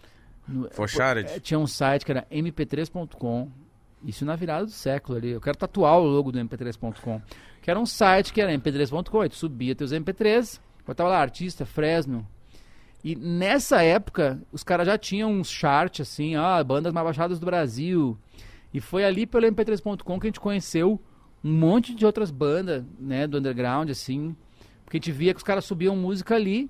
[0.47, 0.67] no-
[1.29, 3.49] é, Tinha um site que era mp3.com.
[4.03, 5.29] Isso na virada do século ali.
[5.29, 7.21] Eu quero tatuar o logo do mp3.com.
[7.61, 9.21] Que era um site que era mp3.com.
[9.21, 10.59] Aí tu subia teus mp3,
[10.89, 12.27] botava lá artista, Fresno.
[13.03, 17.45] E nessa época, os caras já tinham uns charts assim, ah, bandas mais baixadas do
[17.45, 18.17] Brasil.
[18.73, 20.99] E foi ali pelo mp3.com que a gente conheceu
[21.43, 24.35] um monte de outras bandas, né, do underground, assim.
[24.83, 26.69] Porque a gente via que os caras subiam música ali.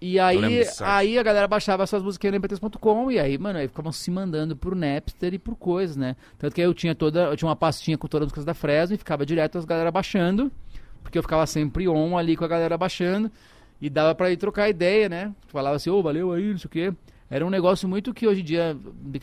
[0.00, 3.90] E aí, aí a galera baixava essas músicas no mp3.com e aí, mano, aí ficavam
[3.90, 6.14] se mandando por Napster e por coisas, né?
[6.38, 8.54] Tanto que aí eu tinha toda, eu tinha uma pastinha com todas as músicas da
[8.54, 10.52] Fresno e ficava direto as galera baixando,
[11.02, 13.30] porque eu ficava sempre on ali com a galera baixando
[13.80, 15.34] e dava pra ir trocar ideia, né?
[15.48, 16.92] Falava assim, ô, valeu aí, não sei o quê.
[17.30, 18.76] Era um negócio muito que hoje em dia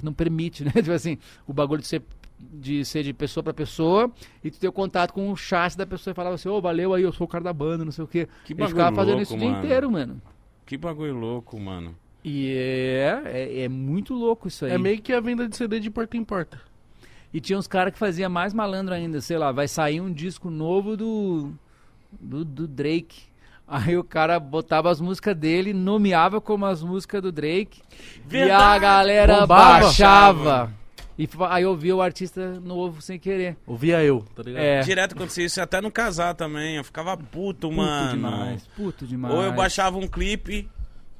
[0.03, 0.71] não permite, né?
[0.71, 1.17] Tipo assim,
[1.47, 2.03] o bagulho de ser
[2.37, 4.11] de ser de pessoa pra pessoa
[4.43, 6.93] e tu ter o contato com o chat da pessoa e falava assim, ô, valeu
[6.93, 8.27] aí, eu sou o cara da banda, não sei o quê.
[8.43, 9.65] Que Ele bagulho ficava fazendo louco, isso o dia mano.
[9.65, 10.21] inteiro, mano.
[10.65, 11.95] Que bagulho louco, mano.
[12.23, 14.71] E é, é, é muito louco isso aí.
[14.71, 16.59] É meio que a venda de CD de porta em porta.
[17.33, 20.49] E tinha uns caras que fazia mais malandro ainda, sei lá, vai sair um disco
[20.49, 21.53] novo do,
[22.19, 23.23] do, do Drake.
[23.67, 27.81] Aí o cara botava as músicas dele, nomeava como as músicas do Drake.
[27.89, 28.79] E a Verdade!
[28.81, 29.79] galera Bombava.
[29.85, 30.71] baixava.
[31.17, 33.55] E aí eu via o artista novo sem querer.
[33.65, 34.61] Ouvia eu, tá ligado?
[34.61, 34.81] É.
[34.81, 36.75] Direto acontecia isso até no casar também.
[36.75, 38.11] Eu ficava puto, Puto mano.
[38.11, 39.33] demais, puto demais.
[39.33, 40.69] Ou eu baixava um clipe.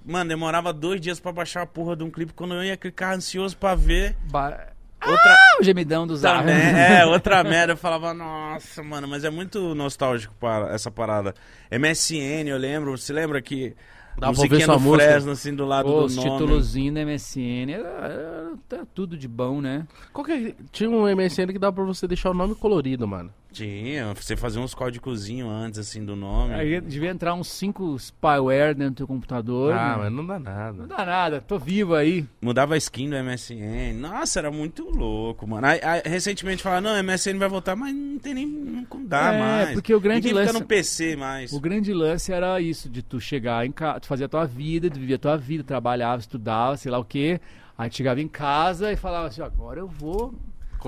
[0.06, 2.34] Mano, demorava dois dias pra baixar a porra de um clipe.
[2.34, 4.16] Quando eu ia clicar ansioso pra ver.
[4.30, 4.68] Ba...
[5.12, 5.34] Outra.
[5.34, 6.40] Ah, o gemidão do Zara.
[6.40, 7.74] Também, é, outra merda.
[7.74, 11.34] Eu falava, nossa, mano, mas é muito nostálgico para essa parada.
[11.72, 12.98] MSN, eu lembro.
[12.98, 13.76] Você lembra que.
[14.18, 15.04] Dá musiquinha sua do música.
[15.12, 16.30] Fresno, assim, do lado Pô, do os nome.
[16.32, 19.86] títulozinhos da MSN, era, era- tá tudo de bom, né?
[20.14, 23.30] Qual que é- Tinha um MSN que dava pra você deixar o nome colorido, mano.
[23.56, 26.54] Tinha, você fazia uns códigozinhos antes, assim, do nome.
[26.54, 29.74] Aí devia entrar uns 5 spyware dentro do teu computador.
[29.74, 30.04] Ah, né?
[30.04, 30.88] mas não dá Não nada.
[30.88, 32.26] dá nada, tô vivo aí.
[32.42, 33.94] Mudava a skin do MSN.
[33.98, 35.66] Nossa, era muito louco, mano.
[35.66, 38.46] Aí, aí, recentemente falaram, não, MSN vai voltar, mas não tem nem.
[38.46, 39.72] Não dá É, mais.
[39.74, 41.54] porque o grande Ninguém lance- fica no PC mais.
[41.54, 44.90] O grande lance era isso, de tu chegar em casa, tu fazia a tua vida,
[44.90, 47.40] tu vivia a tua vida, trabalhava, estudava, sei lá o quê.
[47.78, 50.34] Aí chegava em casa e falava assim, agora eu vou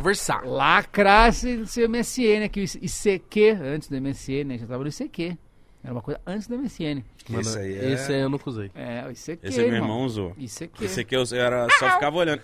[0.01, 0.45] Conversar.
[0.45, 4.57] lacrar esse, esse MSN aqui, o ICQ, antes do MSN, né?
[4.59, 5.35] Já tava no ICQ.
[5.83, 7.03] Era uma coisa antes do MSN.
[7.29, 8.69] Mano, Esse aí é- Esse aí eu nunca usei.
[8.75, 9.89] É, o ICQ, Esse aí meu irmão.
[9.89, 10.35] irmão usou.
[10.37, 10.85] ICQ.
[10.85, 12.41] Esse aqui eu, eu era, só ficava olhando.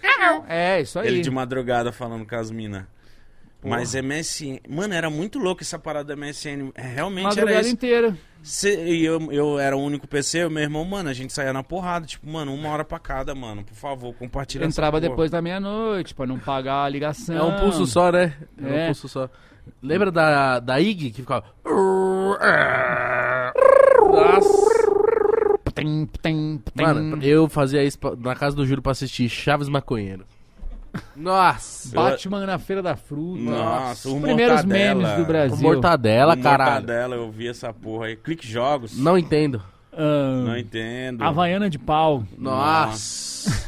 [0.47, 1.07] É, isso aí.
[1.07, 2.85] Ele de madrugada falando com as minas.
[3.63, 4.59] Mas MSN.
[4.69, 6.71] Mano, era muito louco essa parada da MSN.
[6.75, 7.69] É, Realmente era Madrugada isso.
[7.73, 8.17] inteira.
[8.41, 11.53] Cê- e eu, eu era o único PC, o meu irmão, mano, a gente saía
[11.53, 12.05] na porrada.
[12.05, 13.63] Tipo, mano, uma hora pra cada, mano.
[13.63, 17.35] Por favor, compartilha essa Entrava depois da meia-noite, pra não pagar a ligação.
[17.37, 18.33] É um pulso só, né?
[18.61, 18.83] É, É.
[18.83, 19.29] um pulso só.
[19.81, 21.45] Lembra da, da IG que ficava.
[24.11, 24.73] Nossa.
[26.75, 30.25] Mano, eu fazia isso na casa do Júlio pra assistir Chaves Maconheiro.
[31.15, 31.93] Nossa!
[31.95, 33.41] Batman na Feira da Fruta.
[33.41, 34.95] Nossa, Os o primeiros Mortadela.
[35.01, 35.57] memes do Brasil.
[35.61, 36.71] Mortadela, O caralho.
[36.71, 38.15] Mortadela, eu vi essa porra aí.
[38.15, 38.97] Clique jogos.
[38.97, 39.61] Não entendo.
[39.91, 41.23] Ah, Não entendo.
[41.23, 42.23] Havaiana de pau.
[42.37, 43.63] Nossa.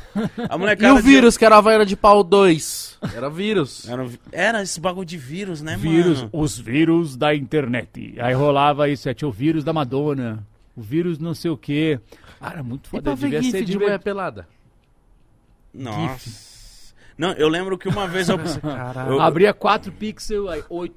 [0.49, 2.97] A E molecada o vírus, que era a Havaiana de pau 2?
[3.15, 3.87] Era vírus.
[3.87, 6.29] Era, um vi- era esse bagulho de vírus, né, Vírus, mano?
[6.33, 8.15] os vírus da internet.
[8.19, 10.41] Aí rolava isso, é, tinha o vírus da Madonna,
[10.75, 11.99] o vírus não sei o quê.
[12.41, 14.47] Era muito E foda, pra ver devia gif ser de diver- mulher pelada?
[15.73, 16.54] Nossa.
[17.17, 18.37] Não, eu lembro que uma vez eu.
[18.61, 19.13] Caralho.
[19.13, 20.95] eu- Abria 4 pixels, aí 8,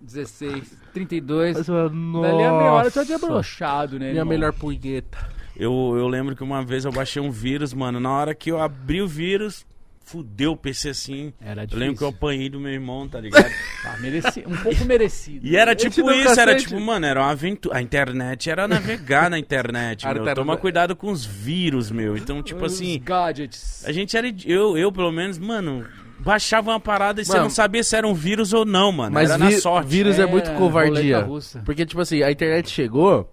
[0.00, 1.56] 16, 32.
[1.58, 3.04] Mas, mano, Dali a meia hora eu já nossa.
[3.06, 4.06] tinha broxado, né?
[4.10, 4.26] Minha irmão?
[4.26, 5.18] melhor punheta.
[5.56, 8.00] Eu, eu lembro que uma vez eu baixei um vírus, mano.
[8.00, 9.64] Na hora que eu abri o vírus,
[10.04, 11.32] fudeu o PC assim.
[11.40, 11.78] Era Eu difícil.
[11.80, 13.50] lembro que eu apanhei do meu irmão, tá ligado?
[13.86, 14.44] Ah, mereci...
[14.46, 15.46] Um pouco merecido.
[15.46, 17.78] E era te tipo isso, era tipo, mano, era uma aventura.
[17.78, 20.12] A internet era navegar na internet, meu.
[20.12, 22.16] internet- Toma cuidado com os vírus, meu.
[22.16, 23.84] Então, tipo Os assim, gadgets.
[23.86, 24.32] a gente era.
[24.44, 25.86] Eu, eu, pelo menos, mano,
[26.20, 29.12] baixava uma parada e você Mano, não sabia se era um vírus ou não, mano.
[29.14, 29.88] Mas era na sorte.
[29.88, 31.20] vírus é, muito roleta covardia.
[31.20, 31.62] russa.
[31.64, 33.32] Porque, tipo assim, a internet chegou,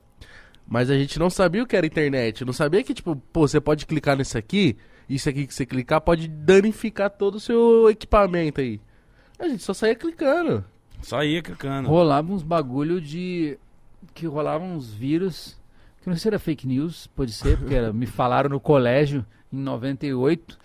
[0.68, 2.46] mas a gente não sabia o que era internet.
[2.46, 4.78] Não sabia que, tipo, pô, você pode clicar nisso aqui,
[5.16, 8.80] isso aqui que você clicar pode danificar todo o seu equipamento aí.
[9.40, 10.64] A gente só saía clicando.
[11.02, 11.90] Só ia clicando.
[11.90, 13.58] Rolava uns bagulho de.
[14.14, 15.60] Que rolavam uns vírus.
[16.02, 19.26] Que não sei se era fake news, pode ser, porque era- me falaram no colégio
[19.54, 20.58] em 98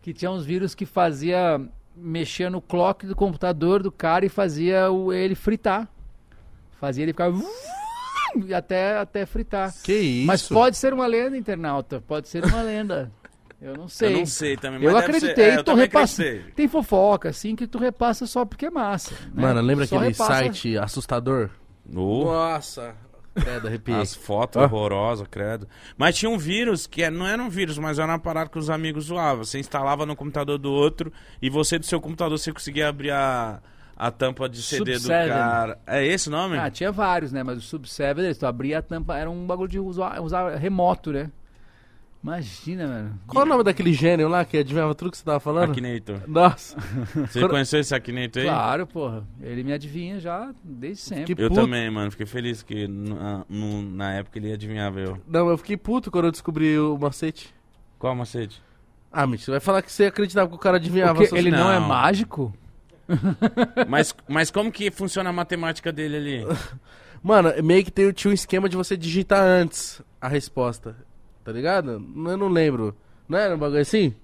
[0.00, 1.60] que tinha uns vírus que fazia.
[1.96, 5.88] mexia no clock do computador do cara e fazia o, ele fritar.
[6.80, 7.32] Fazia ele ficar.
[8.46, 9.72] e até, até fritar.
[9.82, 10.26] Que isso?
[10.26, 12.00] Mas pode ser uma lenda, internauta.
[12.00, 13.10] Pode ser uma lenda.
[13.64, 14.12] Eu não sei.
[14.14, 15.58] Eu não sei também, mas Eu acreditei, ser.
[15.58, 16.28] É, eu repassando.
[16.28, 16.52] acreditei.
[16.54, 19.14] Tem fofoca, assim, que tu repassa só porque é massa.
[19.32, 19.42] né?
[19.42, 21.48] Mano, lembra Só aquele repassa- site assustador?
[21.94, 22.94] Oh, Nossa.
[23.34, 23.98] Credo, arrepiei.
[24.00, 24.64] as fotos Ah.
[24.64, 25.66] horrorosas, credo.
[25.98, 28.58] Mas tinha um vírus que é- não era um vírus, mas era uma parada que
[28.58, 29.44] os amigos zoavam.
[29.44, 31.12] Você instalava no computador do outro
[31.42, 33.60] e você do seu computador você conseguia abrir a,
[33.96, 35.28] a tampa de CD do Sub-Seven.
[35.30, 35.78] cara.
[35.84, 36.56] É esse o nome?
[36.58, 37.42] Ah, tinha vários, né?
[37.42, 41.28] Mas o Sub-7, tu abria a tampa, era um bagulho de usar, usar remoto, né?
[42.24, 43.20] Imagina, mano.
[43.26, 45.72] Qual o nome daquele gênio lá que adivinhava tudo que você tava falando?
[45.72, 46.20] Akinator.
[46.26, 46.74] Nossa.
[47.26, 48.48] Você Quando- conheceu esse Akinator aí?
[48.48, 49.24] Claro, porra.
[49.42, 51.34] Ele me adivinha já desde sempre.
[51.38, 51.60] Eu puto.
[51.60, 52.10] também, mano.
[52.10, 55.20] Fiquei feliz que na, no- na época ele adivinhava eu.
[55.28, 57.54] Não, eu fiquei puto quando eu descobri o macete.
[57.98, 58.62] Qual macete?
[59.12, 61.14] Ah, mentira, você vai falar que você acreditava que o cara adivinhava.
[61.20, 61.70] Porque ele não.
[61.70, 61.86] é Não.
[61.88, 62.54] mágico?
[63.86, 66.46] mas, mas como que funciona a matemática dele ali?
[67.22, 70.96] Mano, meio que tem, tinha um esquema de você digitar antes a resposta.
[71.44, 71.92] Tá ligado?
[72.26, 72.94] Eu não lembro.
[73.28, 74.14] Não era um bagulho assim?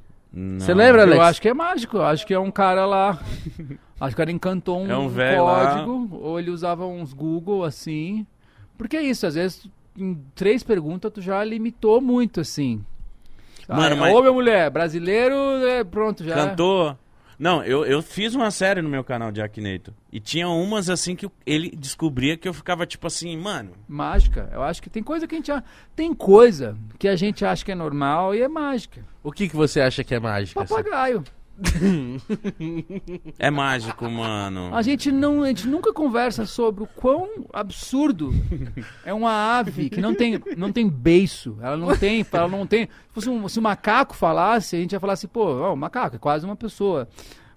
[0.58, 1.16] Você lembra, Alex?
[1.16, 1.96] Eu acho que é mágico.
[1.98, 3.18] Eu acho que é um cara lá.
[4.00, 5.84] acho que o cara encantou um, É um velho lá.
[5.84, 6.18] código.
[6.22, 8.26] Ou ele usava uns Google assim.
[8.78, 9.66] Porque é isso, às vezes,
[9.98, 12.82] em três perguntas, tu já limitou muito, assim.
[13.68, 15.34] Mano, ah, mas- Ô, meu mulher, brasileiro,
[15.66, 16.34] é, pronto, já.
[16.34, 16.96] Cantor.
[17.40, 19.94] Não, eu, eu fiz uma série no meu canal de Akinator.
[20.12, 23.70] E tinha umas assim que ele descobria que eu ficava tipo assim, mano.
[23.88, 24.50] Mágica.
[24.52, 25.50] Eu acho que tem coisa que a gente.
[25.50, 25.64] a-
[25.96, 29.02] Tem coisa que a gente acha que é normal e é mágica.
[29.22, 30.60] O que, que você acha que é mágica?
[30.64, 30.74] assim?
[33.38, 34.74] É mágico, mano.
[34.74, 38.32] A gente não, a gente nunca conversa sobre o quão absurdo
[39.04, 41.58] é uma ave que não tem, não tem beiço.
[41.60, 42.86] Ela não tem, ela não tem.
[42.86, 45.76] Se, fosse um, se um macaco falasse, a gente ia falar assim, pô, ó, o
[45.76, 47.08] macaco é quase uma pessoa.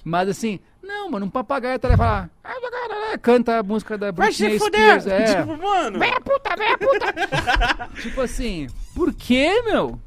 [0.04, 4.60] Mas assim, não, mano, um papagaio tá e fala, "Ah, canta a música da Britney
[4.60, 5.24] Spears, é.
[5.42, 5.98] Tipo, mano.
[6.00, 7.90] Vem a puta, vem a puta.
[8.02, 9.98] tipo assim, por quê, meu?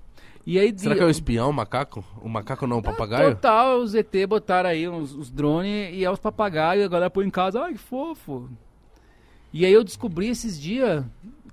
[0.46, 2.04] E aí Será que é o espião, o macaco?
[2.22, 3.34] O macaco não, o papagaio?
[3.34, 7.26] Total, os ET botaram aí uns, os drones e é os papagaios, a galera põe
[7.26, 8.48] em casa, ai que fofo.
[9.52, 11.04] E aí eu descobri esses dias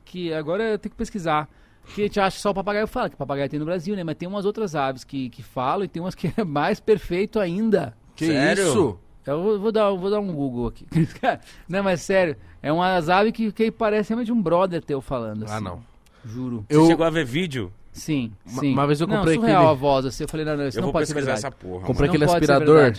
[0.06, 1.50] que agora eu tenho que pesquisar.
[1.96, 4.04] Que a gente acha que só o papagaio fala, que papagaio tem no Brasil, né?
[4.04, 7.40] Mas tem umas outras aves que, que falam e tem umas que é mais perfeito
[7.40, 7.98] ainda.
[8.16, 8.64] Que Sério?
[8.68, 9.00] isso?
[9.26, 10.86] Eu vou, vou dar, vou dar um Google aqui.
[11.68, 15.46] não, mas sério, é umas aves que, que parece realmente um brother teu falando.
[15.48, 15.64] Ah, assim.
[15.64, 15.82] não.
[16.24, 16.66] Juro.
[16.70, 17.72] Você Eu- chegou a ver vídeo?
[17.94, 18.74] Sim, Uma- sim.
[18.74, 20.24] uma vez eu não, comprei surreal aquele- a voz, assim.
[20.24, 21.38] Eu falei, não, não, isso eu não pode ser verdade.
[21.38, 21.86] essa porra.
[21.86, 22.94] Comprei Não aquele aspirador.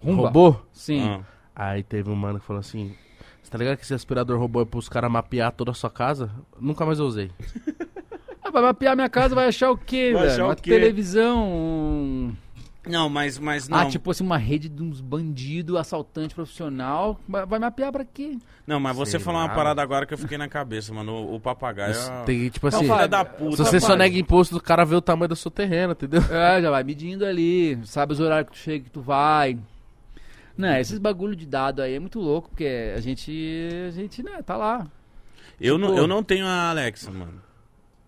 [0.00, 0.22] Rumba.
[0.28, 0.56] robô.
[0.72, 1.02] Sim.
[1.08, 1.20] Ah.
[1.54, 2.94] Aí teve um mano que falou assim:
[3.42, 6.30] Você tá ligado que esse aspirador robô é pros caras mapear toda a sua casa?
[6.58, 7.30] Nunca mais eu usei.
[8.44, 10.44] Ah, vai mapear minha casa, vai achar o quê, Vai velho?
[10.46, 10.70] Uma quê?
[10.70, 12.32] televisão, um...
[12.84, 13.78] Não, mas, mas não.
[13.78, 17.18] Ah, tipo assim, uma rede de uns bandidos, assaltante profissional.
[17.28, 18.36] Vai, mapear pra quê?
[18.66, 21.12] Não, mas você Sei falou uma lá, parada agora que eu fiquei na cabeça, mano.
[21.12, 21.92] O, o papagaio.
[21.92, 22.88] Isso é- Tem, tipo Não, assim.
[22.88, 23.52] Filha da puta.
[23.52, 23.84] se você rapaz.
[23.84, 26.20] só nega imposto, o cara vê o tamanho do seu terreno, entendeu?
[26.28, 29.56] É, já vai medindo ali, sabe os horários que tu chega, que tu vai.
[30.58, 33.30] Não, esses bagulho de dado aí é muito louco, porque a gente,
[33.86, 34.86] a gente, né, tá lá.
[35.60, 37.40] Eu, não, Tipo- eu não tenho a Alexa, mano.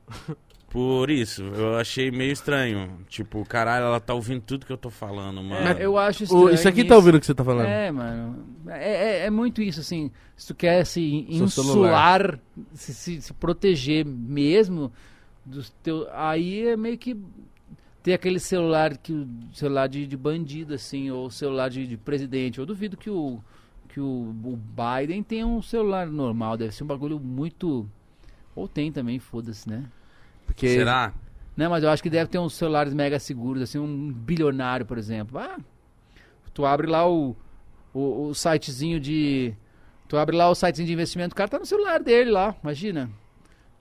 [0.74, 2.98] Por isso, eu achei meio estranho.
[3.08, 5.68] Tipo, caralho, ela tá ouvindo tudo que eu tô falando, mano.
[5.68, 7.66] É, eu acho O- estranho isso aqui tá ouvindo o que você tá falando?
[7.68, 8.44] É, mano.
[8.66, 10.10] É, é, é muito isso, assim.
[10.36, 12.40] Se tu quer se insular,
[12.72, 14.90] se, se, se proteger mesmo
[15.46, 17.16] dos teu, aí é meio que
[18.02, 22.58] ter aquele celular que o celular de, de bandido, assim, ou celular de, de presidente.
[22.58, 23.38] Eu duvido que o
[23.88, 26.56] que o, o Biden tenha um celular normal.
[26.56, 27.88] Deve ser um bagulho muito.
[28.56, 29.84] Ou tem também, foda-se, né?
[30.46, 31.12] Porque Será?
[31.56, 35.38] Mas eu acho que deve ter uns celulares mega seguros, assim, um bilionário, por exemplo.
[35.38, 35.56] Ah,
[36.52, 37.36] tu abre lá o,
[37.92, 39.54] o, o sitezinho de.
[40.08, 43.08] Tu abre lá o sitezinho de investimento, o cara tá no celular dele lá, imagina.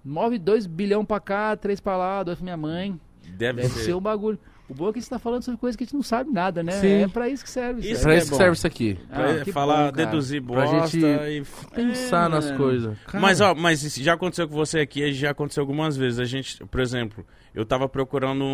[0.05, 2.99] Move 2 bilhão pra cá, 3 pra lá, 2 pra minha mãe.
[3.29, 3.83] Deve, Deve ser.
[3.85, 4.37] ser um bagulho.
[4.69, 6.63] O bom é que você tá falando sobre coisas que a gente não sabe nada,
[6.63, 6.71] né?
[6.79, 7.03] Sim.
[7.03, 7.87] É pra isso que serve.
[7.89, 8.37] Isso pra é isso que bom.
[8.37, 8.97] serve isso aqui.
[9.11, 11.43] Ah, falar, bom, deduzir Pra bosta gente e...
[11.75, 12.57] Pensar É, nas mano.
[12.57, 12.97] coisas.
[13.05, 16.17] Cara, Mas, ó, mas já aconteceu com você aqui, já aconteceu algumas vezes.
[16.17, 18.47] A gente, por exemplo, eu tava procurando um,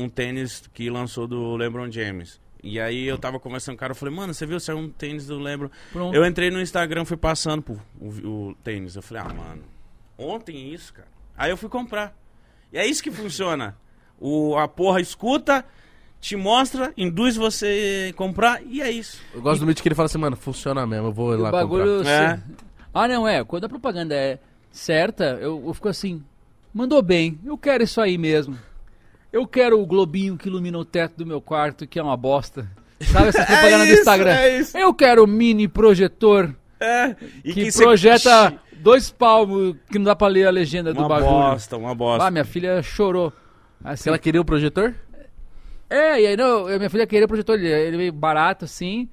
[0.00, 2.40] um- um tênis que lançou do LeBron James.
[2.64, 4.88] E aí eu tava conversando com o cara, eu falei, mano, você viu, saiu um
[4.88, 5.68] tênis do LeBron.
[5.92, 6.14] Pronto.
[6.16, 8.96] Eu entrei no Instagram, fui passando por o, o tênis.
[8.96, 9.62] Eu falei, ah, mano,
[10.16, 11.06] ontem isso, cara.
[11.36, 12.16] Aí eu fui comprar.
[12.72, 13.76] E é isso que funciona.
[14.20, 15.64] O, a porra escuta,
[16.20, 19.20] te mostra, induz você a comprar, e é isso.
[19.34, 21.48] eu gosto do vídeo que ele fala assim, mano, funciona mesmo, eu vou E lá
[21.50, 22.02] o bagulho.
[22.06, 22.36] É.
[22.36, 22.42] se-
[22.92, 23.44] Ah, não, é.
[23.44, 24.38] Quando a propaganda é
[24.72, 26.22] certa, eu, eu fico assim.
[26.74, 28.58] Mandou bem, eu quero isso aí mesmo.
[29.32, 32.68] Eu quero o globinho que ilumina o teto do meu quarto, que é uma bosta.
[33.00, 34.30] Sabe essa propaganda do isso, Instagram?
[34.32, 34.76] é isso.
[34.76, 37.14] Eu quero o mini projetor É.
[37.44, 41.08] E que, você- projeta dois palmos que não dá pra ler a legenda do Uma
[41.08, 41.30] bagulho.
[41.30, 42.26] bosta, uma bosta.
[42.26, 43.32] Ah, minha filha chorou.
[43.82, 44.94] Assim, ela queria o projetor?
[45.88, 49.08] é, e aí não, minha filha queria projetor, ele, ele veio barato assim,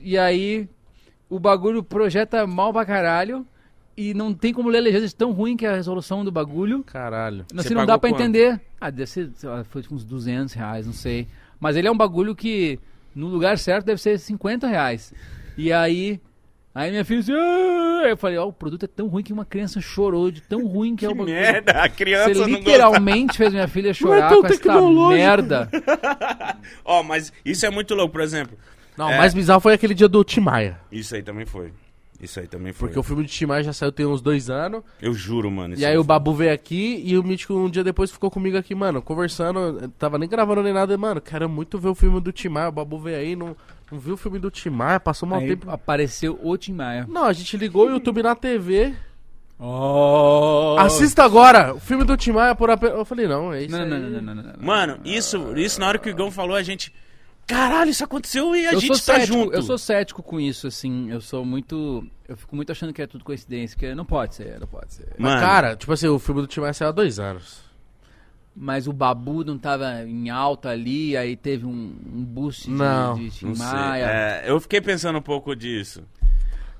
[0.00, 0.68] e aí
[1.28, 3.46] o bagulho projeta mal pra caralho,
[3.96, 6.30] e não tem como ler a legenda de tão ruim que é a resolução do
[6.32, 6.82] bagulho.
[6.84, 7.44] Caralho.
[7.52, 8.20] Assim, Você não dá pra quanto?
[8.22, 8.60] entender.
[8.80, 11.28] Ah, deve ser, sei lá, foi tipo uns 200 reais, não sei.
[11.60, 12.78] Mas ele é um bagulho que,
[13.14, 15.12] no lugar certo, deve ser 50 reais.
[15.56, 16.20] E aí,
[16.74, 19.44] aí minha filha disse, "Ah!" eu falei, ó, o produto é tão ruim que uma
[19.44, 21.34] criança chorou de tão ruim que, é o Que bagulho.
[21.34, 25.70] merda, a criança Você não literalmente fez minha filha chorar tão com essa merda.
[26.84, 28.56] Ó, mas isso é muito louco, por exemplo.
[28.96, 29.14] Não, É.
[29.14, 30.78] o mais bizarro foi aquele dia do Tim Maia.
[30.90, 31.72] Isso aí também foi.
[32.20, 32.88] Isso aí também foi.
[32.88, 34.82] Porque o filme de Tim Maia já saiu tem uns dois anos.
[35.02, 35.74] Eu juro, mano.
[35.76, 38.74] E aí o Babu veio aqui e o Mítico um dia depois ficou comigo aqui,
[38.74, 39.90] mano, conversando.
[39.98, 40.96] Tava nem gravando nem nada.
[40.96, 42.68] Mano, quero muito ver o filme do Tim Maia.
[42.68, 43.54] O Babu veio aí, não,
[43.90, 45.70] não viu o filme do Tim Maia, passou um Aí tempo.
[45.70, 47.06] apareceu o Tim Maia.
[47.08, 48.94] Não, a gente ligou o YouTube na TV.
[49.58, 50.76] Oh.
[50.78, 51.74] Assista agora!
[51.74, 52.98] O filme do Tim Maia por apenas.
[52.98, 53.76] Eu falei, não, é isso.
[53.76, 53.88] Não, aí.
[53.90, 54.54] não, não, não, não, não, não.
[54.58, 56.92] Mano, isso, isso na hora que o Igão falou, a gente.
[57.46, 59.54] Caralho, isso aconteceu e a eu gente tá cético, junto.
[59.54, 61.10] eu sou cético com isso, assim.
[61.10, 62.04] Eu sou muito.
[62.26, 65.08] Eu fico muito achando que é tudo coincidência, que não pode ser, não pode ser.
[65.18, 67.63] Mas, Mano, cara, tipo assim, o filme do Tim Maia saiu há dois anos.
[68.56, 73.14] Mas o Babu não tava em alta ali, aí teve um, um boost de, Não,
[73.14, 73.66] de Tim não sei.
[73.66, 74.04] Maia.
[74.04, 76.04] É, eu fiquei pensando um pouco disso.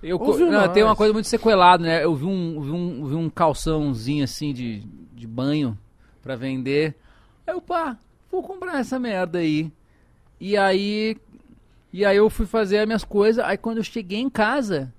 [0.01, 2.05] Eu, Ouviu não, tem uma coisa muito sequelada, né?
[2.05, 4.81] Eu vi um, vi um, vi um calçãozinho assim de,
[5.15, 5.77] de banho
[6.23, 6.95] pra vender.
[7.47, 7.97] Aí eu, pá,
[8.31, 9.73] vou comprar essa merda aí.
[10.39, 11.17] E aí.
[11.91, 13.43] E aí eu fui fazer as minhas coisas.
[13.43, 14.93] Aí quando eu cheguei em casa,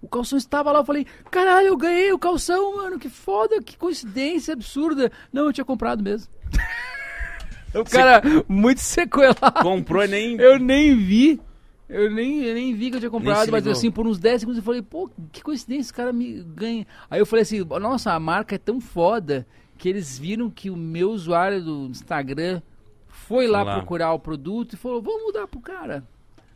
[0.00, 0.80] o calção estava lá.
[0.80, 2.98] Eu falei, caralho, eu ganhei o calção, mano.
[2.98, 5.10] Que foda, que coincidência absurda.
[5.32, 6.28] Não, eu tinha comprado mesmo.
[7.74, 9.62] o cara, muito sequelado.
[9.62, 10.40] Comprou e nem.
[10.40, 11.40] Eu nem vi.
[11.88, 14.58] Eu nem, eu nem vi que eu tinha comprado, mas assim, por uns 10 segundos
[14.58, 16.84] eu falei, pô, que coincidência, esse cara me ganha.
[17.08, 19.46] Aí eu falei assim, nossa, a marca é tão foda
[19.78, 22.60] que eles viram que o meu usuário do Instagram
[23.06, 23.76] foi lá, Foi lá.
[23.76, 26.02] procurar o produto e falou, vamos mudar pro cara.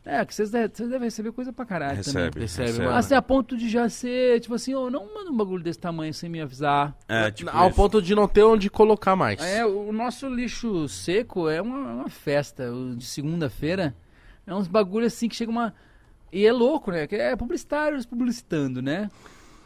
[0.05, 2.43] É, que vocês devem, vocês devem receber coisa pra caralho Recebe, também.
[2.43, 2.87] Recebe, recebe.
[2.87, 2.97] mano.
[2.97, 6.15] Assim, a ponto de já ser, tipo assim, ô, não manda um bagulho desse tamanho
[6.15, 6.97] sem me avisar.
[7.07, 7.51] É, tipo.
[7.51, 7.77] Ao isso.
[7.77, 9.41] ponto de não ter onde colocar mais.
[9.43, 12.73] É, o nosso lixo seco é uma, uma festa.
[12.73, 13.95] O de segunda-feira
[14.47, 15.75] é uns bagulho assim que chega uma.
[16.33, 17.07] E é louco, né?
[17.07, 19.11] Que é publicitários publicitando, né?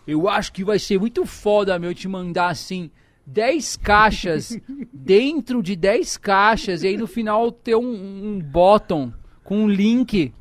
[0.06, 2.90] Eu acho que vai ser muito foda, meu, te mandar assim.
[3.26, 4.58] 10 caixas
[4.92, 7.82] dentro de 10 caixas e aí no final ter um,
[8.34, 9.10] um bottom
[9.44, 10.32] com um link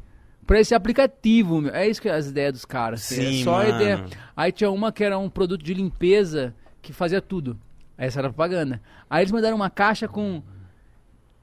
[0.47, 1.61] pra esse aplicativo.
[1.61, 1.73] meu.
[1.75, 3.01] É isso que é as ideias dos caras.
[3.03, 3.75] assim, Sim, é só a mano.
[3.75, 4.05] ideia.
[4.35, 7.59] Aí tinha uma que era um produto de limpeza que fazia tudo.
[7.97, 8.81] Essa era a propaganda.
[9.09, 10.41] Aí eles mandaram uma caixa com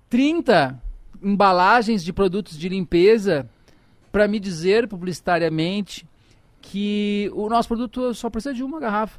[0.08, 0.80] 30
[1.22, 3.48] embalagens de produtos de limpeza
[4.10, 6.06] pra me dizer publicitariamente
[6.60, 9.18] que o nosso produto só precisa de uma garrafa.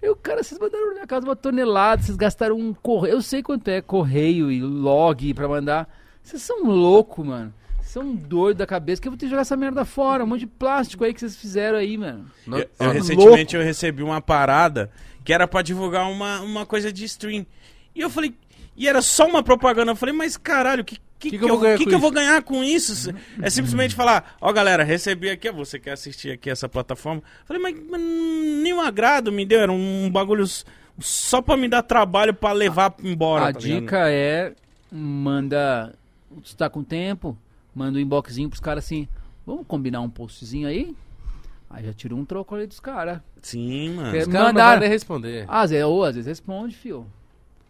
[0.00, 3.14] E o cara, vocês mandaram na minha casa uma tonelada, vocês gastaram um correio.
[3.14, 5.88] Eu sei quanto é correio e log pra mandar.
[6.22, 7.52] Vocês são loucos, mano.
[7.88, 10.22] São doidos da cabeça que eu vou ter que jogar essa merda fora.
[10.22, 12.30] Um monte de plástico aí que vocês fizeram aí, mano.
[12.46, 14.90] Eu, eu recentemente eu recebi uma parada
[15.24, 17.46] que era pra divulgar uma, uma coisa de stream.
[17.94, 18.34] E eu falei,
[18.76, 19.92] e era só uma propaganda.
[19.92, 21.98] Eu falei, mas caralho, que que, que, que eu vou ganhar que com que eu
[21.98, 22.02] isso?
[22.02, 23.14] vou ganhar com isso?
[23.42, 27.22] É simplesmente falar, ó galera, recebi aqui, ó, você quer assistir aqui essa plataforma?
[27.40, 30.44] Eu falei, mas, mas nenhum agrado me deu, era um bagulho
[31.00, 33.48] só pra me dar trabalho pra levar embora.
[33.48, 33.80] a tá ligado?
[33.80, 34.52] dica é
[34.92, 35.94] manda.
[36.44, 37.36] Se tá com tempo,
[37.78, 39.06] manda um inboxzinho pros caras assim.
[39.46, 40.94] Vamos combinar um postzinho aí?
[41.70, 43.20] Aí já tirou um troco ali dos caras.
[43.42, 44.16] Sim, mano.
[44.16, 45.44] É, Os caras não mandaram- nem responder.
[45.48, 47.06] Às vezes, ou às vezes responde, fio.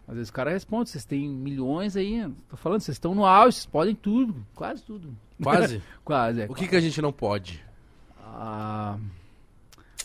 [0.07, 2.27] Às vezes o cara responde, vocês têm milhões aí.
[2.49, 4.35] Tô falando, vocês estão no auge, vocês podem tudo.
[4.55, 5.13] Quase tudo.
[5.43, 5.81] Quase.
[6.03, 6.45] Quase, é.
[6.49, 7.63] O que, que a gente não pode?
[8.25, 8.97] Ah,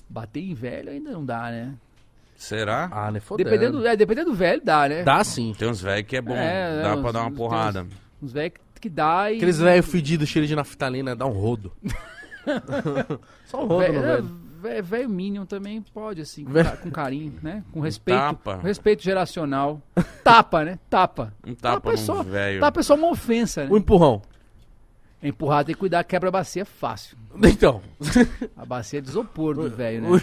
[0.09, 1.75] bater em velho ainda não dá, né?
[2.37, 2.89] Será?
[2.93, 3.21] Ah, né?
[3.21, 3.49] Fodendo.
[3.49, 5.03] Dependendo, é, dependendo do velho, dá, né?
[5.05, 5.55] Dá sim.
[5.57, 7.87] Tem uns velhos que é bom, É, dá é, pra os- dar uma porrada.
[8.21, 9.37] Uns velhos que, que dá e.
[9.37, 11.73] Aqueles velho fedido, cheiro de naftalina, dá um rodo.
[13.47, 13.93] Só um rodo,
[14.61, 15.09] Velho, velho.
[15.09, 17.63] Minion também pode, assim, com, Velho- com carinho, né?
[17.73, 18.19] Com respeito.
[18.19, 18.59] tapa.
[18.59, 19.81] com respeito geracional.
[20.23, 20.79] Tapa, né?
[20.91, 21.33] Tapa.
[21.47, 22.61] Um tapa é só, no velho.
[22.61, 23.71] Tapa é só uma ofensa, né?
[23.73, 24.21] Um empurrão.
[25.23, 27.17] Empurrar tem que cuidar, quebra a bacia fácil.
[27.43, 27.81] Então.
[28.55, 30.21] A bacia é de isopor do velho, né?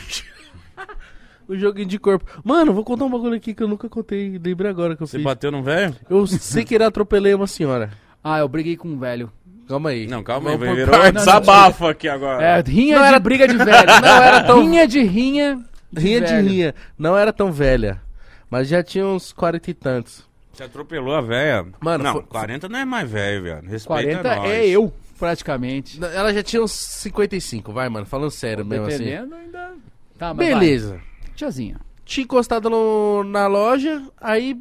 [1.48, 2.26] O, joguinho de corpo.
[2.44, 4.40] Mano, vou contar um bagulho aqui que eu nunca contei.
[4.44, 5.26] Lembrei agora que eu Você fiz.
[5.26, 5.96] bateu no velho?
[6.08, 7.90] Eu sem querer atropelei uma senhora.
[8.24, 9.32] Ah, eu briguei com um velho.
[9.68, 10.06] Calma aí.
[10.08, 12.44] Não, calma aí, Vamos vai por virar um desabafo aqui agora.
[12.44, 13.88] É, rinha Não de era- briga de velho.
[14.02, 15.60] Não era tão- Rinha de rinha.
[15.96, 16.48] Rinha de velho.
[16.50, 16.76] rinha.
[16.98, 18.02] Não era tão velha.
[18.50, 20.30] Mas já tinha uns 40 e tantos.
[20.52, 21.66] Você atropelou a velha.
[21.80, 23.62] Mano, não, foi- 40 não é mais velho, velho.
[23.70, 23.86] Respeita
[24.22, 24.52] 40 nós.
[24.52, 26.00] é eu, praticamente.
[26.04, 28.06] Ela já tinha uns 55, vai, mano.
[28.06, 29.06] Falando sério mesmo assim.
[29.14, 29.72] Ainda.
[30.18, 30.96] Tá, mas Beleza.
[30.96, 31.02] vai.
[31.36, 31.78] Tiazinha.
[32.04, 34.60] Tinha encostado no- na loja, aí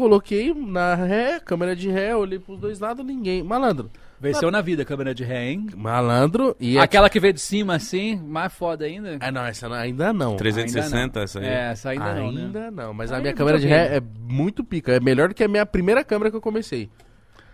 [0.00, 3.42] coloquei na ré, câmera de ré, olhei pros dois lados, ninguém.
[3.42, 3.90] Malandro.
[4.18, 5.66] Venceu na vida a câmera de ré, hein?
[5.76, 9.18] Malandro e Aquela que veio de cima assim, mais foda ainda.
[9.20, 10.36] Ah, não, essa não- ainda não.
[10.36, 11.46] 360 essa aí.
[11.46, 12.42] É, essa ainda, não, né?
[12.44, 14.92] Ainda não, mas a Aí minha câmera de ré é muito pica.
[14.92, 16.90] É melhor do que a minha primeira câmera que eu comecei.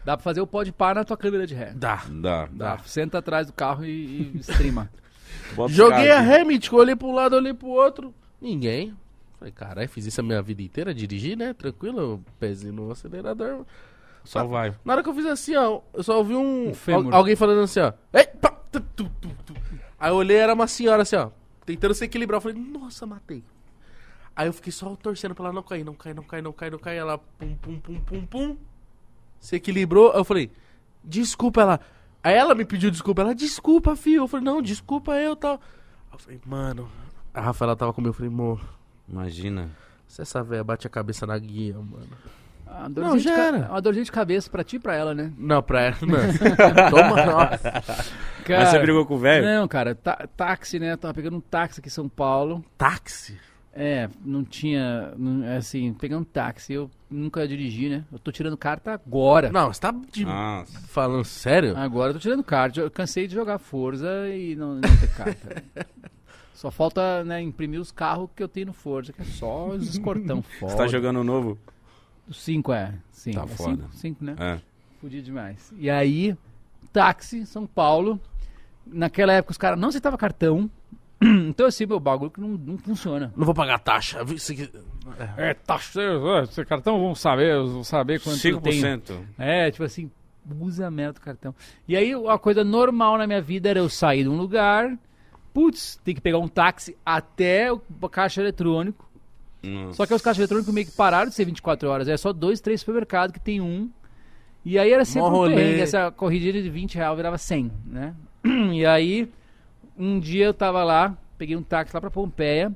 [0.05, 1.73] Dá pra fazer o pode par na tua câmera de ré.
[1.75, 2.03] Dá.
[2.09, 2.49] Dá.
[2.53, 2.79] Dá.
[2.85, 4.89] Senta atrás do carro e, e streama.
[5.55, 8.15] Bota Joguei a ré, mítico, olhei pro lado, olhei pro outro.
[8.41, 8.95] Ninguém.
[9.39, 11.53] Falei, caralho, fiz isso a minha vida inteira, dirigir, né?
[11.53, 13.65] Tranquilo, pezinho no acelerador.
[14.25, 14.75] Só vai.
[14.85, 16.73] Na hora que eu fiz assim, ó, eu só ouvi um.
[16.73, 17.93] Um alguém falando assim, ó.
[18.13, 19.55] Ei, pá, tu, tu, tu.
[19.99, 21.31] Aí eu olhei, era uma senhora assim, ó.
[21.65, 22.39] Tentando se equilibrar.
[22.39, 23.45] Eu falei, nossa, matei.
[24.35, 26.73] Aí eu fiquei só torcendo pra ela não cair, não cair, não cair, não cair,
[26.73, 26.99] não cair.
[26.99, 28.57] Ela pum, pum, pum, pum, pum.
[29.39, 30.13] Se equilibrou.
[30.13, 30.51] Aí eu falei,
[31.05, 31.81] desculpa ela.
[32.23, 33.23] Aí ela me pediu desculpa.
[33.23, 34.23] Ela, desculpa, filho.
[34.23, 35.55] Eu falei, não, desculpa eu tal.
[35.55, 36.91] Aí Eu falei, mano.
[37.33, 38.11] A Rafaela tava comigo.
[38.11, 38.61] Eu falei, amor,
[39.09, 39.71] Imagina.
[40.09, 42.07] se essa velha bate a cabeça na guia, mano.
[42.67, 43.59] Uma Não, dorzinha já era.
[43.71, 45.33] Uma dorzinha de cabeça pra ti e pra ela, né?
[45.39, 46.19] Não, pra ela, não.
[46.91, 47.73] Toma, nossa.
[48.49, 49.45] Mas você brigou com o velho?
[49.47, 50.97] Não, cara, tá- táxi, né?
[50.97, 52.65] Tava pegando um táxi aqui em São Paulo.
[52.77, 53.39] Táxi?
[53.73, 55.13] É, não tinha.
[55.17, 56.73] não- assim, pegando um táxi.
[56.73, 58.05] Eu nunca dirigi, né?
[58.13, 59.51] Eu tô tirando carta agora.
[59.51, 60.25] Não, você tá de-
[60.89, 61.77] falando sério?
[61.77, 62.81] Agora eu tô tirando carta.
[62.81, 65.63] Eu cansei de jogar Forza e não, não ter carta.
[66.57, 69.87] Só falta, né, imprimir os carros que eu tenho no Forza, que é só os
[69.91, 70.73] escortão fora.
[70.73, 71.59] Você tá jogando novo?
[72.27, 72.95] O 5 é.
[73.13, 73.33] Sim.
[73.33, 73.85] Tá é foda.
[73.93, 74.35] 5, né?
[74.39, 74.59] É.
[74.99, 75.71] Fudido demais.
[75.79, 76.35] E aí,
[76.93, 78.19] táxi, São Paulo.
[78.87, 80.71] Naquela época os caras não aceitavam cartão.
[81.49, 83.33] Então, assim, meu bagulho que não, não funciona.
[83.37, 84.23] Não vou pagar taxa.
[84.35, 84.71] Isso aqui-
[85.39, 86.01] É, taxa,
[86.43, 88.83] esse cartão, vamos saber, vamos saber quanto eu tenho.
[88.83, 89.25] 5%.
[89.39, 90.11] É, tipo assim,
[90.61, 91.55] usa a merda do cartão.
[91.89, 94.97] E aí, a coisa normal na minha vida era eu sair de um lugar,
[95.57, 97.79] putz, tem que pegar um táxi até o
[98.11, 99.09] caixa eletrônico.
[99.63, 99.95] Nossa.
[99.95, 102.09] Só que os caixas eletrônicos meio que pararam de ser 24 horas.
[102.09, 103.89] É só dois, três supermercados que tem um.
[104.63, 105.81] E aí era sempre Mó um perrengue.
[105.81, 108.15] Essa corrida de 20 reais virava 100, né?
[108.75, 109.33] E aí,
[109.97, 112.71] um dia eu tava lá, peguei um táxi lá pra Pompeia.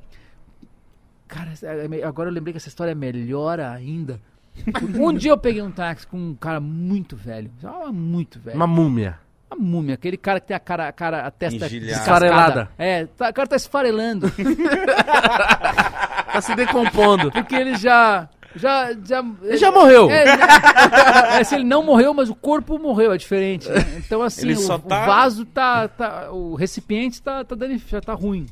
[1.28, 4.19] Cara, é- é- agora eu lembrei que essa história é melhor ainda.
[4.98, 7.51] Um dia eu peguei um táxi com um cara muito velho.
[7.93, 8.57] Muito velho.
[8.57, 9.19] Uma múmia.
[9.51, 11.66] Uma múmia, aquele cara que tem a cara, a, cara, a testa.
[11.66, 12.68] Esfarelada.
[12.78, 14.31] É, tá- o cara tá esfarelando.
[16.32, 17.31] Tá se decompondo.
[17.32, 20.10] Porque ele já Já, já, Ele já morreu.
[20.10, 20.36] É, né?
[21.40, 23.68] É, se ele não morreu, mas o corpo morreu, é diferente.
[23.68, 23.77] né?
[23.98, 28.01] Então, assim, o, só o tá- vaso tá, tá- O recipiente tá, tá dando, já
[28.01, 28.47] tá ruim.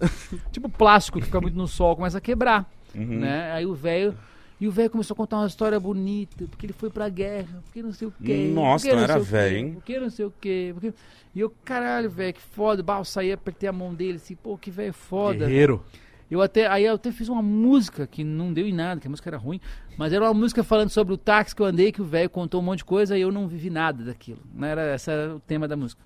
[0.52, 2.64] tipo plástico que fica muito no sol, começa a quebrar.
[2.94, 3.20] Uhum.
[3.20, 3.52] Né?
[3.52, 4.14] Aí o velho.
[4.60, 7.80] E o velho começou a contar uma história bonita, porque ele foi pra guerra, porque
[7.82, 8.50] não sei o quê.
[8.52, 9.72] Nossa, porque não era velho, hein?
[9.74, 10.70] Porque não sei o quê.
[10.74, 10.92] Porque...
[11.34, 12.82] E eu, caralho, velho, que foda.
[12.82, 15.46] Bah, eu saí, apertei a mão dele assim, pô, que velho foda.
[15.46, 15.84] Guerreiro.
[16.30, 19.10] Eu até, aí eu até fiz uma música que não deu em nada, que a
[19.10, 19.60] música era ruim,
[19.96, 22.60] mas era uma música falando sobre o táxi que eu andei, que o velho contou
[22.60, 24.40] um monte de coisa e eu não vivi nada daquilo.
[24.52, 26.02] Não era, esse era o tema da música.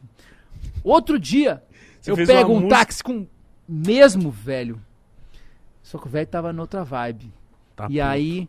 [0.84, 1.60] Outro dia,
[2.00, 3.28] Você eu pego um música- táxi com o
[3.66, 4.80] mesmo velho.
[5.82, 7.32] Só que o velho tava noutra vibe.
[7.82, 8.48] Tá e aí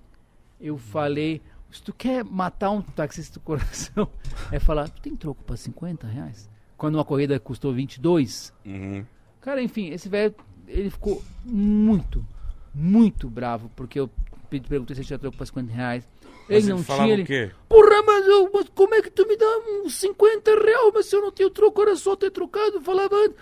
[0.61, 1.41] eu falei,
[1.71, 4.07] se tu quer matar um taxista do coração,
[4.51, 6.49] é falar, tu tem troco pra 50 reais?
[6.77, 9.05] Quando uma corrida custou 22, Uhum.
[9.41, 10.33] Cara, enfim, esse velho,
[10.67, 12.25] ele ficou muito,
[12.73, 14.09] muito bravo, porque eu
[14.49, 16.07] perguntei se ele tinha troco pra 50 reais.
[16.47, 17.25] Ele não tinha, ele...
[17.25, 17.51] quê?
[17.67, 19.45] Porra, mas, eu, mas como é que tu me dá
[19.83, 23.15] uns 50 reais, mas se eu não tenho troco, era só ter trocado, falava...
[23.15, 23.37] antes.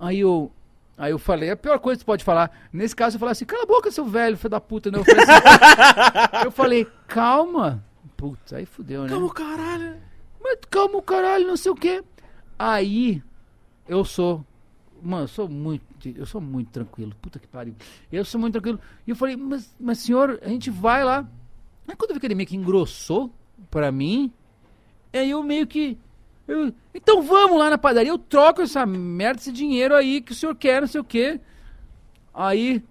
[0.00, 0.50] Aí eu...
[0.96, 2.50] Aí eu falei, a pior coisa que você pode falar.
[2.72, 4.98] Nesse caso, eu falei assim, cala a boca, seu velho, filho da puta, né?
[4.98, 7.84] Eu falei, assim, eu falei calma.
[8.16, 9.08] Putz, aí fudeu, né?
[9.08, 9.96] Calma, caralho.
[10.40, 12.04] Mas calma o caralho, não sei o quê.
[12.58, 13.22] Aí,
[13.88, 14.44] eu sou.
[15.02, 15.84] Mano, eu sou muito.
[16.16, 17.12] Eu sou muito tranquilo.
[17.20, 17.74] Puta que pariu.
[18.12, 18.78] Eu sou muito tranquilo.
[19.06, 21.26] E eu falei, mas, mas senhor, a gente vai lá.
[21.88, 23.30] Aí quando eu vi que ele meio que engrossou
[23.70, 24.32] pra mim,
[25.12, 25.98] aí eu meio que.
[26.46, 30.34] Eu- então vamos lá na padaria, eu troco essa merda, esse dinheiro aí que o
[30.34, 31.40] senhor quer, não sei o quê.
[32.32, 32.82] Aí.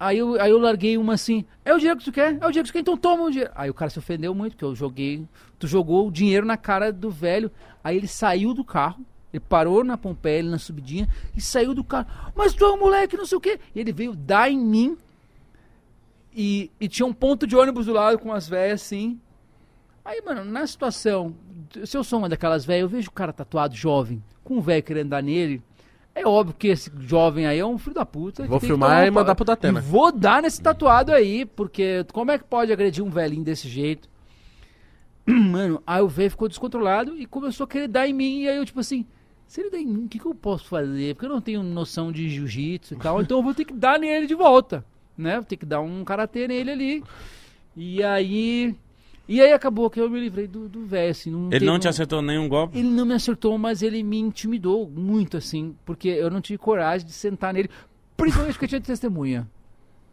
[0.00, 2.34] Aí eu, aí eu larguei uma assim, é o dinheiro que tu quer?
[2.40, 3.50] É o dinheiro que tu quer, então toma o dinheiro.
[3.52, 5.26] Aí o cara se ofendeu muito, que eu joguei,
[5.58, 7.50] tu jogou o dinheiro na cara do velho.
[7.82, 12.06] Aí ele saiu do carro, ele parou na Pompeia, na subidinha, e saiu do carro.
[12.36, 13.58] Mas tu é um moleque, não sei o quê.
[13.74, 14.96] E ele veio dar em mim,
[16.32, 19.20] e, e tinha um ponto de ônibus do lado com as velhas assim.
[20.04, 21.34] Aí, mano, na situação,
[21.84, 24.82] se eu sou uma daquelas velhas, eu vejo o cara tatuado jovem, com um velho
[24.82, 25.62] querendo dar nele.
[26.14, 28.44] É óbvio que esse jovem aí é um filho da puta.
[28.44, 29.80] Vou filmar tomar e um mandar pro Datena.
[29.80, 34.08] Vou dar nesse tatuado aí, porque como é que pode agredir um velhinho desse jeito?
[35.24, 38.40] Mano, aí o velho ficou descontrolado e começou a querer dar em mim.
[38.40, 39.06] E aí eu, tipo assim,
[39.46, 41.14] se ele der em mim, o que, que eu posso fazer?
[41.14, 43.98] Porque eu não tenho noção de jiu-jitsu e tal, então eu vou ter que dar
[43.98, 44.84] nele de volta,
[45.16, 45.36] né?
[45.36, 47.04] Vou ter que dar um karatê nele ali.
[47.76, 48.74] E aí.
[49.28, 51.30] E aí acabou que eu me livrei do do velho, assim.
[51.30, 52.78] Não Ele não um- te acertou nenhum golpe?
[52.78, 57.06] ele não me acertou, mas ele me intimidou muito, assim, porque eu não tive coragem
[57.06, 57.68] de sentar nele,
[58.16, 59.46] principalmente porque tinha testemunha.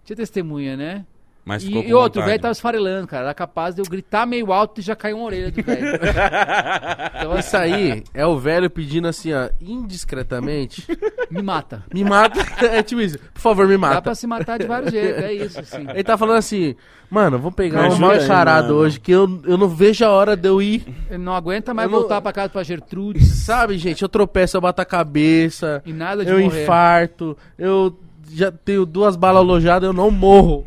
[0.04, 1.06] Tinha testemunha, né?
[1.46, 3.26] Mas E, ficou com e outro, o velho tava esfarelando, cara.
[3.26, 5.86] Era capaz de eu gritar meio alto e já cair uma orelha do velho.
[7.20, 10.86] então, Isso aí é o velho pedindo assim, ó, indiscretamente.
[11.30, 11.84] me mata.
[11.94, 12.44] Me mata.
[12.66, 13.20] É tipo isso.
[13.34, 14.02] Por favor, me Dá mata.
[14.02, 15.86] pra se matar de vários jeitos, é isso, assim.
[15.90, 16.76] Ele tá falando assim,
[17.12, 18.74] mano, vamos pegar um mal mano.
[18.74, 20.84] hoje, que eu, eu não vejo a hora de eu ir.
[21.10, 24.58] Ele não aguenta mais Eu não- voltar pra casa pra Gertrudes Sabe, gente, eu tropeço,
[24.58, 26.64] eu bato a cabeça, e nada de eu morrer.
[26.64, 27.96] infarto, eu
[28.32, 30.66] já tenho duas balas alojadas, eu não morro.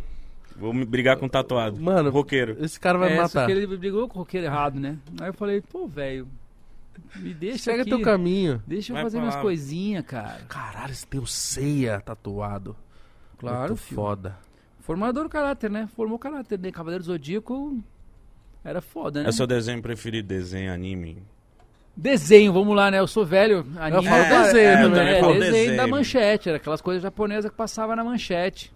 [0.59, 1.81] Vou me brigar com um tatuado.
[1.81, 2.57] Mano, Roqueiro.
[2.61, 3.47] esse cara vai é, me só matar.
[3.47, 4.99] que ele brigou com o roqueiro errado, né?
[5.21, 6.27] Aí eu falei, pô, velho,
[7.17, 7.91] me deixa Segue aqui.
[7.91, 8.63] teu caminho.
[8.67, 9.41] Deixa eu Vai fazer minhas lá.
[9.41, 10.41] coisinhas, cara.
[10.49, 12.77] Caralho, esse teu ceia tatuado.
[13.39, 13.97] Claro, Muito filho.
[13.97, 14.37] foda.
[14.81, 15.89] Formador do caráter, né?
[15.95, 16.73] Formou o caráter, né?
[16.73, 17.79] Cavaleiro Zodíaco
[18.65, 19.27] era foda, né?
[19.27, 21.23] É o seu desenho preferido, desenho, anime.
[21.97, 22.99] Desenho, vamos lá, né?
[22.99, 23.59] Eu sou velho.
[23.59, 25.77] Eu falo cara, desenho é, também, é, desenho, desenho.
[25.77, 26.49] da manchete.
[26.49, 28.73] Era aquelas coisas japonesas que passava na manchete.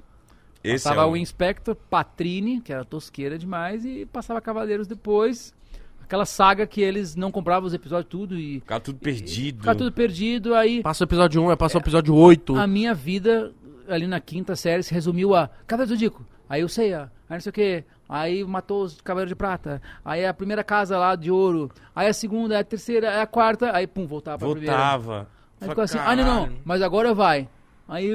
[0.62, 5.55] Esse passava é o Inspector Patrini, que era tosqueira demais, e passava Cavaleiros depois.
[6.02, 9.59] Aquela saga que eles não compravam os episódios tudo e Ficava tudo perdido.
[9.60, 10.55] ficava tudo perdido.
[10.55, 12.55] Aí Passa o episódio 1, aí passa o episódio 8.
[12.56, 13.52] a minha vida
[13.89, 16.26] ali na quinta série se resumiu a Cavaleiro do Zodíaco.
[16.48, 17.84] Aí eu sei, aí não sei o que.
[18.09, 19.80] Aí matou os Cavaleiros de Prata.
[20.05, 21.70] Aí a primeira casa lá de ouro.
[21.97, 23.74] Aí a segunda, aí a terceira, aí a quarta.
[23.74, 24.76] Aí pum, voltava pra primeira.
[24.76, 25.28] Voltava.
[25.60, 27.48] Aí ficou assim, ah, não, não, mas agora vai.
[27.88, 28.10] Aí,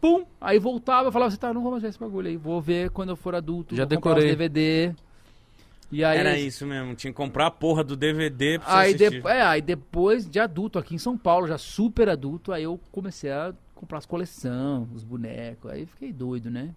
[0.00, 2.60] pum, aí voltava, eu falava assim, tá, não vou mais ver esse bagulho aí, vou
[2.60, 4.24] ver quando eu for adulto, Já decorei.
[4.24, 4.94] os DVD.
[5.90, 6.94] E aí, Era isso mesmo.
[6.94, 9.22] Tinha que comprar a porra do DVD pra você aí, assistir.
[9.22, 12.80] de- é, aí depois de adulto, aqui em São Paulo, já super adulto, aí eu
[12.90, 16.70] comecei a comprar as coleções, os bonecos, aí fiquei doido, né?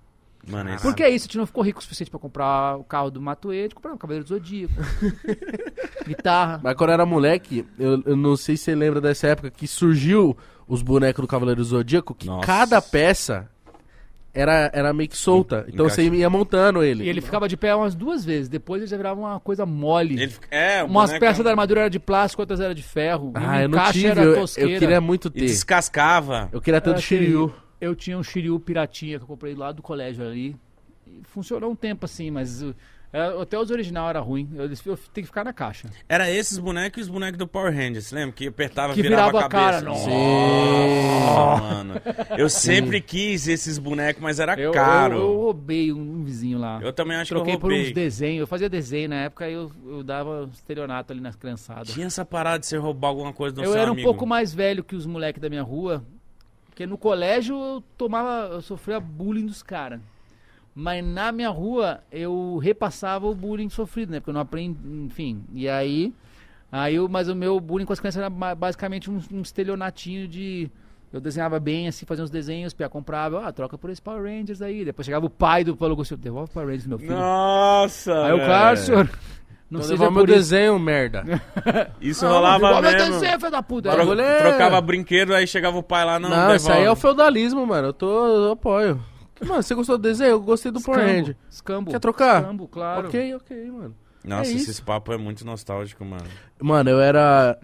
[0.47, 0.84] Mano, esse...
[0.84, 3.22] Porque é isso, a gente não ficou rico o suficiente pra comprar o carro do
[3.22, 4.73] Matuê, a gente comprava o Cavaleiro do Zodíaco,
[6.07, 6.59] guitarra.
[6.63, 9.67] Mas quando eu era moleque, eu, eu não sei se você lembra dessa época que
[9.67, 10.35] surgiu
[10.67, 12.45] os bonecos do Cavaleiro do Zodíaco, que Nossa.
[12.45, 13.47] cada peça
[14.34, 15.65] era, era meio que solta.
[15.67, 16.01] Então Encaixa.
[16.03, 17.03] você ia montando ele.
[17.05, 20.22] E ele ficava de pé umas duas vezes, depois ele já virava uma coisa mole.
[20.22, 23.31] Ele É, Umas boneco- peças da armadura era de plástico, outras era de ferro.
[23.35, 24.07] e Ah, eu não tive.
[24.07, 24.72] era Eu, tosqueira.
[24.72, 25.45] eu queria muito E ter.
[25.45, 26.49] descascava.
[26.51, 27.47] Eu queria ter o do Era Shiryu.
[27.47, 27.65] terrível.
[27.86, 30.56] Eu tinha um Shiryu piratinha que eu comprei lá do colégio ali.
[31.07, 32.76] E funcionou um tempo assim, mas uh,
[33.14, 34.49] é, até os original era ruim.
[34.56, 35.88] Eu, eu tenho que ficar na caixa.
[36.10, 38.34] Era esses bonecos e os bonecos do Power Rangers, lembra?
[38.34, 39.86] Que apertava Que virava, virava a a cara, cabeça.
[39.86, 40.10] nossa.
[40.10, 41.94] Nossa, mano.
[42.38, 45.16] Eu sempre quis esses bonecos, mas era Eu, caro.
[45.16, 46.80] eu, eu roubei um, um vizinho lá.
[46.82, 47.94] Eu também acho Troquei que eu por uns roubei.
[47.94, 48.40] desenhos.
[48.41, 51.90] Eu fazia desenho na época e eu, eu dava estelionato ali nas criançadas.
[51.94, 54.07] Tinha essa parada de você roubar alguma coisa do eu seu era um amigo.
[54.07, 56.03] pouco mais velho que os moleques da minha rua.
[56.76, 58.49] Porque no colégio eu tomava.
[58.56, 60.02] Eu sofria bullying dos caras.
[60.76, 64.19] Mas na minha rua eu repassava o bullying sofrido, né?
[64.19, 64.77] Porque eu não aprendi.
[64.85, 65.41] Enfim.
[65.53, 66.14] E aí.
[66.69, 70.27] aí eu, mas o meu bullying com as crianças era ba- basicamente um, um estelionatinho
[70.27, 70.69] de.
[71.14, 74.61] Eu desenhava bem, assim, fazia uns desenhos, Pia comprava, ah, troca por esse Power Rangers
[74.61, 74.84] aí.
[74.84, 77.15] Depois chegava o pai do Paulo Gustavo, devolve o Power Rangers, meu filho.
[77.15, 78.26] Nossa!
[78.26, 78.45] aí velho.
[78.45, 79.10] claro, senhor.
[79.70, 80.34] Não Então seja meu isso.
[80.34, 81.24] desenho, merda.
[82.00, 83.12] Isso Não, rolava meu mesmo.
[83.14, 83.92] desenho, filho da puta.
[83.92, 86.96] Tro- é- Trocava brinquedo, aí chegava o pai lá, não, Não, isso aí é o
[86.96, 87.88] feudalismo, mano.
[87.88, 88.28] Eu tô.
[88.28, 89.02] Eu apoio.
[89.44, 90.30] Mano, você gostou do desenho?
[90.32, 91.92] Eu gostei do Power Escambo.
[91.92, 92.42] Quer trocar?
[92.42, 93.08] Escambo, claro.
[93.08, 93.96] Ok, ok, mano.
[94.24, 94.70] Nossa, É isso.
[94.72, 96.24] esse papo é muito nostálgico, mano.
[96.62, 97.58] Mano, eu era.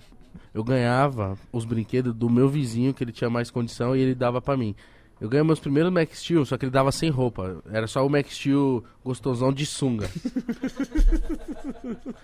[0.54, 4.42] Eu ganhava os brinquedos do meu vizinho, que ele tinha mais condição, e ele dava
[4.42, 4.76] pra mim.
[5.22, 7.62] Eu ganhei meus primeiros Max Steel, só que ele dava sem roupa.
[7.72, 10.10] Era só o Max Steel gostosão de sunga.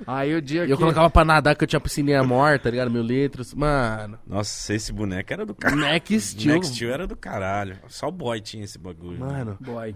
[0.06, 0.82] Aí o dia E eu que...
[0.82, 2.92] colocava pra nadar, que eu tinha piscininha morta, tá ligado?
[2.92, 3.54] Mil litros.
[3.54, 5.82] Mano, Nossa, esse boneco era do caralho.
[5.82, 6.56] Max Steel.
[6.56, 7.78] Max Steel era do caralho.
[7.88, 9.20] Só o boy tinha esse bagulho.
[9.20, 9.96] Mano, Boy.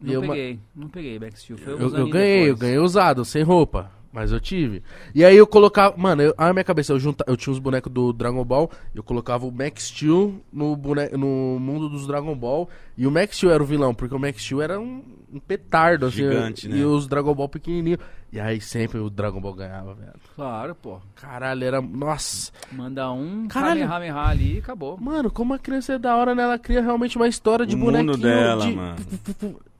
[0.00, 1.58] Não eu ma- peguei, não peguei Max Steel.
[1.58, 2.60] Foi eu, eu ganhei, eu depois.
[2.60, 3.90] ganhei usado, sem roupa.
[4.12, 4.82] Mas eu tive.
[5.14, 5.96] E aí eu colocava.
[5.96, 8.70] Mano, eu, a minha cabeça, eu, junta, eu tinha os bonecos do Dragon Ball.
[8.94, 12.68] Eu colocava o Max Steel no, bone, no mundo dos Dragon Ball.
[12.96, 15.02] E o Max Steel era o vilão, porque o Max Steel era um,
[15.32, 16.16] um petardo, assim.
[16.18, 16.76] Gigante, né?
[16.76, 17.98] E os Dragon Ball pequenininho.
[18.30, 20.12] E aí sempre o Dragon Ball ganhava, velho.
[20.36, 20.98] Claro, pô.
[21.14, 21.80] Caralho, era.
[21.80, 22.52] Nossa.
[22.70, 23.80] Manda um Caralho.
[23.80, 24.98] Kamehameha ali e acabou.
[25.00, 26.42] Mano, como a criança é da hora, né?
[26.42, 28.18] Ela cria realmente uma história de O mundo bonequinho.
[28.18, 28.72] dela, de...
[28.74, 28.96] mano.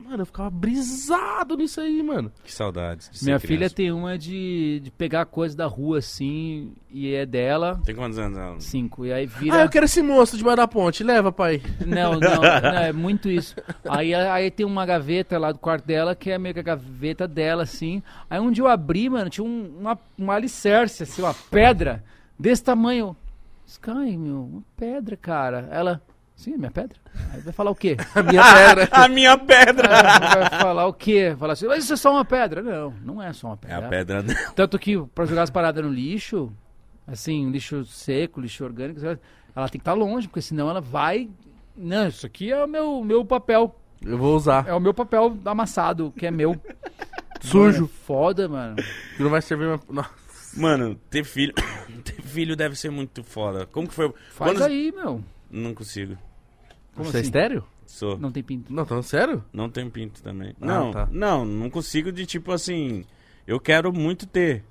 [0.03, 2.31] Mano, eu ficava brisado nisso aí, mano.
[2.43, 3.09] Que saudades.
[3.09, 3.47] de Minha criança.
[3.47, 7.79] filha tem uma de, de pegar coisa da rua assim, e é dela.
[7.85, 8.59] Tem quantos anos ela?
[8.59, 9.05] Cinco.
[9.05, 9.57] E aí vira.
[9.57, 11.03] Ah, eu quero esse monstro debaixo da ponte.
[11.03, 11.61] Leva, pai.
[11.85, 13.55] Não, não, não, é muito isso.
[13.87, 17.27] Aí, aí tem uma gaveta lá do quarto dela, que é meio que a gaveta
[17.27, 18.03] dela, assim.
[18.29, 22.03] Aí um dia eu abri, mano, tinha um, uma, uma alicerce, assim, uma pedra
[22.37, 23.15] desse tamanho.
[23.65, 25.69] Sky, meu, uma pedra, cara.
[25.71, 26.01] Ela,
[26.43, 26.97] sim, é minha pedra.
[27.31, 27.97] Aí vai falar o quê?
[28.13, 28.89] A minha pedra.
[28.91, 29.87] A minha pedra!
[29.87, 31.35] Ela vai falar o quê?
[31.39, 32.61] Falar assim, mas isso é só uma pedra.
[32.61, 33.85] Não, não é só uma É pedra.
[33.85, 34.39] a pedra dela.
[34.55, 36.51] Tanto que pra jogar as paradas no lixo,
[37.07, 41.29] assim, lixo seco, lixo orgânico, ela tem que estar longe, porque senão ela vai.
[41.75, 43.75] Não, isso aqui é o meu, meu papel.
[44.05, 44.67] Eu vou usar.
[44.67, 46.55] É o meu papel amassado, que é meu.
[47.41, 47.81] Sujo.
[47.83, 48.75] Mano, é foda, mano.
[49.17, 49.81] Que não vai servir mais.
[49.89, 50.05] Não.
[50.55, 51.53] Mano, ter filho.
[52.03, 53.65] ter filho deve ser muito foda.
[53.65, 54.13] Como que foi?
[54.31, 55.23] Faz Quando- aí, meu.
[55.49, 56.17] Não consigo.
[56.95, 57.27] Como Você é assim?
[57.27, 57.63] estéreo?
[57.85, 58.17] Sou.
[58.17, 58.71] Não tem pinto.
[58.73, 59.43] Não, falando sério?
[59.51, 60.55] Não tenho pinto também.
[60.61, 61.07] Ah, não, tá.
[61.11, 63.03] não, não consigo de tipo assim.
[63.45, 64.63] Eu quero muito ter.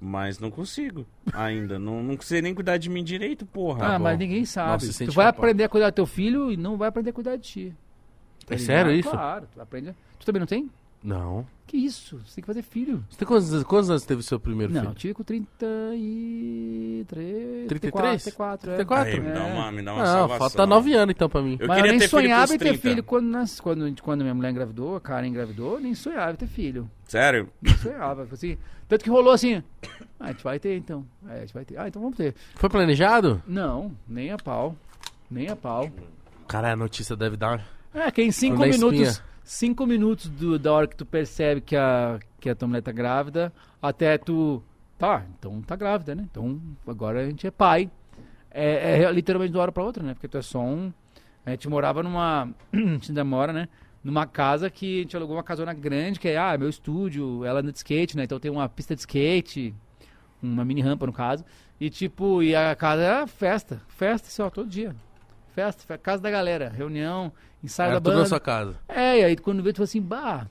[0.00, 1.78] Mas não consigo ainda.
[1.80, 3.94] não, não sei nem cuidar de mim direito, porra.
[3.94, 4.04] ah, bom.
[4.04, 4.72] mas ninguém sabe.
[4.72, 5.38] Nossa, se tu vai culpado.
[5.38, 7.74] aprender a cuidar do teu filho e não vai aprender a cuidar de ti.
[8.46, 8.66] Tá É ligado?
[8.66, 9.10] sério isso?
[9.10, 9.94] Claro, tu aprende.
[10.20, 10.70] Tu também não tem?
[11.02, 11.46] Não.
[11.66, 12.20] Que isso?
[12.24, 13.04] Você tem que fazer filho.
[13.10, 14.98] Você tem quantos, quantos anos teve seu primeiro Não, eu filho?
[14.98, 17.66] tive com 33.
[17.66, 18.22] 33?
[18.22, 18.74] 34, é.
[18.76, 19.12] 34?
[19.12, 19.52] Aí, me dá É.
[19.52, 20.38] uma, me dá uma Não, salvação.
[20.38, 21.56] falta nove anos então pra mim.
[21.60, 22.78] Eu Mas eu nem sonhava em ter 30.
[22.88, 26.46] filho quando, nas- quando, quando minha mulher engravidou, a Karen engravidou, nem sonhava em ter
[26.46, 26.90] filho.
[27.06, 27.48] Sério?
[27.60, 28.26] Nem sonhava.
[28.30, 28.56] assim,
[28.88, 29.62] tanto que rolou assim.
[30.18, 31.04] Ah, a gente vai ter então.
[31.28, 31.78] É, a gente vai ter.
[31.78, 32.34] Ah, então vamos ter.
[32.54, 33.42] Foi planejado?
[33.46, 34.76] Não, nem a pau.
[35.30, 35.90] Nem a pau.
[36.46, 37.66] Cara, a notícia deve dar.
[37.92, 39.00] É, que em cinco Na minutos.
[39.00, 39.26] espinha.
[39.48, 42.90] Cinco minutos do- da hora que tu percebe que a, que a tua mulher tá
[42.90, 44.60] grávida, até tu.
[44.98, 46.26] Tá, então tá grávida, né?
[46.28, 47.88] Então agora a gente é pai.
[48.50, 50.14] É, é literalmente de uma hora pra outra, né?
[50.14, 50.92] Porque tu é só um.
[51.44, 52.48] A gente morava numa.
[52.74, 53.68] a gente ainda mora, né?
[54.02, 57.60] Numa casa que a gente alugou uma casona grande, que é, ah, meu estúdio, ela
[57.60, 58.24] anda de skate, né?
[58.24, 59.72] Então tem uma pista de skate,
[60.42, 61.44] uma mini rampa no caso.
[61.80, 63.80] E tipo, e a casa era festa.
[63.86, 64.94] Festa, assim, ó, todo dia.
[65.56, 67.32] Festa, fe- casa da galera, reunião,
[67.64, 68.22] ensaio Era da tudo banda.
[68.24, 68.74] na sua casa.
[68.86, 70.46] É, e aí quando vê, tu fala assim, bah,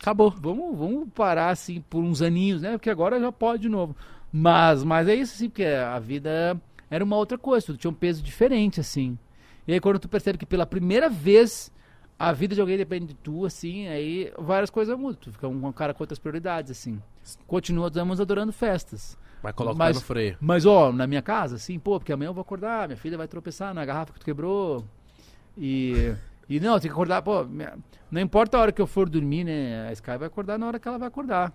[0.00, 0.32] Acabou.
[0.36, 2.72] vamos, vamos parar assim por uns aninhos, né?
[2.72, 3.94] Porque agora já pode de novo.
[4.32, 6.60] Mas, mas é isso assim, porque a vida
[6.90, 9.16] era uma outra coisa, tudo tinha um peso diferente, assim.
[9.64, 11.70] E aí quando tu percebe que pela primeira vez
[12.18, 15.20] a vida de alguém depende de tu, assim, aí várias coisas mudam.
[15.20, 17.00] Tu fica um, um cara com outras prioridades, assim.
[17.46, 19.16] Continuamos adorando festas.
[19.42, 20.36] Mas coloca Mas- o pé no freio.
[20.40, 23.26] Mas, ó, na minha casa, assim, pô, porque amanhã eu vou acordar, minha filha vai
[23.26, 24.84] tropeçar na garrafa que tu quebrou.
[25.58, 26.14] E.
[26.48, 27.46] E não, tem que acordar, pô,
[28.10, 29.88] não importa a hora que eu for dormir, né?
[29.88, 31.52] A Sky vai acordar na hora que ela vai acordar.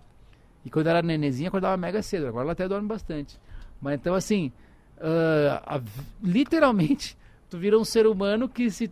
[0.65, 2.27] E quando era nenenzinha, acordava mega cedo.
[2.27, 3.39] Agora ela até dorme bastante.
[3.80, 4.51] Mas então, assim,
[4.99, 5.81] ah, a-
[6.23, 7.18] literalmente,
[7.49, 8.91] tu vira um ser humano que se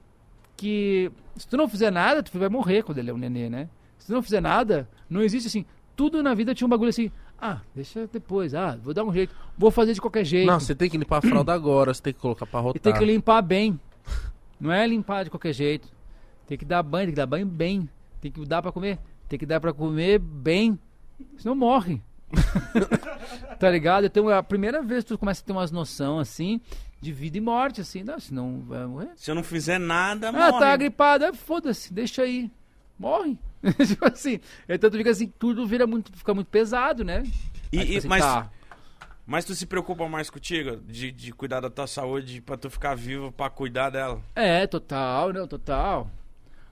[0.57, 3.67] que se tu não fizer nada, tu vai morrer quando ele é um nenê, né?
[3.97, 5.65] Se tu não fizer nada, não existe assim.
[5.95, 7.11] Tudo na vida tinha um bagulho assim.
[7.39, 8.53] Ah, deixa depois.
[8.55, 9.35] Ah, vou dar um jeito.
[9.57, 10.47] Vou fazer de qualquer jeito.
[10.47, 12.81] Não, você tem que limpar a fralda agora, você tem que colocar pra E rotar.
[12.81, 13.79] tem que limpar bem.
[14.59, 15.87] Não é limpar de qualquer jeito.
[16.47, 17.89] Tem que dar banho, tem que dar banho bem.
[18.21, 18.97] Tem que dar pra comer.
[19.27, 20.79] Tem que dar pra comer bem.
[21.37, 22.01] Senão morre.
[23.59, 24.05] tá ligado?
[24.05, 26.59] Então é a primeira vez que tu começa a ter umas noção assim
[27.01, 28.03] de vida e morte, assim.
[28.03, 29.09] Não, senão vai morrer.
[29.15, 30.59] Se eu não fizer nada, Ah, morre.
[30.59, 31.25] tá gripado.
[31.25, 32.49] Ah, foda-se, deixa aí.
[32.97, 33.37] Morre.
[33.87, 34.39] tipo assim.
[34.69, 37.23] Então tu fica assim, tudo vira muito, fica muito pesado, né?
[37.71, 38.49] E- Aí e- fica assim, mas, tá.
[39.25, 40.77] mas tu se preocupa mais contigo?
[40.77, 44.21] De, de cuidar da tua saúde pra tu ficar vivo pra cuidar dela?
[44.35, 46.09] É, total, não, total.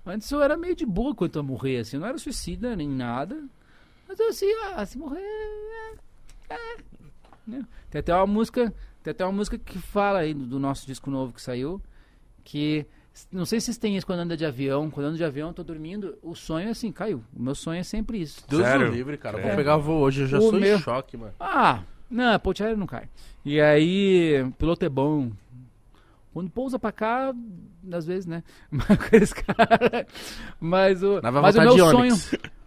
[0.06, 2.90] Antes eu era meio de boa quanto a morrer, assim, eu não era suicida nem
[2.90, 3.42] nada.
[4.08, 4.46] Mas eu assim,
[4.76, 5.22] ah, se morrer.
[6.50, 6.78] É, é,
[7.48, 7.66] né?
[7.90, 8.74] Tem até uma música.
[9.02, 11.82] Tem até uma música que fala aí do, do nosso disco novo que saiu.
[12.44, 12.86] Que.
[13.32, 14.90] Não sei se vocês têm isso quando anda de avião.
[14.90, 16.18] Quando ando de avião, eu tô dormindo.
[16.22, 17.24] O sonho é assim, caiu.
[17.36, 18.44] O meu sonho é sempre isso.
[18.50, 18.90] Deus Sério?
[18.92, 19.40] livre, cara.
[19.40, 19.48] É.
[19.48, 21.34] Vou pegar voo hoje, eu já O sou meu- em choque, mano.
[21.40, 23.08] Ah, não, ponte aérea não cai.
[23.46, 25.32] E aí, piloto é bom.
[26.34, 27.32] Quando pousa pra cá,
[27.92, 28.44] às vezes, né?
[28.72, 30.06] Mas aqueles caras.
[30.60, 32.16] Mas o, mas o meu sonho.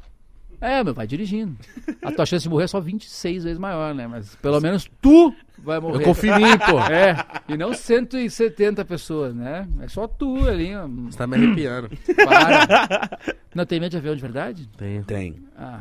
[0.60, 1.56] É, meu, vai dirigindo.
[2.02, 4.06] A tua chance de morrer é só 26 vezes maior, né?
[4.06, 5.98] Mas pelo menos tu vai morrer.
[5.98, 6.78] Eu confio em mim, pô.
[6.80, 7.16] É,
[7.48, 9.68] e não 170 pessoas, né?
[9.80, 10.86] É só tu ali, ó.
[10.86, 11.90] Você tá me arrepiando.
[12.24, 13.18] Para.
[13.54, 14.68] Não tem medo de avião de verdade?
[14.76, 15.02] Tem.
[15.02, 15.36] Tem.
[15.56, 15.80] Ah.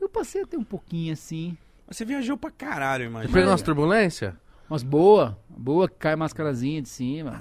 [0.00, 1.56] Eu passei a ter um pouquinho assim.
[1.86, 3.32] Mas Você viajou pra caralho, Você imagina.
[3.32, 4.32] pegou umas turbulências?
[4.68, 7.36] Mas boa, boa, que cai mascarazinha de cima.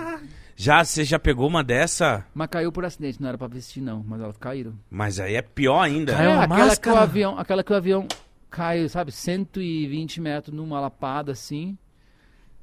[0.55, 2.25] Já, você já pegou uma dessa?
[2.34, 4.73] Mas caiu por acidente, não era pra vestir não, mas elas caíram.
[4.89, 6.13] Mas aí é pior ainda.
[6.13, 8.07] Caiu é, uma aquela que, o avião, aquela que o avião
[8.49, 11.77] cai, sabe, 120 metros numa lapada assim.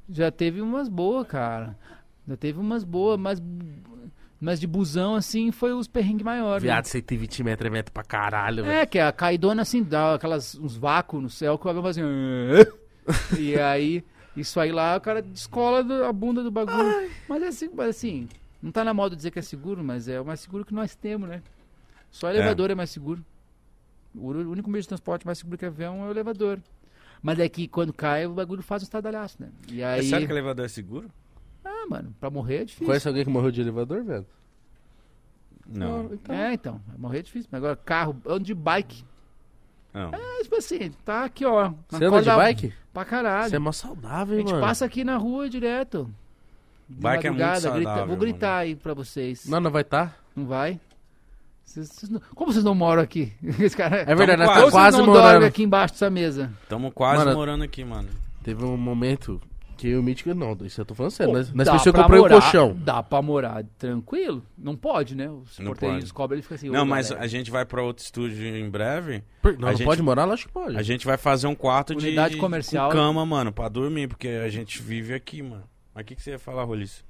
[0.08, 1.76] Já teve umas boas, cara.
[2.26, 3.42] Já teve umas boas, mas,
[4.40, 6.62] mas de busão assim foi os perrengues maiores.
[6.62, 6.68] né?
[6.68, 8.78] Viado, 120 metros é metro pra caralho, velho.
[8.78, 11.98] É, que a caidona assim, dá aquelas, uns vácuos no céu que o avião faz
[11.98, 12.06] assim.
[13.38, 14.04] e aí,
[14.36, 17.11] isso aí lá, o cara descola do- a bunda do bagulho.
[17.28, 18.28] Mas é assim, mas assim,
[18.62, 20.94] não tá na moda dizer que é seguro, mas é o mais seguro que nós
[20.94, 21.43] temos, né?
[22.11, 23.24] Só elevador é, mais seguro.
[24.15, 26.59] O único meio de transporte mais seguro que avião é o elevador.
[27.23, 29.48] Mas é que quando cai, o bagulho faz um estardalhaço, né?
[29.70, 30.09] E É aí.
[30.09, 31.09] sério que elevador é seguro?
[31.65, 32.86] Ah, mano, pra morrer é difícil.
[32.86, 34.27] Conhece alguém que morreu de elevador, velho?
[35.66, 36.12] Não.
[36.12, 36.35] então.
[36.35, 37.48] É, então, morrer é difícil.
[37.52, 39.05] Mas agora, carro, ando de bike.
[39.93, 40.11] Não.
[40.12, 41.73] É tipo assim, tá aqui, ó.
[41.89, 42.74] Você anda de bike?
[42.92, 43.50] Pra caralho.
[43.50, 44.66] Você é mó saudável, A hein, gente mano.
[44.66, 46.10] passa aqui na rua direto.
[46.88, 49.46] De Bike é muito madrugada, grita- saudável, Vou gritar aí pra vocês.
[49.46, 50.12] Não, não vai tá?
[50.34, 50.80] Não vai?
[51.64, 53.32] Vocês- vocês não- Como vocês não moram aqui?
[53.60, 53.98] Esse cara...
[54.02, 54.64] É verdade, nós quase.
[54.66, 55.44] tá quase vocês não dormem morando.
[55.46, 56.52] aqui embaixo dessa mesa?
[56.68, 58.08] Tamo quase Mano, morando aqui, mano.
[58.42, 59.40] Teve um momento
[59.81, 61.32] que eu mítico não, isso eu tô falando sério.
[61.32, 62.77] Pô, Nós, nós eu comprei um morar- colchão.
[62.85, 64.43] Dá pra morar tranquilo?
[64.59, 65.31] Não pode, né?
[65.31, 66.01] Os Não porteiros pode.
[66.05, 66.69] descobrem, ele fica assim...
[66.69, 69.23] Não, "Ô, mas galera, a gente vai pra outro estúdio em breve.
[69.40, 70.24] Por- Não, A não gente- pode morar?
[70.27, 70.77] Lógico que pode.
[70.77, 72.90] A gente vai fazer um quarto de, Unidade de- comercial.
[72.90, 75.65] com cama, mano, pra dormir, porque a gente vive aqui, mano.
[75.94, 77.05] Mas o que, que você ia falar, Roliço?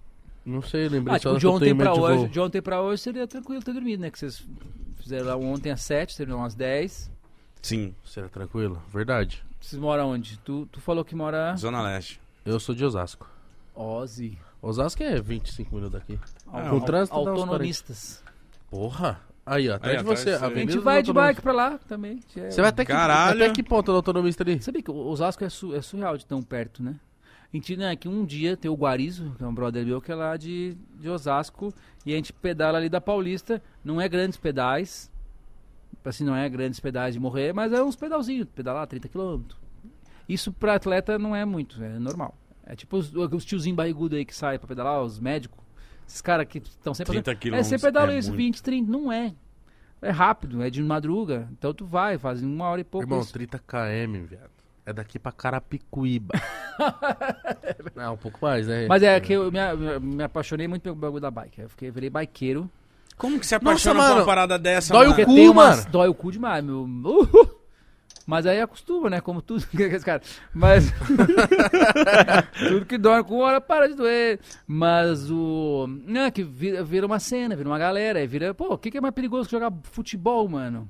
[0.46, 2.28] Não sei, lembrei Ah, só tipo, que de ontem pra hoje, voo.
[2.28, 4.10] de ontem pra hoje seria tranquilo ter dormido, né?
[4.10, 4.46] Que vocês
[5.00, 7.10] fizeram lá ontem às 7, terminaram às 10.
[7.60, 8.80] Sim, Será tranquilo?
[8.92, 9.44] Verdade.
[9.60, 10.38] Vocês moram onde?
[10.38, 11.54] Tu, tu falou que mora...
[11.56, 12.19] Zona Leste.
[12.44, 13.28] Eu sou de Osasco.
[13.74, 14.38] Ozzy.
[14.62, 16.18] Osasco é 25 minutos daqui.
[16.52, 17.40] Ah, Com trânsito dá uns 40.
[17.40, 18.22] Autonomistas.
[18.70, 19.20] Porra.
[19.44, 20.20] Aí, ó, atrás Aí, de você.
[20.20, 20.44] atrás de você.
[20.44, 21.34] A Avenida gente dos vai de Autonomistas.
[21.36, 22.20] bike pra lá também.
[22.36, 23.42] É- Você vai até que, Caralho.
[23.44, 24.60] até que ponto do autonomista ali?
[24.62, 26.96] Sabia que o Osasco é, su- é surreal de tão perto, né?
[27.52, 30.12] A gente, né, que um dia tem o Guarizo, que é um brother meu, que
[30.12, 31.74] é lá de, de Osasco,
[32.06, 33.60] e a gente pedala ali da Paulista.
[33.84, 35.10] Não é grandes pedais,
[36.04, 39.40] assim, não é grandes pedais de morrer, mas é uns pedalzinhos, pedalar 30 km.
[40.32, 42.34] Isso pra atleta não é muito, é normal.
[42.64, 45.58] É tipo os, os tiozinhos barrigudos aí que saem pra pedalar, os médicos.
[46.06, 47.68] Esses caras que estão sempre 30 É, quilômetros.
[47.68, 48.38] você pedala é isso, muito.
[48.38, 49.32] 20, 30, não é.
[50.02, 51.48] É rápido, é de madruga.
[51.52, 53.04] Então tu vai, faz em uma hora e pouco.
[53.06, 53.32] Irmão, isso.
[53.32, 54.50] 30 km, viado.
[54.86, 56.32] É daqui pra Carapicuíba.
[57.94, 58.86] Não, um pouco mais, né?
[58.88, 59.58] Mas é que eu me,
[60.00, 61.60] me- apaixonei muito pelo bagulho da bike.
[61.60, 62.70] Eu fiquei, virei bikeiro.
[63.16, 65.16] Como que você Nossa, apaixona por mano, uma parada dessa, dói o mano?
[65.24, 65.90] Porque cu, umas- mano.
[65.92, 66.76] Dói o cu demais, meu.
[66.82, 67.59] Uhul.
[68.30, 69.20] Mas aí acostuma, né?
[69.20, 69.66] Como tudo.
[69.76, 70.22] que esse cara.
[70.54, 70.92] Mas.
[72.68, 74.38] tudo que dói com hora para de doer.
[74.68, 75.88] Mas o.
[76.06, 78.20] Não, é que vira, vira uma cena, vira uma galera.
[78.20, 78.54] Aí vira.
[78.54, 80.88] Pô, o que, que é mais perigoso que jogar futebol, mano?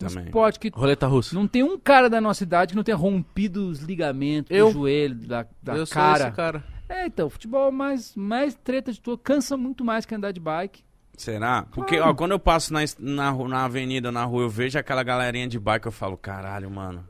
[0.00, 0.26] Um Também.
[0.26, 0.70] esporte que.
[0.72, 1.34] Roleta russa.
[1.34, 4.68] Não tem um cara da nossa idade que não tenha rompido os ligamentos Eu.
[4.68, 6.28] do joelho, da, da eu sou cara.
[6.28, 6.64] esse cara.
[6.88, 9.18] É, então, futebol é mais, mais treta de tua.
[9.18, 10.84] Cansa muito mais que andar de bike.
[11.16, 11.66] Será?
[11.70, 15.46] Porque, ó, quando eu passo na, na, na avenida, na rua, eu vejo aquela galerinha
[15.46, 17.08] de bike, eu falo, caralho, mano.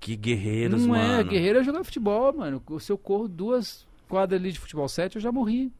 [0.00, 1.20] Que guerreiros, não mano.
[1.20, 2.62] é, guerreiro é jogar futebol, mano.
[2.80, 5.72] Se eu corro duas quadras ali de futebol 7, eu já morri.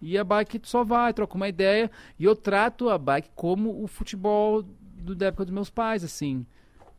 [0.00, 1.90] E a bike só vai, troca uma ideia.
[2.18, 6.44] E eu trato a bike como o futebol do, da época dos meus pais, assim.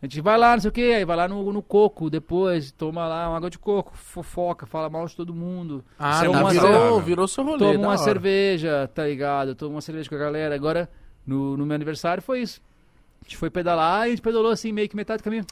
[0.01, 2.71] A gente vai lá, não sei o que, aí vai lá no, no coco, depois
[2.71, 5.83] toma lá uma água de coco, fofoca, fala mal de todo mundo.
[5.97, 7.57] Ah, tá, uma virou, virou seu rolê.
[7.57, 7.97] Toma uma hora.
[7.97, 9.55] cerveja, tá ligado?
[9.55, 10.53] Toma uma cerveja com a galera.
[10.53, 10.87] Agora,
[11.25, 12.61] no, no meu aniversário foi isso.
[13.21, 15.45] A gente foi pedalar e a gente pedalou assim, meio que metade do caminho.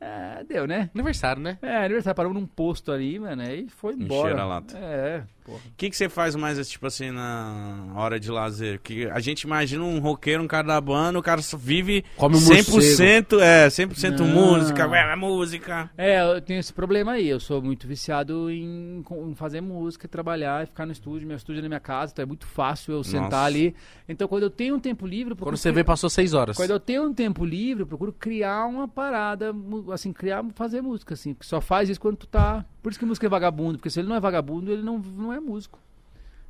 [0.00, 0.90] É, deu, né?
[0.94, 1.58] Aniversário, né?
[1.60, 4.28] É, aniversário, paramos num posto ali, mano, aí foi embora.
[4.28, 4.78] Encheram a lata.
[4.78, 5.60] É, porra.
[5.66, 8.80] O que, que você faz mais, tipo assim, na hora de lazer?
[8.80, 12.36] Que a gente imagina um roqueiro, um cara da banda, o cara só vive Come
[12.36, 14.26] um 100%, é, 100% Não.
[14.26, 15.90] música, é, música.
[15.96, 17.28] É, eu tenho esse problema aí.
[17.28, 21.26] Eu sou muito viciado em, em fazer música, trabalhar e ficar no estúdio.
[21.26, 23.44] Meu estúdio é na minha casa, então é muito fácil eu sentar Nossa.
[23.46, 23.74] ali.
[24.08, 26.56] Então, quando eu tenho um tempo livre, Quando você vê, passou seis horas.
[26.56, 29.54] Quando eu tenho um tempo livre, eu procuro criar uma parada,
[29.92, 31.34] assim, criar, fazer música, assim.
[31.34, 32.64] Que só faz isso quando tu tá.
[32.88, 35.30] Por isso que música é vagabundo, porque se ele não é vagabundo, ele não, não
[35.30, 35.78] é músico.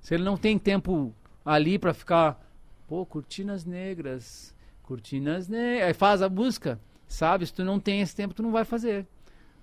[0.00, 1.12] Se ele não tem tempo
[1.44, 2.40] ali pra ficar,
[2.86, 4.54] pô, cortinas negras,
[4.84, 5.88] cortinas negras.
[5.88, 6.78] Aí faz a música,
[7.08, 7.44] sabe?
[7.44, 9.04] Se tu não tem esse tempo, tu não vai fazer.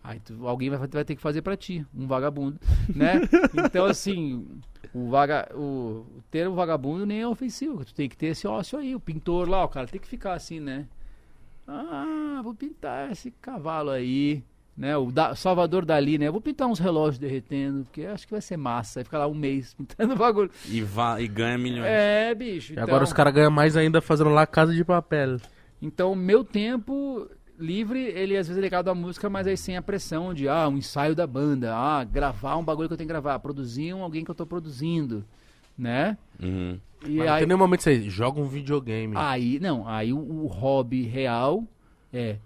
[0.03, 2.59] Aí tu- alguém vai, vai ter que fazer pra ti, um vagabundo,
[2.93, 3.21] né?
[3.65, 4.45] Então, assim,
[4.93, 7.85] o, vaga, o, o termo vagabundo nem é ofensivo.
[7.85, 8.93] Tu tem que ter esse ócio aí.
[8.93, 10.89] O pintor lá, o cara tem que ficar assim, né?
[11.65, 14.43] Ah, vou pintar esse cavalo aí,
[14.77, 14.95] né?
[14.97, 16.29] O da- Salvador Dali, né?
[16.29, 18.99] Vou pintar uns relógios derretendo, porque acho que vai ser massa.
[18.99, 20.51] Aí fica lá um mês pintando bagulho.
[20.67, 21.85] E, va- e ganha milhões.
[21.87, 22.71] É, bicho.
[22.71, 25.37] E Então, agora os caras ganham mais ainda fazendo lá Casa de Papel.
[25.81, 27.27] então, meu tempo
[27.57, 30.67] livre, ele às vezes é ligado à música, mas aí sem a pressão de, ah,
[30.67, 34.03] um ensaio da banda, ah, gravar um bagulho que eu tenho que gravar, produzir um
[34.03, 35.23] alguém que eu tô produzindo,
[35.77, 36.17] né?
[36.41, 36.77] Uhum.
[37.05, 39.13] E Mas não aí, tem nenhum momento que você joga um videogame.
[39.15, 41.63] aí, não, aí o, o hobby real
[42.11, 42.37] é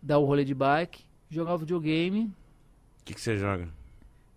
[0.00, 2.32] dar o rolê de bike, jogar videogame,
[3.00, 3.68] O que, que você joga?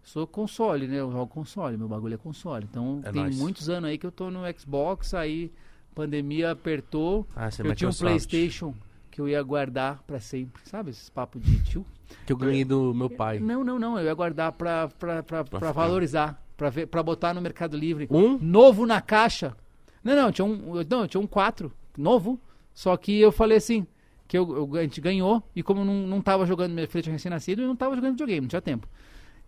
[0.03, 0.97] Sou console, né?
[0.99, 2.65] Eu jogo console, meu bagulho é console.
[2.69, 3.37] Então É tem nóis.
[3.37, 5.51] muitos anos aí que eu tô no Xbox, aí
[5.93, 7.27] pandemia apertou.
[7.35, 7.93] Ah, você eu tinha um.
[7.93, 8.73] Playstation
[9.11, 10.61] que eu ia guardar pra sempre.
[10.65, 11.85] Sabe esses papos de tio?
[12.25, 13.39] Que eu ganhei do meu pai.
[13.39, 13.99] Não, não, não.
[13.99, 15.71] Eu ia guardar pra, pra, pra, pra ficar.
[15.71, 16.43] valorizar.
[16.57, 18.07] Pra, ver, pra botar no Mercado Livre.
[18.09, 18.37] Um?
[18.39, 19.55] Novo na caixa.
[20.03, 22.39] Não, não, tinha um, não, tinha um 4, novo.
[22.73, 23.85] Só que eu falei assim,
[24.29, 27.01] que eu, eu- a gente ganhou, e como eu não, não tava jogando, meu filho
[27.03, 28.87] tinha recém-nascido, eu não tava jogando videogame, não tinha tempo.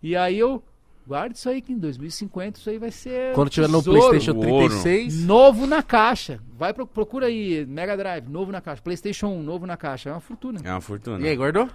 [0.02, 0.60] E aí eu,
[1.06, 3.80] guarda isso aí, que em 2050 isso aí vai ser Quando tiver no.
[3.80, 4.68] PlayStation Ouro.
[4.68, 5.24] 36.
[5.24, 6.40] Novo na caixa.
[6.58, 8.82] Vai, pro- procura aí, Mega Drive, novo na caixa.
[8.82, 10.10] PlayStation 1, novo na caixa.
[10.10, 10.60] É uma fortuna.
[10.64, 11.24] É uma fortuna.
[11.24, 11.68] E aí, guardou?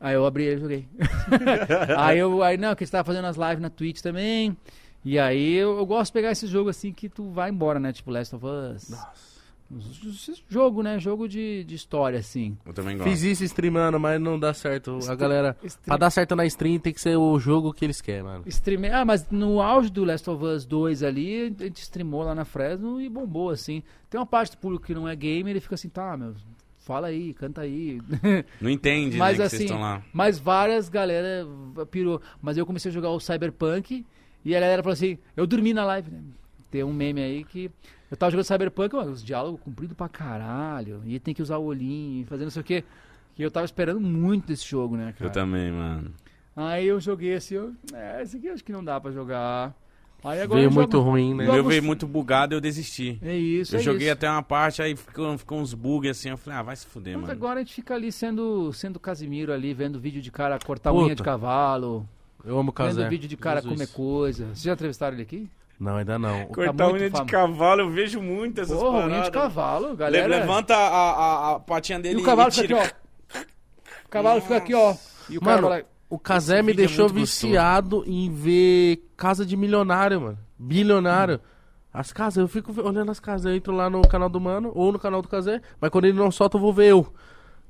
[0.00, 0.88] Aí eu abri ele e joguei.
[1.96, 4.56] aí eu, aí não, que você tava fazendo as lives na Twitch também.
[5.04, 7.92] E aí eu, eu gosto de pegar esse jogo assim que tu vai embora, né?
[7.92, 8.90] Tipo Last of Us.
[8.90, 9.35] Nossa.
[10.48, 10.98] Jogo, né?
[10.98, 12.56] Jogo de, de história, assim.
[12.64, 13.08] Eu também gosto.
[13.10, 14.98] Fiz isso streamando, mas não dá certo.
[15.08, 15.56] A galera.
[15.64, 18.44] Stream- Pra dar certo na stream tem que ser o jogo que eles querem, mano.
[18.46, 18.90] Streamei.
[18.90, 22.44] Ah, mas no auge do Last of Us 2 ali, a gente streamou lá na
[22.44, 23.82] Fresno e bombou, assim.
[24.08, 26.34] Tem uma parte do público que não é gamer, ele fica assim, tá, meu,
[26.78, 28.00] fala aí, canta aí.
[28.60, 30.02] Não entende, Mas né, que vocês assim, estão lá.
[30.12, 31.44] Mas várias galera
[31.90, 32.20] pirou.
[32.40, 34.06] Mas eu comecei a jogar o Cyberpunk
[34.44, 36.20] e a galera falou assim: eu dormi na live, né?
[36.70, 37.70] Tem um meme aí que.
[38.10, 41.02] Eu tava jogando Cyberpunk, mano, os diálogos compridos pra caralho.
[41.04, 42.84] E tem que usar o olhinho, fazer não sei o quê.
[43.38, 45.28] E eu tava esperando muito desse jogo, né, cara?
[45.28, 46.10] Eu também, mano.
[46.54, 49.74] Aí eu joguei assim, eu, é, esse aqui eu acho que não dá pra jogar.
[50.24, 51.44] Aí agora Veio eu muito jogo- ruim, né?
[51.44, 53.18] Jogos- meu veio muito bugado e eu desisti.
[53.22, 54.12] É isso, eu é joguei isso.
[54.14, 56.30] até uma parte, aí ficou, ficou uns bugs assim.
[56.30, 57.32] Eu falei, ah, vai se fuder, Mas mano.
[57.32, 61.04] agora a gente fica ali sendo, sendo Casimiro ali, vendo vídeo de cara cortar Puta.
[61.04, 62.08] unha de cavalo,
[62.44, 63.74] Eu amo o vendo vídeo de cara Jesus.
[63.74, 64.46] comer coisa.
[64.46, 65.48] Vocês já entrevistaram ele aqui?
[65.78, 66.46] Não, ainda não.
[66.46, 69.12] Cortar Tá unha de famo- cavalo, eu vejo muito essas Porra, paradas.
[69.16, 70.26] unha de cavalo, Le- galera.
[70.28, 72.92] Levanta a, a, a patinha E dele o cavalo e fica aqui,
[73.34, 73.40] ó.
[74.04, 74.94] O cavalo fica aqui, ó.
[75.28, 75.86] E o cara Mano, vai lá.
[76.08, 77.46] O Casé Esse me é deixou muito gostoso.
[77.48, 80.38] viciado em ver casa de milionário, mano.
[80.58, 81.40] Bilionário.
[81.92, 84.92] As casas, eu fico olhando as casas, eu entro lá no canal do Mano ou
[84.92, 87.12] no canal do Casé, mas quando ele não solta, eu vou ver eu.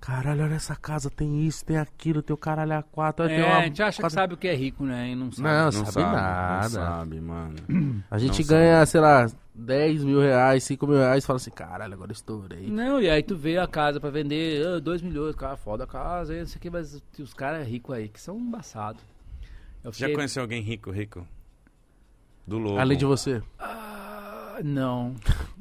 [0.06, 3.24] Caralho, olha essa casa, tem isso, tem aquilo, tem o caralho a quatro.
[3.24, 5.08] aí tem É, uma a gente acha que sabe o que é rico, né?
[5.10, 5.48] E não sabe.
[5.48, 6.62] Não, Não sabe, sabe, nada.
[6.62, 7.56] Não sabe, mano.
[8.08, 11.50] A gente Não ganha, sei lá, 10 mil reais, 5 mil reais e fala assim,
[11.50, 12.68] caralho, agora eu estourei.
[12.70, 16.34] Não, e aí tu vê a casa pra vender 2 milhões, cara, foda a casa,
[16.36, 19.02] e não sei o que, mas os caras ricos aí, que são embaçados.
[19.82, 21.26] Eu Já fiquei- conheceu alguém rico, rico?
[22.46, 22.78] Do louco.
[22.78, 23.42] Além de você.
[23.58, 25.14] Ah, não.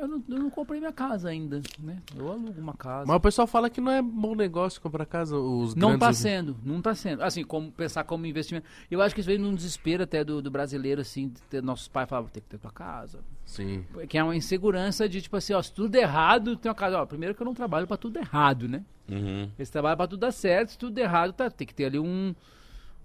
[0.00, 1.98] Eu não, eu não comprei minha casa ainda, né?
[2.16, 3.06] Eu alugo uma casa.
[3.06, 6.18] Mas o pessoal fala que não é bom negócio comprar casa, os Não tá grandes...
[6.18, 7.22] sendo, não tá sendo.
[7.22, 8.66] Assim, como pensar como investimento.
[8.90, 11.88] Eu acho que isso veio num desespero até do, do brasileiro, assim, de ter, nossos
[11.88, 13.20] pais falavam, tem que ter tua casa.
[13.44, 13.84] Sim.
[14.08, 17.00] Que é uma insegurança de, tipo assim, ó, se tudo der errado, tem uma casa.
[17.00, 18.84] Ó, primeiro que eu não trabalho pra tudo errado, né?
[19.08, 19.50] Uhum.
[19.58, 21.98] Esse trabalho pra tudo dar certo, se tudo der errado, tá, tem que ter ali
[21.98, 22.34] um,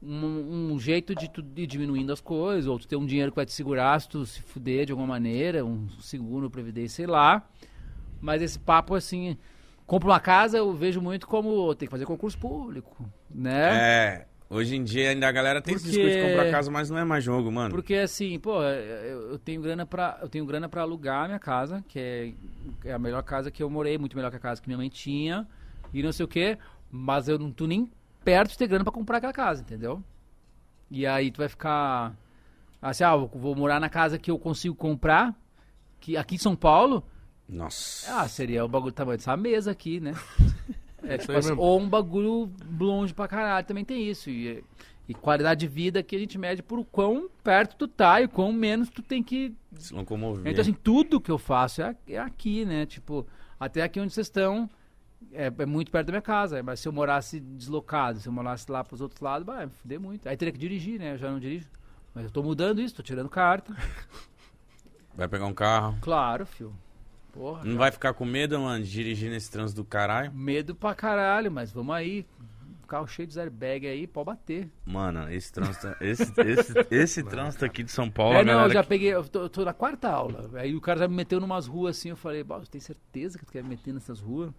[0.04, 3.36] um, um jeito de tu ir diminuindo as coisas, ou tu ter um dinheiro que
[3.36, 7.48] vai te segurar se tu se fuder de alguma maneira, um seguro, previdência, sei lá.
[8.20, 9.38] Mas esse papo, assim,
[9.86, 13.70] compra uma casa, eu vejo muito como tem que fazer concurso público, né?
[13.74, 16.90] É, hoje em dia ainda a galera tem esse Porque- discurso de comprar casa, mas
[16.90, 17.70] não é mais jogo, mano.
[17.72, 21.40] Porque assim, pô, eu, eu tenho grana para eu tenho grana para alugar a minha
[21.40, 22.34] casa, que é,
[22.86, 24.90] é a melhor casa que eu morei, muito melhor que a casa que minha mãe
[24.90, 25.48] tinha,
[25.94, 26.58] e não sei o quê,
[26.90, 27.90] mas eu não tô nem
[28.24, 30.04] perto de ter grana pra comprar aquela casa, entendeu?
[30.90, 32.16] E aí tu vai ficar
[32.82, 35.36] assim, ah, vou morar na casa que eu consigo comprar,
[36.00, 37.04] que aqui em São Paulo,
[37.48, 38.22] Nossa.
[38.22, 40.14] ah, seria o bagulho do tamanho dessa mesa aqui, né?
[41.04, 44.30] É, tipo assim, ou um bagulho longe pra caralho, também tem isso.
[44.30, 44.64] E,
[45.10, 48.54] e qualidade de vida que a gente mede por quão perto tu tá e quão
[48.54, 49.52] menos tu tem que.
[49.74, 50.46] Se locomover.
[50.46, 52.86] Então, assim, tudo que eu faço é, é aqui, né?
[52.86, 53.26] Tipo,
[53.60, 54.70] até aqui onde vocês estão,
[55.32, 56.62] é, é muito perto da minha casa.
[56.64, 60.00] Mas se eu morasse deslocado, se eu morasse lá pros outros lados, vai me fuder
[60.00, 60.28] muito.
[60.28, 61.14] Aí teria que dirigir, né?
[61.14, 61.70] Eu já não dirijo.
[62.14, 63.74] Mas eu tô mudando isso, tô tirando carta.
[65.16, 65.98] Vai pegar um carro.
[66.02, 66.74] Claro, fio.
[67.34, 67.64] Porra.
[67.64, 70.32] Não vai ficar com medo, mano, de dirigir nesse trânsito do caralho?
[70.34, 72.26] Medo pra caralho, mas vamos aí.
[72.88, 74.70] Carro cheio de airbag aí, pode bater.
[74.86, 75.88] Mano, esse trânsito.
[76.02, 79.24] Esse, esse, esse trânsito aqui de São Paulo, é, não, eu já que- peguei, eu
[79.24, 80.50] tô, eu tô na quarta aula.
[80.56, 83.40] Aí o cara já me meteu numas ruas assim, eu falei, "Bah, você tem certeza
[83.40, 84.52] que tu quer me meter nessas ruas?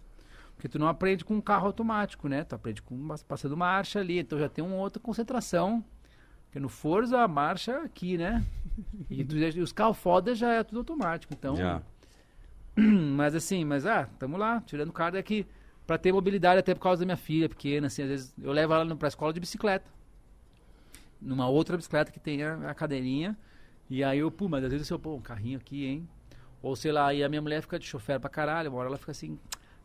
[0.63, 2.45] Porque tu não aprende com um carro automático, né?
[2.45, 5.83] Tu aprende com uma, passando marcha ali, então já tem uma outra concentração.
[6.45, 8.41] Porque no Forza a marcha é aqui, né?
[9.09, 11.53] E, tu e os carros foda já é tudo automático, então...
[11.57, 11.81] Já.
[12.77, 15.45] Mas assim, mas ah, tamo lá, tirando carta é que
[15.85, 18.73] pra ter mobilidade até por causa da minha filha pequena, assim, às vezes eu levo
[18.73, 19.91] ela no- pra escola de bicicleta.
[21.21, 23.37] Numa outra bicicleta que tem a, a cadeirinha.
[23.89, 26.09] E aí eu, pô, mas às vezes eu, pô, um carrinho aqui, hein?
[26.61, 28.97] Ou sei lá, e a minha mulher fica de chofer pra caralho, uma hora ela
[28.97, 29.37] fica assim,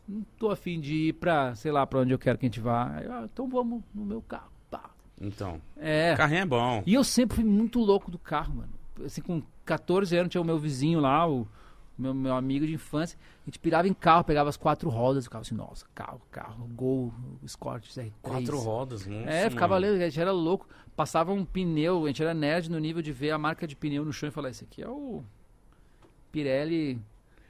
[0.09, 2.59] não tô afim de ir pra, sei lá, pra onde eu quero que a gente
[2.59, 2.99] vá.
[3.03, 4.89] Eu, ah, então vamos no meu carro, pá.
[5.21, 5.61] Então.
[5.77, 6.15] É.
[6.15, 6.83] Carrinho é bom.
[6.85, 8.69] E eu sempre fui muito louco do carro, mano.
[9.05, 11.47] Assim, com 14 anos tinha o meu vizinho lá, o
[11.95, 13.19] meu, meu amigo de infância.
[13.43, 17.13] A gente pirava em carro, pegava as quatro rodas, ficava assim, nossa, carro, carro, Gol,
[17.43, 18.11] Escort, R3.
[18.21, 19.85] Quatro rodas, nossa, É, ficava mano.
[19.93, 20.67] ali, a gente era louco.
[20.95, 24.03] Passava um pneu, a gente era nerd no nível de ver a marca de pneu
[24.03, 25.23] no chão e falar, esse aqui é o
[26.31, 26.99] Pirelli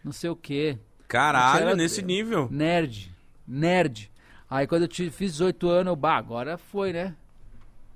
[0.04, 0.78] não sei o quê.
[1.10, 2.48] Caralho, nesse nível.
[2.52, 3.14] Nerd.
[3.48, 4.12] Nerd.
[4.50, 7.16] Aí quando eu te- fiz 18 anos, eu, bah, agora foi, né?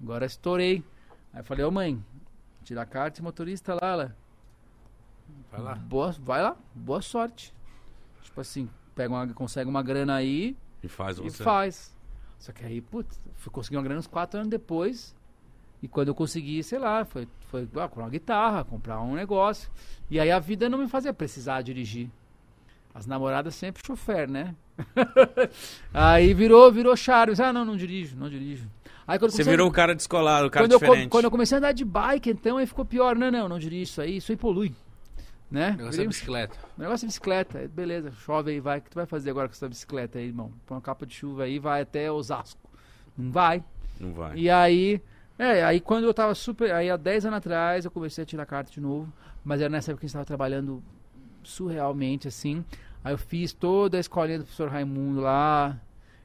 [0.02, 0.84] Agora estourei.
[1.34, 2.04] Aí eu falei, ô mãe,
[2.64, 4.16] tira a carta de motorista lá, ela.
[5.52, 5.76] Vai lá.
[5.76, 7.54] Boa, vai lá, boa sorte.
[8.24, 11.44] Tipo assim, pega uma, consegue uma grana aí E faz e você.
[11.44, 11.96] faz.
[12.40, 15.16] Só que aí, putz, fui conseguir uma grana uns 4 anos depois.
[15.82, 19.70] E quando eu consegui, sei lá, foi, foi ah, comprar uma guitarra, comprar um negócio.
[20.10, 22.10] E aí a vida não me fazia precisar dirigir.
[22.94, 24.54] As namoradas sempre chofer, né?
[25.94, 27.34] aí virou, virou charme.
[27.40, 28.70] Ah, não, não dirijo, não dirijo.
[29.08, 31.10] Aí quando eu Você a- virou o cara descolado, o cara quando eu, diferente.
[31.10, 33.16] quando eu comecei a andar de bike, então, aí ficou pior.
[33.16, 34.74] Não, não, não dirijo isso aí, isso aí polui.
[35.52, 35.72] Né?
[35.72, 36.58] Negócio Virei é um bicicleta.
[36.78, 38.80] o negócio é bicicleta, beleza, chove aí, vai.
[38.80, 40.52] O que tu vai fazer agora com essa bicicleta aí, irmão?
[40.66, 42.60] Põe uma capa de chuva aí, vai até Osasco.
[43.16, 43.64] Não vai.
[44.00, 44.36] Não vai.
[44.36, 45.00] E aí,
[45.38, 46.72] é, aí quando eu tava super.
[46.74, 49.12] Aí há 10 anos atrás eu comecei a tirar carta de novo,
[49.46, 50.82] mas era nessa época que a gente tava trabalhando
[51.50, 52.64] surrealmente, assim.
[53.04, 55.80] Aí eu fiz toda a escolinha do professor Raimundo lá.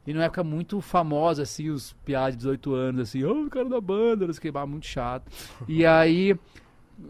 [0.06, 3.68] E numa época muito famosa, assim, os piados de 18 anos, assim, ô, o cara
[3.68, 5.30] da banda, não sei o que, bah, muito chato.
[5.66, 6.34] E aí.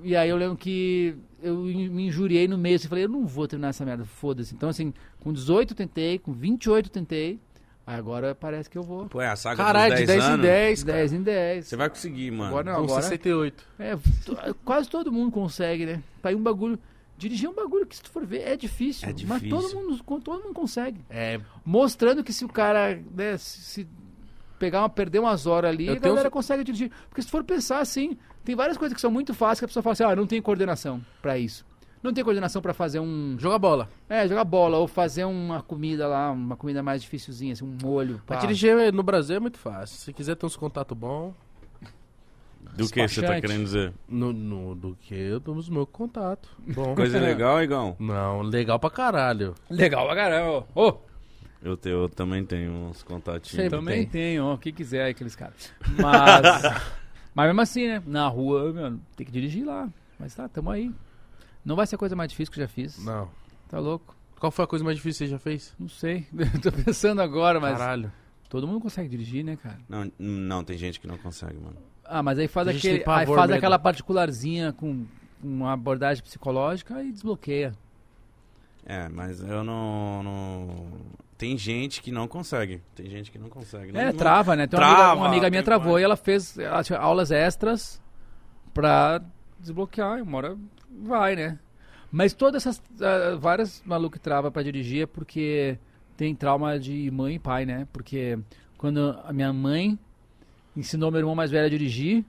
[0.03, 3.47] E aí eu lembro que eu me injuriei no mês e falei, eu não vou
[3.49, 4.55] terminar essa merda, foda-se.
[4.55, 7.41] Então, assim, com 18 eu tentei, com 28 eu tentei.
[7.87, 9.07] Agora parece que eu vou.
[9.07, 10.43] Pô, é a saga Caralho, de 10 10 em anos.
[10.47, 10.99] 10, cara.
[10.99, 11.67] 10 em 10.
[11.67, 12.49] Você vai conseguir, mano.
[12.49, 13.03] Agora não, Com agora.
[13.03, 13.65] 68.
[13.79, 13.99] É,
[14.63, 16.03] quase todo mundo consegue, né?
[16.21, 16.79] Tá aí um bagulho.
[17.19, 19.09] Dirigir é um bagulho que, se tu for ver, é difícil.
[19.09, 19.81] É Mas todo difícil.
[19.83, 21.05] mundo, todo mundo consegue.
[21.11, 23.89] É, Mostrando que se o cara, né, se,
[24.57, 26.93] pegar uma, perder umas horas ali, Eu a galera consegue dirigir.
[27.09, 29.69] Porque se tu for pensar assim, tem várias coisas que são muito fáceis que a
[29.69, 31.67] pessoa fala assim, ah, não tem coordenação pra isso.
[32.01, 33.37] Não tem coordenação pra fazer um.
[33.37, 33.89] joga bola.
[34.09, 38.23] É, jogar bola, ou fazer uma comida lá, uma comida mais dificilzinha, assim, um molho.
[38.25, 39.99] Pra dirigir no Brasil é muito fácil.
[39.99, 41.35] Se quiser ter uns contatos bons,
[42.77, 43.93] Do que você tá querendo dizer?
[44.09, 46.49] no, no- do que dos meus contatos.
[46.75, 46.95] Bom.
[46.95, 47.97] Coisa legal, Igão?
[47.99, 49.55] Não, legal pra caralho.
[49.69, 50.67] Legal pra caramba.
[50.75, 50.95] Ô,
[51.61, 53.51] Eu, te- eu também tenho uns contatinhos.
[53.65, 54.09] Sempre Também tem.
[54.35, 55.73] tem, ó, o que quiser aí, aqueles caras.
[56.01, 56.83] Mas,
[57.35, 58.03] mas mesmo assim, né?
[58.07, 59.89] Na rua, mano, tem que dirigir lá.
[60.19, 60.93] Mas tá, tamo aí.
[61.65, 63.05] Não vai ser a coisa mais difícil que eu já fiz.
[63.05, 63.29] Não.
[63.69, 64.17] Tá louco?
[64.39, 65.75] Qual foi a coisa mais difícil que você já fez?
[65.79, 66.27] Não sei.
[66.63, 68.13] Tô pensando agora, mas Caralho.
[68.49, 69.79] todo mundo consegue dirigir, né, cara?
[69.89, 71.77] Não, não, tem gente que não consegue, mano.
[72.09, 73.59] Ah, mas aí faz A aquele, tem aí pavor, faz medo.
[73.59, 75.05] aquela particularzinha com
[75.43, 77.73] uma abordagem psicológica e desbloqueia.
[78.87, 80.23] É, mas eu não.
[80.23, 80.87] não-
[81.37, 82.83] tem gente que não consegue.
[82.97, 83.93] Tem gente que não consegue.
[83.93, 84.67] Não- É, não- trava, né?
[84.67, 86.03] Tem uma, Trava, amiga, uma amiga minha travou mais.
[86.03, 88.03] e ela fez ela tinha aulas extras
[88.75, 89.21] pra
[89.61, 90.19] desbloquear.
[90.19, 90.57] e Uma hora
[91.03, 91.59] vai, né?
[92.11, 92.83] Mas todas essas.
[93.03, 95.79] ah, várias malucos que trava pra dirigir é porque
[96.17, 97.87] tem trauma de mãe e pai, né?
[97.93, 98.39] Porque
[98.79, 99.99] quando a minha mãe
[100.79, 102.25] ensinou meu irmão mais velho a dirigir,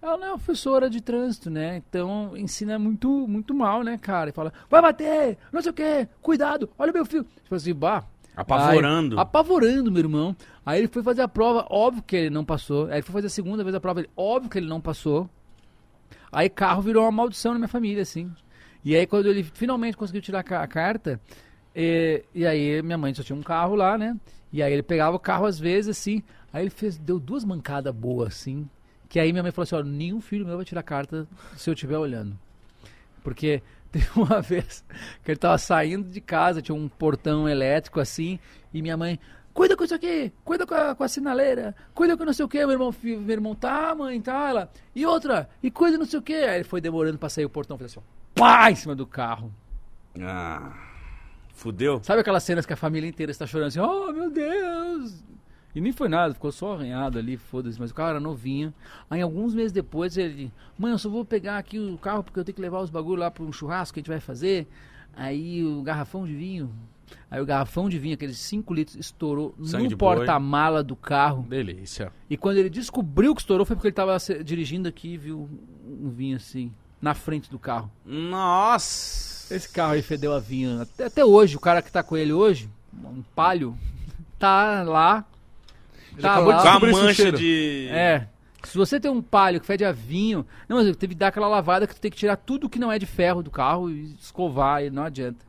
[0.00, 1.76] ela não é professora de trânsito, né?
[1.88, 4.30] Então ensina muito, muito mal, né, cara?
[4.30, 7.26] E fala, vai bater, não sei o quê, cuidado, olha meu filho.
[7.42, 8.04] Tipo assim, bah,
[8.36, 9.16] Apavorando.
[9.16, 10.36] Aí, apavorando, meu irmão.
[10.64, 12.84] Aí ele foi fazer a prova, óbvio que ele não passou.
[12.86, 15.28] Aí ele foi fazer a segunda vez a prova, ele, óbvio que ele não passou.
[16.30, 18.30] Aí carro virou uma maldição na minha família, assim.
[18.84, 21.18] E aí quando ele finalmente conseguiu tirar a ca- a carta,
[21.74, 24.14] eh, e aí minha mãe só tinha um carro lá, né?
[24.52, 26.22] E aí ele pegava o carro às vezes, assim.
[26.56, 28.66] Aí ele fez, deu duas mancadas boas, assim.
[29.10, 31.74] Que aí minha mãe falou assim, ó, nenhum filho meu vai tirar carta se eu
[31.74, 32.34] estiver olhando.
[33.22, 33.62] Porque
[33.92, 34.82] teve uma vez
[35.22, 38.38] que ele tava saindo de casa, tinha um portão elétrico assim,
[38.72, 39.20] e minha mãe,
[39.52, 42.48] cuida com isso aqui, cuida com a, com a sinaleira, cuida com não sei o
[42.48, 46.18] que, meu irmão, meu irmão, tá, mãe, tá, ela, e outra, e cuida não sei
[46.18, 46.32] o que.
[46.32, 49.06] Aí ele foi demorando pra sair o portão, fez assim, ó, pá, em cima do
[49.06, 49.52] carro.
[50.18, 50.72] Ah,
[51.52, 52.02] fudeu.
[52.02, 55.22] Sabe aquelas cenas que a família inteira está chorando assim, oh meu Deus!
[55.76, 58.72] E nem foi nada, ficou só arranhado ali, foda-se, mas o carro era novinho.
[59.10, 62.44] Aí alguns meses depois ele, mãe, eu só vou pegar aqui o carro porque eu
[62.44, 64.66] tenho que levar os bagulhos lá para um churrasco que a gente vai fazer.
[65.14, 66.72] Aí o garrafão de vinho,
[67.30, 71.42] aí o garrafão de vinho, aqueles 5 litros, estourou Sangue no porta-mala do carro.
[71.46, 72.10] Delícia.
[72.30, 75.46] E quando ele descobriu que estourou foi porque ele estava dirigindo aqui e viu
[75.86, 76.72] um vinho assim,
[77.02, 77.92] na frente do carro.
[78.02, 79.54] Nossa.
[79.54, 80.80] Esse carro aí fedeu a vinho.
[80.80, 82.70] Até, até hoje, o cara que tá com ele hoje,
[83.04, 83.76] um palio,
[84.38, 85.22] tá lá.
[86.20, 86.80] Tá acabou de lá.
[86.80, 87.88] Com a mancha de...
[87.90, 88.28] É.
[88.64, 90.44] Se você tem um palio que fede a vinho.
[90.68, 92.90] Não, mas teve que dar aquela lavada que tu tem que tirar tudo que não
[92.90, 95.46] é de ferro do carro e escovar, e não adianta.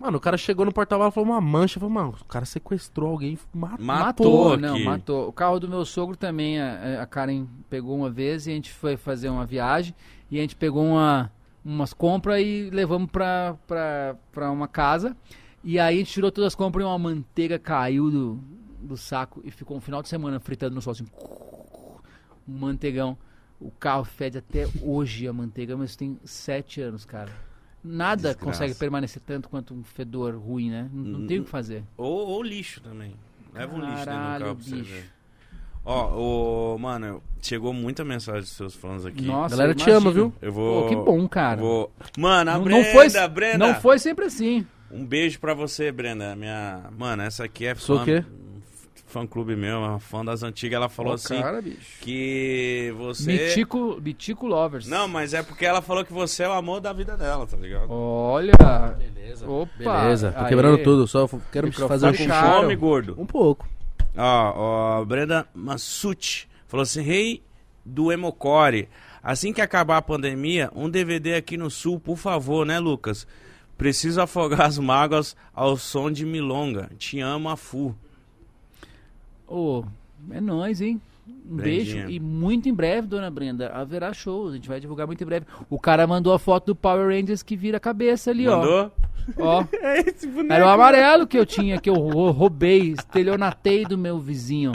[0.00, 1.80] Mano, o cara chegou no porta-malas e falou uma mancha.
[1.80, 3.84] Falou, mano, o cara sequestrou alguém matou.
[3.84, 4.84] Matou não, aqui.
[4.84, 5.28] matou.
[5.28, 8.72] O carro do meu sogro também, a, a Karen pegou uma vez e a gente
[8.72, 9.94] foi fazer uma viagem
[10.30, 11.30] e a gente pegou uma,
[11.64, 15.16] umas compras e levamos pra, pra, pra uma casa.
[15.64, 18.40] E aí a gente tirou todas as compras e uma manteiga caiu do,
[18.88, 21.06] do saco e ficou um final de semana fritando no sol assim.
[22.48, 23.16] Um manteigão.
[23.60, 27.30] O carro fede até hoje a manteiga, mas tem sete anos, cara.
[27.82, 28.44] Nada Desgraça.
[28.44, 30.88] consegue permanecer tanto quanto um fedor ruim, né?
[30.92, 31.82] Não, não tem o que fazer.
[31.96, 33.14] Ou, ou lixo também.
[33.52, 35.04] Leva um lixo dentro do Caralho, carro pra você ver.
[35.84, 39.22] Ó, o mano, chegou muita mensagem dos seus fãs aqui.
[39.24, 40.32] Nossa, Galera te ama, viu?
[40.40, 40.82] Eu vou.
[40.82, 41.60] Pô, que bom, cara.
[41.60, 41.90] Vou...
[42.18, 43.58] Mano, a Não, Brenda, não foi, Brenda.
[43.58, 44.66] não foi sempre assim.
[44.90, 46.36] Um beijo pra você, Brenda.
[46.36, 46.90] Minha.
[46.96, 48.02] Mano, essa aqui é Sou fã.
[48.02, 48.24] o quê?
[49.08, 50.76] Fã clube meu, uma fã das antigas.
[50.76, 51.98] Ela falou Ô, assim cara, bicho.
[52.02, 53.32] que você.
[53.32, 54.86] Mitico, Mitico Lovers.
[54.86, 57.56] Não, mas é porque ela falou que você é o amor da vida dela, tá
[57.56, 57.90] ligado?
[57.90, 58.52] Olha.
[58.98, 59.48] Beleza.
[59.48, 60.02] Opa.
[60.02, 60.48] Beleza, tô Aê.
[60.50, 61.08] quebrando tudo.
[61.08, 63.14] Só quero Microfone fazer um com fome, gordo.
[63.18, 63.66] Um pouco.
[64.14, 64.52] Ó,
[65.00, 67.42] ó, Brenda Massucci falou assim: Rei
[67.82, 68.90] do Emocore,
[69.22, 73.26] assim que acabar a pandemia, um DVD aqui no sul, por favor, né, Lucas?
[73.78, 76.90] Preciso afogar as mágoas ao som de Milonga.
[76.98, 77.96] Te amo, Afu.
[79.48, 79.84] Ô,
[80.30, 81.00] é nóis, hein?
[81.50, 82.04] Um Brendinha.
[82.04, 84.52] beijo e muito em breve, dona Brenda, haverá shows.
[84.52, 85.46] A gente vai divulgar muito em breve.
[85.68, 88.90] O cara mandou a foto do Power Rangers que vira a cabeça ali, Mandou?
[89.36, 89.60] ó.
[89.60, 89.64] Ó.
[89.82, 90.52] É esse boneco.
[90.52, 94.72] Era o amarelo que eu tinha, que eu rou- roubei, estelionatei do meu vizinho.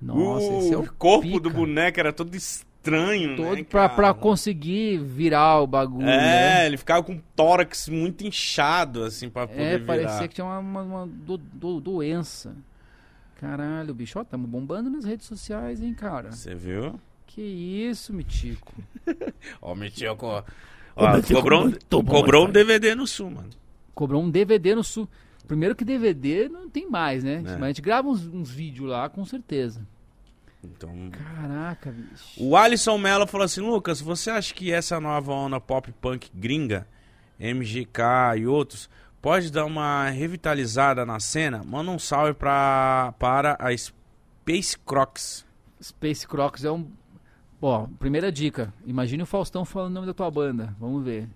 [0.00, 1.40] Nossa, o esse é o corpo pica.
[1.40, 6.66] do boneco era todo estranho, Todo né, pra, pra conseguir virar o bagulho, É, né?
[6.66, 9.86] ele ficava com o tórax muito inchado, assim, pra poder É, virar.
[9.86, 12.54] parecia que tinha uma, uma- uma do- do- doença.
[13.42, 16.30] Caralho, bicho, ó, tamo bombando nas redes sociais, hein, cara.
[16.30, 16.94] Você viu?
[17.26, 18.72] Que isso, Mitico.
[19.60, 19.72] Ó.
[19.72, 22.52] Ô, Ó, Metico, cobrou, bom, cobrou um.
[22.52, 23.50] DVD no sul, mano.
[23.96, 25.08] Cobrou um DVD no sul.
[25.44, 27.38] Primeiro que DVD não tem mais, né?
[27.38, 27.40] É.
[27.40, 29.84] Mas a gente grava uns, uns vídeos lá, com certeza.
[30.62, 32.24] Então, Caraca, bicho.
[32.36, 36.86] O Alisson Mello falou assim: Lucas, você acha que essa nova onda pop punk gringa,
[37.40, 38.88] MGK e outros,
[39.22, 41.62] pode dar uma revitalizada na cena?
[41.64, 45.46] Manda um salve pra, para a Space Crocs.
[45.80, 46.86] Space Crocs é um.
[47.60, 48.74] Ó, primeira dica.
[48.84, 50.74] Imagine o Faustão falando o nome da tua banda.
[50.80, 51.28] Vamos ver.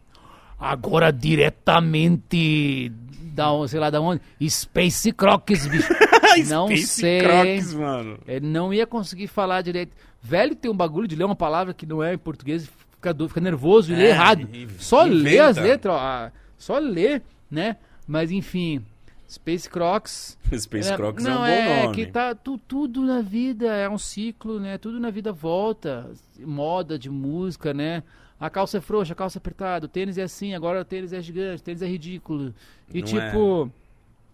[0.59, 2.91] Agora diretamente
[3.35, 4.21] da, sei lá da onde?
[4.49, 5.93] Space Crocs, bicho.
[6.49, 7.21] Não Space sei.
[7.21, 8.19] Crocs, mano.
[8.27, 9.93] Ele não ia conseguir falar direito.
[10.23, 13.41] Velho tem um bagulho de ler uma palavra que não é em português, fica, fica
[13.41, 14.49] nervoso e É, lê errado.
[14.53, 15.23] e- Só inventa.
[15.31, 17.77] lê as letras, ó, ah, só lê, né?
[18.07, 18.85] Mas enfim,
[19.29, 20.39] Space Crocs.
[20.57, 21.95] Space é, Crocs é não, um bom é, nome.
[21.95, 24.79] que tá tu- tudo na vida é um ciclo, né?
[24.79, 26.11] Tudo na vida volta,
[26.41, 28.03] moda de música, né?
[28.39, 31.13] A calça é frouxa, a calça é apertada, o tênis é assim, agora o tênis
[31.13, 32.55] é gigante, o tênis é ridículo.
[32.93, 33.71] E Não tipo,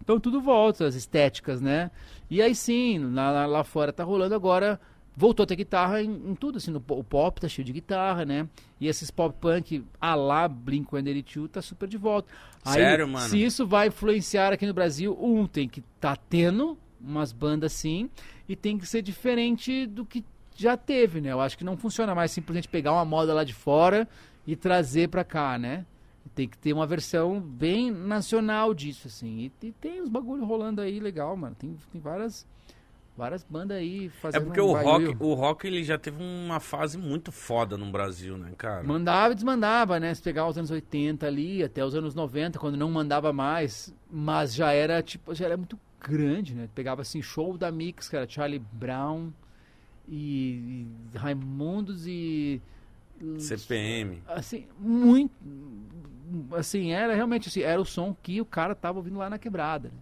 [0.03, 1.89] Então tudo volta, as estéticas, né?
[2.29, 4.81] E aí sim, lá- lá fora tá rolando agora.
[5.17, 8.25] Voltou a ter guitarra em, em tudo, assim, no, o pop tá cheio de guitarra,
[8.25, 8.49] né?
[8.81, 12.33] E esses pop punk a lá Blink-182 tá super de volta.
[12.65, 13.29] Aí, Sério, mano?
[13.29, 18.09] Se isso vai influenciar aqui no Brasil, um, tem que tá tendo umas bandas assim,
[18.49, 20.25] e tem que ser diferente do que
[20.57, 21.33] já teve, né?
[21.33, 24.09] Eu acho que não funciona mais simplesmente pegar uma moda lá de fora
[24.47, 25.85] e trazer pra cá, né?
[26.35, 29.51] Tem que ter uma versão bem nacional disso, assim.
[29.63, 31.55] E, e tem uns bagulho rolando aí legal, mano.
[31.59, 32.47] Tem, tem várias,
[33.17, 36.61] várias bandas aí É fazendo porque um o rock, o rock ele já teve uma
[36.61, 38.83] fase muito foda no Brasil, né, cara?
[38.83, 40.15] Mandava e desmandava, né?
[40.15, 44.55] Se pegar os anos 80 ali, até os anos 90, quando não mandava mais, mas
[44.55, 46.69] já era, tipo, já era muito grande, né?
[46.75, 49.31] Pegava, assim, show da Mix, que era Charlie Brown
[50.09, 52.61] e, e Raimundos e...
[53.39, 54.23] CPM.
[54.27, 55.33] Assim, muito...
[56.53, 59.89] Assim, era realmente assim, era o som que o cara tava ouvindo lá na quebrada,
[59.89, 59.95] né?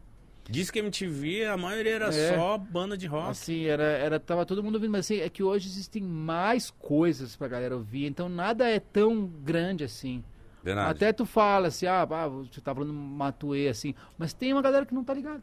[0.50, 2.34] Diz que MTV, a maioria era É.
[2.34, 3.30] só banda de rock.
[3.30, 7.36] Assim, era, era, tava todo mundo ouvindo, mas assim, é que hoje existem mais coisas
[7.36, 10.24] pra galera ouvir, então nada é tão grande assim.
[10.62, 10.90] Verdade.
[10.90, 14.84] Até tu fala assim, ah, ah, você tá falando Matuê, assim, mas tem uma galera
[14.84, 15.42] que não tá ligado.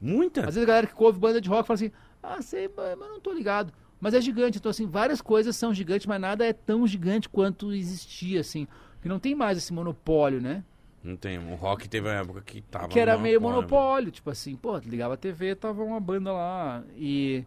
[0.00, 0.40] Muita?
[0.40, 3.08] Às vezes a galera que ouve banda de rock fala assim, ah, sei, mas mas
[3.08, 3.72] não tô ligado.
[4.00, 7.72] Mas é gigante, então assim, várias coisas são gigantes, mas nada é tão gigante quanto
[7.72, 8.66] existia, assim.
[9.00, 10.62] Que não tem mais esse monopólio, né?
[11.08, 11.38] Não tem.
[11.38, 12.88] O rock teve uma época que tava.
[12.88, 16.30] que era no meio monopólio, monopólio, tipo assim, pô, ligava a TV, tava uma banda
[16.30, 16.84] lá.
[16.98, 17.46] E,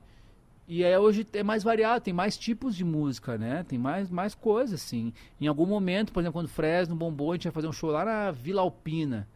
[0.68, 3.64] e é, hoje é mais variado, tem mais tipos de música, né?
[3.68, 5.14] Tem mais, mais coisas, assim.
[5.40, 7.92] Em algum momento, por exemplo, quando o Fresno bombou, a gente ia fazer um show
[7.92, 9.28] lá na Vila Alpina.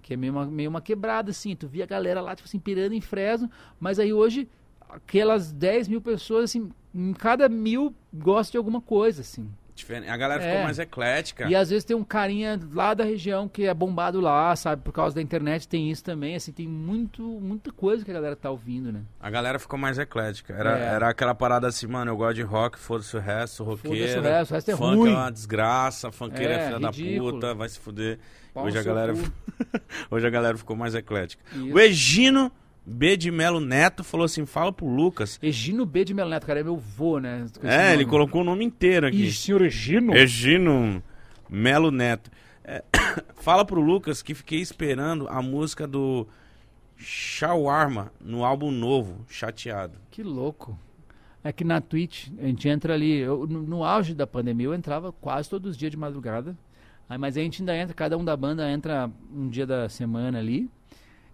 [0.00, 1.54] Que é meio uma, meio uma quebrada, assim.
[1.54, 3.50] Tu via a galera lá, tipo assim, pirando em Fresno.
[3.78, 4.48] Mas aí hoje,
[4.88, 9.50] aquelas 10 mil pessoas, assim, em cada mil gosta de alguma coisa, assim.
[9.76, 10.08] Diferente.
[10.08, 10.48] A galera É.
[10.48, 11.46] ficou mais eclética.
[11.48, 14.82] E às vezes tem um carinha lá da região que é bombado lá, sabe?
[14.82, 18.34] Por causa da internet tem isso também, assim, tem muito, muita coisa que a galera
[18.34, 19.02] tá ouvindo, né?
[19.20, 20.54] A galera ficou mais eclética.
[20.54, 20.82] Era, É.
[20.94, 23.96] era aquela parada assim, mano, eu gosto de rock, foda-se o resto, roqueiro.
[23.98, 25.12] Foda-se o resto, o resto é funk ruim.
[25.12, 27.32] é uma desgraça, funkeiro é, É, filha da ridículo.
[27.34, 28.18] puta, vai se fuder.
[28.54, 29.12] Pau Hoje a, galera,
[30.10, 31.42] hoje a galera ficou mais eclética.
[31.52, 31.74] Isso.
[31.74, 32.50] O Egino
[32.86, 35.40] B de Melo Neto falou assim: fala pro Lucas.
[35.42, 37.44] Egino B de Melo Neto, cara, é meu vô, né?
[37.64, 39.24] É, ele colocou o nome inteiro aqui.
[39.24, 40.14] Ih, senhor Egino?
[40.14, 41.02] Egino
[41.50, 42.30] Melo Neto.
[42.64, 42.84] É,
[43.36, 46.28] fala pro Lucas que fiquei esperando a música do
[46.96, 49.98] Shawarma no álbum novo, Chateado.
[50.10, 50.78] Que louco.
[51.42, 54.74] É que na Twitch, a gente entra ali, eu, no, no auge da pandemia, eu
[54.74, 56.56] entrava quase todos os dias de madrugada.
[57.08, 60.38] Aí, mas a gente ainda entra, cada um da banda entra um dia da semana
[60.38, 60.68] ali.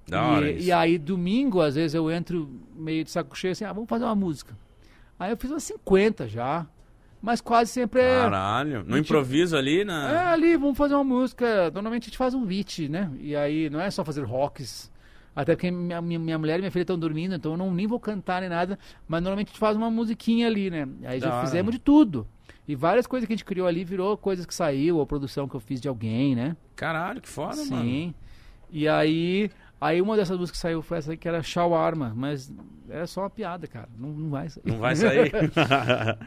[0.06, 3.64] Da hora e, e aí, domingo, às vezes eu entro meio de saco cheio assim,
[3.64, 4.56] ah, vamos fazer uma música.
[5.18, 6.66] Aí eu fiz umas 50 já.
[7.20, 8.18] Mas quase sempre é.
[8.22, 8.82] Caralho.
[8.84, 10.32] No improviso ali, É, na.
[10.32, 11.70] ali, vamos fazer uma música.
[11.70, 13.08] Normalmente a gente faz um beat, né?
[13.20, 14.90] E aí não é só fazer rocks.
[15.34, 17.86] Até porque minha, minha, minha mulher e minha filha estão dormindo, então eu não, nem
[17.86, 18.76] vou cantar nem nada.
[19.06, 20.88] Mas normalmente a gente faz uma musiquinha ali, né?
[21.04, 22.26] Aí Da já hora, fizemos de tudo.
[22.66, 25.54] E várias coisas que a gente criou ali virou coisas que saiu, ou produção que
[25.54, 26.56] eu fiz de alguém, né?
[26.74, 27.82] Caralho, que foda, mano.
[27.82, 28.14] Sim.
[28.70, 29.48] E aí,
[29.82, 32.52] aí uma dessas músicas que saiu foi essa aí que era Shawarma, mas
[32.88, 33.88] é só uma piada, cara.
[33.98, 34.62] Não, não vai sair.
[34.64, 35.32] Não vai sair.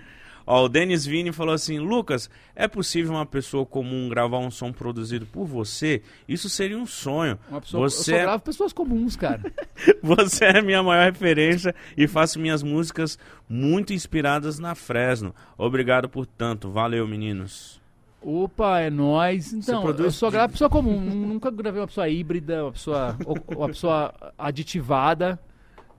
[0.47, 4.71] Ó, o Denis Vini falou assim: Lucas, é possível uma pessoa comum gravar um som
[4.71, 6.03] produzido por você?
[6.27, 7.39] Isso seria um sonho.
[7.49, 9.41] Uma pessoa, Você Eu é- só gravo pessoas comuns, cara.
[10.03, 13.17] Você é minha maior referência e faço minhas músicas
[13.49, 15.33] muito inspiradas na Fresno.
[15.57, 16.69] Obrigado por tanto.
[16.69, 17.81] Valeu, meninos.
[18.27, 19.53] Opa, é nóis.
[19.53, 20.99] Então, produz eu só de- gravo pessoa comum.
[20.99, 23.15] Nun- Nunca gravei uma pessoa híbrida, uma pessoa,
[23.55, 25.39] uma pessoa aditivada.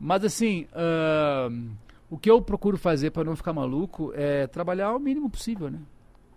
[0.00, 1.70] Mas assim, ahn,
[2.10, 5.78] o que eu procuro fazer para não ficar maluco é trabalhar o mínimo possível, né?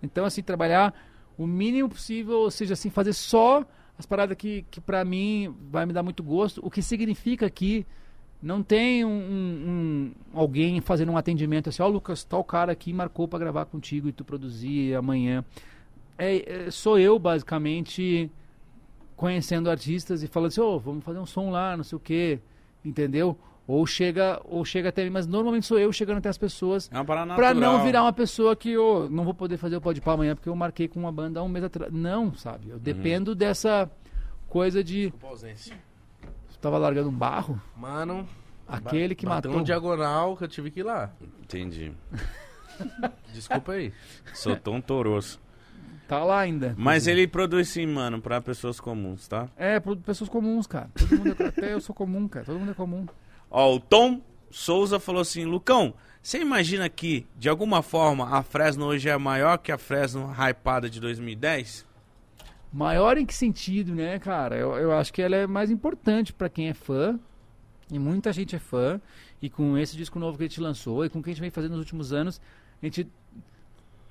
[0.01, 0.93] Então, assim, trabalhar
[1.37, 3.65] o mínimo possível, ou seja, assim, fazer só
[3.97, 6.61] as paradas que, que para mim vai me dar muito gosto.
[6.63, 7.85] O que significa que
[8.41, 12.93] não tem um, um- um- alguém fazendo um atendimento assim, ó, Lucas, tal cara aqui
[12.93, 15.43] marcou para gravar contigo e tu produzir amanhã.
[16.19, 18.29] É, é, sou eu, basicamente,
[19.15, 22.39] conhecendo artistas e falando assim, ô, vamos fazer um som lá, não sei o quê,
[22.83, 23.37] entendeu?
[23.67, 26.95] Ou chega, ou chega até mim, mas normalmente sou eu chegando até as pessoas É
[27.25, 27.53] natural.
[27.55, 30.49] não virar uma pessoa que eu não vou poder fazer o pode pá amanhã porque
[30.49, 31.93] eu marquei com uma banda há um mês atrás.
[31.93, 32.69] Não, sabe?
[32.69, 33.89] Eu dependo dessa
[34.47, 35.13] coisa de.
[36.59, 37.61] Tava largando um barro?
[37.77, 38.27] Mano,
[38.67, 39.55] Aquele que matou.
[39.55, 41.11] um diagonal que eu tive que ir lá.
[41.41, 41.91] Entendi.
[43.33, 43.93] Desculpa aí.
[44.33, 45.39] Soltou um toroço.
[46.09, 46.73] Tá lá ainda.
[46.75, 49.47] Mas ele produz sim, mano, pra pessoas comuns, tá?
[49.55, 50.89] É, pro- pessoas comuns, cara.
[50.97, 52.45] Todo mundo é, até eu sou comum, cara.
[52.45, 53.05] Todo mundo é comum.
[53.51, 54.19] Ó, o Tom
[54.49, 59.57] Souza falou assim: Lucão, você imagina que, de alguma forma, a Fresno hoje é maior
[59.59, 61.85] que a Fresno hypada de 2010?
[62.73, 64.55] Maior em que sentido, né, cara?
[64.57, 67.19] Eu, eu acho que ela é mais importante pra quem é fã.
[67.91, 68.99] E muita gente é fã.
[69.41, 71.41] E com esse disco novo que a gente lançou e com o que a gente
[71.41, 72.41] vem fazendo nos últimos anos,
[72.81, 73.07] a gente.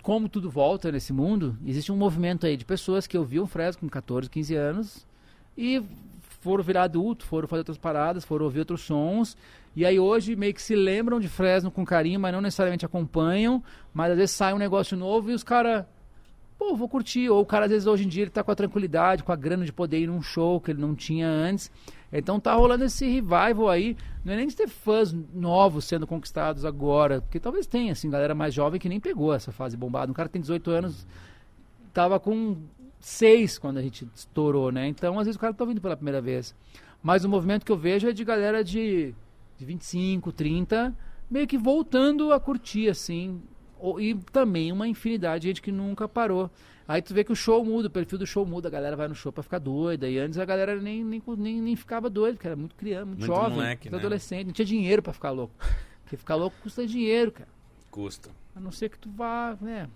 [0.02, 3.88] Como tudo volta nesse mundo, existe um movimento aí de pessoas que ouviam Fresno com
[3.88, 5.06] 14, 15 anos
[5.56, 5.82] e
[6.40, 9.36] foram virar adulto, foram fazer outras paradas, foram ouvir outros sons.
[9.74, 13.62] E aí hoje meio que se lembram de Fresno com carinho, mas não necessariamente acompanham.
[13.92, 15.84] Mas às vezes sai um negócio novo e os caras
[16.58, 17.28] pô, vou curtir.
[17.30, 19.36] Ou o cara, às vezes, hoje em dia, ele tá com a tranquilidade, com a
[19.36, 21.70] grana de poder ir num show que ele não tinha antes.
[22.12, 23.96] Então tá rolando esse revival aí.
[24.24, 27.20] Não é nem de ter fãs novos sendo conquistados agora.
[27.20, 30.10] Porque talvez tenha, assim, galera mais jovem que nem pegou essa fase bombada.
[30.10, 31.06] Um cara tem 18 anos,
[31.92, 32.56] tava com
[33.00, 34.88] 6 quando a gente estourou, né?
[34.88, 36.54] Então, às vezes, o cara tá vindo pela primeira vez.
[37.02, 39.14] Mas o movimento que eu vejo é de galera de,
[39.56, 40.96] de 25, 30,
[41.30, 43.40] meio que voltando a curtir, assim.
[44.00, 46.50] E também uma infinidade de gente que nunca parou.
[46.88, 49.06] Aí tu vê que o show muda, o perfil do show muda, a galera vai
[49.08, 50.08] no show pra ficar doida.
[50.08, 53.18] E antes a galera nem, nem, nem, nem ficava doida, porque era muito criança, muito,
[53.18, 53.98] Muito jovem, moleque, muito né?
[54.06, 55.52] adolescente, não tinha dinheiro pra ficar louco.
[56.02, 57.48] Porque ficar louco custa dinheiro, cara.
[57.90, 58.30] Custa.
[58.56, 59.86] A não ser que tu vá, né,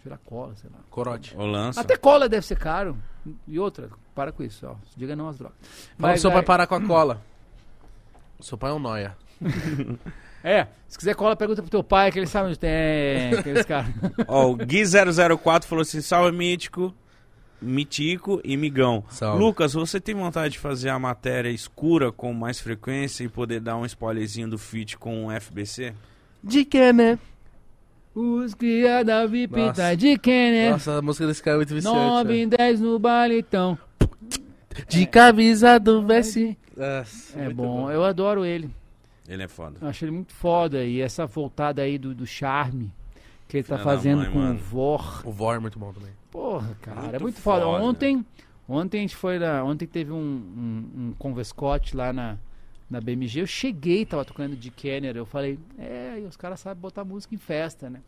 [0.00, 0.78] tirar cola, sei lá.
[0.88, 1.34] Corote.
[1.36, 1.80] Ou lança.
[1.80, 2.96] Até cola deve ser caro.
[3.48, 4.76] E outra, para com isso, ó.
[4.96, 5.56] Diga não às drogas.
[5.98, 7.20] Fala pro seu pai parar com a cola.
[8.38, 9.16] O seu pai é um noia.
[10.46, 13.90] É, se quiser cola, pergunta pro teu pai, que ele sabe onde tem aqueles caras.
[14.28, 16.94] Ó, o Gui004 falou assim: salve mítico,
[17.60, 19.02] mitico e migão.
[19.10, 19.42] Salve.
[19.42, 23.76] Lucas, você tem vontade de fazer a matéria escura com mais frequência e poder dar
[23.76, 25.92] um spoilerzinho do feat com o FBC?
[26.44, 27.18] De que, né?
[28.14, 29.82] Os cria da VIP Nossa.
[29.82, 30.70] tá de quem, né?
[30.70, 31.96] Nossa, a música desse cara é muito viciante.
[31.96, 32.40] 9 velho.
[32.40, 33.76] em 10 no baletão.
[34.88, 36.56] De camisa do Messi.
[36.76, 38.70] Nossa, É muito bom, eu adoro ele.
[39.28, 39.78] Ele é foda.
[39.80, 40.84] Eu acho ele muito foda.
[40.84, 42.90] E essa voltada aí do, do charme
[43.48, 44.54] que ele tá Filha da fazendo mãe, com mano.
[44.54, 45.22] o Vor.
[45.24, 46.10] O Vor é muito bom também.
[46.30, 47.64] Porra, cara, Muito é muito foda.
[47.64, 47.82] foda.
[47.84, 48.26] Ontem,
[48.68, 52.36] ontem a gente foi lá, ontem teve um, um, um Convescote lá na,
[52.90, 53.40] na BMG.
[53.42, 55.16] Eu cheguei, tava tocando de Kenner.
[55.16, 58.00] Eu falei, é, os caras sabem botar música em festa, né?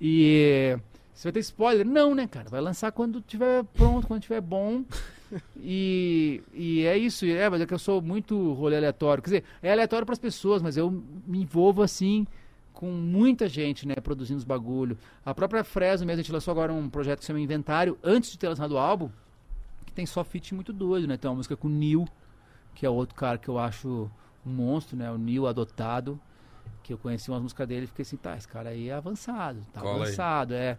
[0.00, 0.76] E
[1.14, 1.86] você vai ter spoiler?
[1.86, 2.48] Não, né, cara?
[2.48, 4.82] Vai lançar quando tiver pronto, quando tiver bom.
[5.56, 9.22] E, e é isso, é, mas é que eu sou muito rolê aleatório.
[9.22, 10.90] Quer dizer, é aleatório para as pessoas, mas eu
[11.26, 12.26] me envolvo assim
[12.72, 14.96] com muita gente, né, produzindo os bagulho.
[15.24, 18.30] A própria Fresno mesmo, a gente lançou agora um projeto que se chama Inventário, antes
[18.30, 19.10] de ter lançado o álbum,
[19.84, 21.16] que tem só feat muito doido, né?
[21.16, 22.08] Tem uma música com o Neil,
[22.74, 24.10] que é outro cara que eu acho
[24.46, 25.10] um monstro, né?
[25.10, 26.18] O Neil adotado,
[26.82, 29.64] que eu conheci umas músicas dele e fiquei assim, tá, esse cara aí é avançado,
[29.72, 30.02] tá Cola aí.
[30.02, 30.78] avançado, é.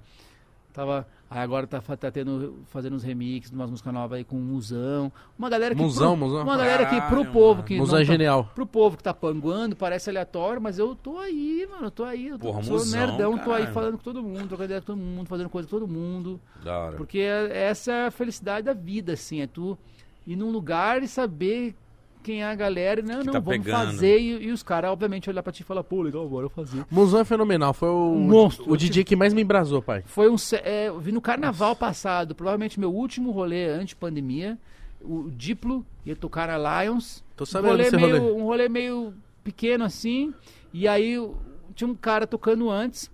[0.74, 4.38] Tava, aí agora tá, tá tendo, fazendo uns remixes de umas músicas novas aí com
[4.38, 5.12] o Musão.
[5.38, 5.82] Uma galera que.
[5.82, 6.44] Musão, pro, Musão.
[6.44, 7.78] Uma galera que pro Caralho, povo que.
[7.78, 8.50] Musão é tá- genial.
[8.56, 12.28] pro povo que tá panguando, parece aleatório, mas eu tô aí, mano, eu tô aí,
[12.30, 14.88] eu tô, Porra, sou musão, nerdão, tô aí falando com todo mundo, trocando ideia com
[14.88, 16.96] todo mundo, fazendo coisa com todo mundo, Da hora.
[16.98, 19.78] porque é- essa é a felicidade da vida, assim, é tu
[20.26, 21.76] ir num lugar e saber
[22.22, 23.86] quem é a galera não, Que não, tá vamos pegando.
[23.92, 26.86] fazer, e, e os caras, obviamente, olhar pra ti e falar, pô, legal, bora fazer.
[26.90, 27.74] Musão é fenomenal.
[27.74, 28.72] Foi o, Um monstro.
[28.72, 30.04] o DJ que mais me embrasou, pai.
[30.06, 30.36] Foi um.
[30.64, 34.58] É, eu vi no carnaval passado, provavelmente meu último rolê antes-pandemia.
[35.04, 37.24] O Diplo ia tocar na Lions.
[37.36, 38.32] Tô Um sabendo rolê, desse meio, rolê.
[38.42, 40.34] um rolê meio pequeno assim.
[40.72, 41.36] E aí o-
[41.74, 43.10] tinha um cara tocando antes.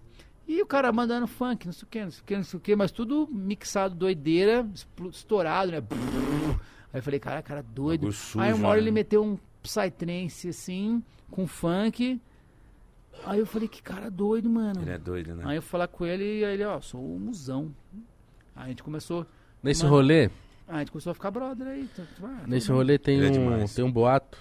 [0.49, 2.57] E o cara mandando funk, não sei o que, não sei o que, não sei
[2.57, 4.65] o que, mas tudo mixado, doideira,
[5.11, 5.81] estourado, né?
[6.93, 8.11] Aí eu falei, cara, cara doido.
[8.11, 8.83] Sujo, aí uma hora né?
[8.83, 12.19] ele meteu um psytrance assim, com funk.
[13.25, 14.81] Aí eu falei, que cara doido, mano.
[14.81, 15.43] Ele é doido, né?
[15.45, 17.73] Aí eu falar com ele e aí ele, ó, sou o musão.
[18.55, 19.25] Aí a gente começou.
[19.61, 19.95] Nesse Mano.
[19.95, 20.29] rolê,
[20.67, 21.87] a gente começou a ficar brother aí.
[21.95, 23.73] tá- tá- nesse tá- rolê tem é um, demais.
[23.73, 24.37] tem um boato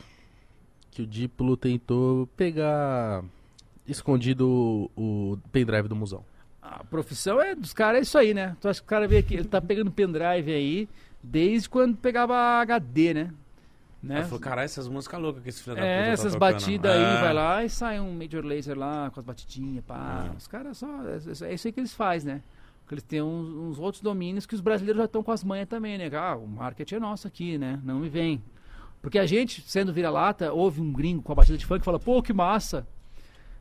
[0.91, 3.25] que o Diplo tentou pegar
[3.87, 4.49] escondido
[4.97, 6.25] o, o pendrive do Musão.
[6.61, 8.57] A profissão é dos caras, é isso aí, né?
[8.61, 10.89] Tu acha que o cara veio aqui, ele tá pegando pendrive aí
[11.31, 13.31] desde quando pegava HD, né?
[14.03, 14.17] né?
[14.19, 16.53] Ela falou, caralho, essas músicas loucas que esse filho da puta É, tá essas tocando."
[16.53, 17.21] batidas aí, É.
[17.21, 20.29] vai lá e sai um Major Laser lá com as batidinhas, pá.
[20.33, 20.37] É.
[20.37, 20.87] Os caras só.
[20.87, 22.43] É, é isso aí que eles fazem, né?
[22.83, 25.69] Porque eles têm uns, uns outros domínios que os brasileiros já estão com as manhas
[25.69, 26.09] também, né?
[26.17, 27.81] Ah, o marketing é nosso aqui, né?
[27.83, 28.41] Não me vem.
[29.03, 31.99] Porque a gente, sendo vira-lata, ouve um gringo com a batida de funk e fala,
[31.99, 32.87] pô, que massa.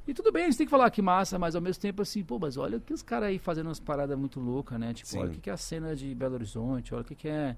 [0.08, 2.24] E tudo bem, a gente tem que falar que massa, mas ao mesmo tempo assim,
[2.24, 4.94] pô, mas olha que os caras aí fazendo umas paradas muito loucas, né?
[4.94, 5.20] Tipo, Sim.
[5.20, 7.56] olha o que, que é a cena de Belo Horizonte, olha o que, que é.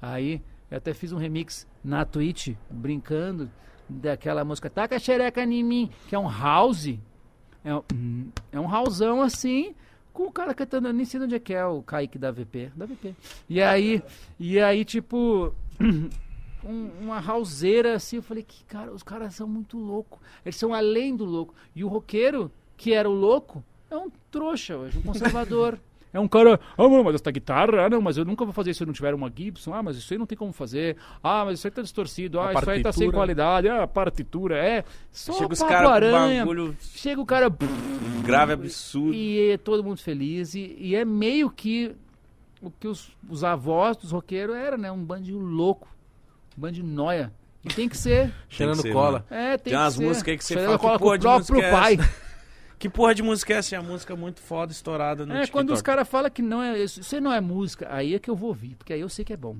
[0.00, 3.50] Aí eu até fiz um remix na Twitch, brincando,
[3.88, 6.98] daquela música Taca xereca em mim, que é um house.
[7.64, 9.74] É um, é um houseão assim,
[10.12, 12.72] com o cara cantando, eu nem sei onde é que é o Kaique da VP.
[12.74, 13.14] Da VP.
[13.48, 14.02] E aí,
[14.38, 15.54] e aí tipo.
[16.64, 20.18] um- uma houseira assim, eu falei que cara, os caras são muito loucos.
[20.44, 21.54] Eles são além do louco.
[21.74, 25.78] E o roqueiro, que era o louco, é um trouxa hoje, um conservador.
[26.12, 28.78] É um cara, ah, mas essa guitarra, ah, não, mas eu nunca vou fazer isso
[28.78, 29.72] se eu não tiver uma Gibson.
[29.72, 30.96] Ah, mas isso aí não tem como fazer.
[31.22, 32.40] Ah, mas isso aí tá distorcido.
[32.40, 33.68] Ah, A isso aí tá sem qualidade.
[33.68, 34.84] Ah, a partitura, é.
[35.12, 36.40] Só Chega os caras aranha.
[36.44, 37.48] bagulho Chega o cara
[38.24, 39.14] grave absurdo.
[39.14, 40.52] e é todo mundo feliz.
[40.56, 41.94] E, e é meio que
[42.60, 44.90] o que os, os avós dos roqueiros eram, né?
[44.90, 45.86] Um bandinho louco.
[46.60, 47.32] Um bandinho noia.
[47.64, 48.30] E tem que ser.
[48.50, 49.24] Cheirando cola.
[49.30, 50.06] É, tem, Tem umas que ser.
[50.06, 51.70] músicas aí que você Cheirando fala, cola que com porra o de próprio música é
[51.72, 51.96] pai.
[52.78, 53.76] Que porra de música é essa?
[53.76, 55.52] É uma música muito foda, estourada no É, TikTok.
[55.52, 58.30] quando os caras falam que não é isso, isso não é música, aí é que
[58.30, 59.56] eu vou ouvir, porque aí eu sei que é bom.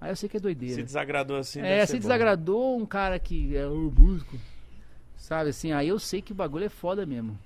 [0.00, 0.82] Aí eu sei que é Se doideira.
[0.82, 2.00] desagradou assim, é, se ser bom.
[2.00, 4.36] desagradou um cara que é o músico,
[5.16, 7.38] sabe assim, aí eu sei que o bagulho é foda mesmo.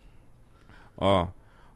[0.97, 1.29] Ó,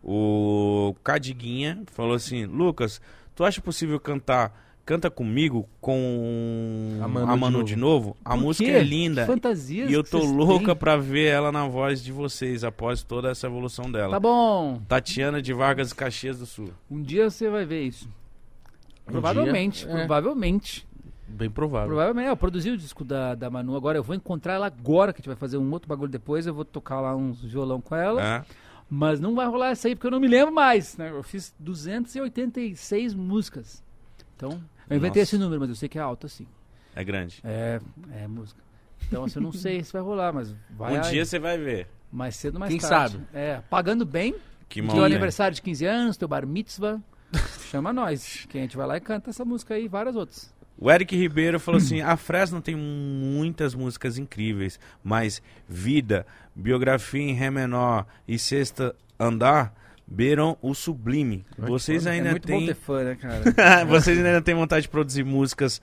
[0.02, 3.02] o Cadiguinha falou assim, Lucas,
[3.34, 8.14] tu acha possível cantar Canta Comigo com A a Manu Manu, de de, novo?
[8.22, 8.76] A Por música quê?
[8.76, 9.24] é linda.
[9.24, 10.76] Fantasias E eu tô louca têm.
[10.76, 14.10] pra ver ela na voz de vocês após toda essa evolução dela.
[14.10, 16.68] Tá bom, Tatiana de Vargas Caxias do Sul.
[16.90, 18.06] um dia você vai ver isso.
[19.08, 19.98] Um Provavelmente, dia, é.
[20.00, 20.86] provavelmente.
[21.26, 21.88] Bem provável.
[21.88, 25.20] Provavelmente, eu produzi o disco da, da Manu agora, eu vou encontrar ela agora, que
[25.20, 27.96] a gente vai fazer um outro bagulho depois, eu vou tocar lá uns violão com
[27.96, 28.22] ela.
[28.22, 28.44] É?
[28.90, 30.98] Mas não vai rolar essa aí porque eu não me lembro mais.
[30.98, 31.08] Né?
[31.08, 33.82] Eu fiz 286 músicas.
[34.36, 34.60] Então,
[34.92, 35.34] eu inventei Nossa.
[35.34, 36.46] esse número, mas eu sei que é alto assim.
[36.94, 37.40] É grande.
[37.44, 37.80] É,
[38.12, 38.60] é música.
[39.08, 41.58] Então, assim, eu não sei se vai rolar, mas vai um aí, dia você vai
[41.58, 41.88] ver.
[42.10, 43.14] mais cedo mais Quem tarde.
[43.14, 43.26] sabe?
[43.32, 44.34] É, pagando bem,
[44.68, 45.04] Que teu mão tem.
[45.04, 47.00] aniversário de 15 anos, teu bar mitzvah,
[47.70, 50.52] chama nós, que a gente vai lá e canta essa música aí e várias outras.
[50.78, 57.32] O Eric Ribeiro falou assim: a Fresno tem muitas músicas incríveis, mas Vida, Biografia em
[57.34, 59.72] Ré menor e Sexta Andar
[60.12, 61.44] beiram o sublime.
[61.58, 62.66] Vocês é ainda muito bom têm.
[62.66, 63.84] ter fã, né, cara?
[63.86, 65.80] Vocês ainda têm vontade de produzir músicas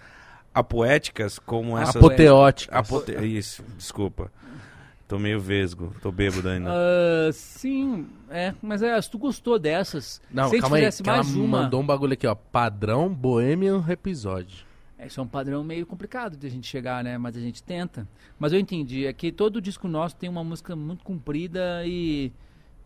[0.53, 1.95] apoéticas como essas.
[1.95, 2.77] Apoteótica.
[2.77, 3.11] Apote...
[3.25, 4.31] Isso, desculpa.
[5.07, 6.69] Tô meio vesgo, tô bêbado ainda.
[6.71, 10.87] Ah, sim, é, mas é, se tu gostou dessas, Não, se calma aí.
[10.91, 11.63] que ela mais uma...
[11.63, 12.35] mandou um bagulho aqui, ó.
[12.35, 14.69] Padrão Bohemian Episódio.
[14.99, 17.17] É, Isso é um padrão meio complicado de a gente chegar, né?
[17.17, 18.07] Mas a gente tenta.
[18.37, 22.31] Mas eu entendi, é que todo disco nosso tem uma música muito comprida e,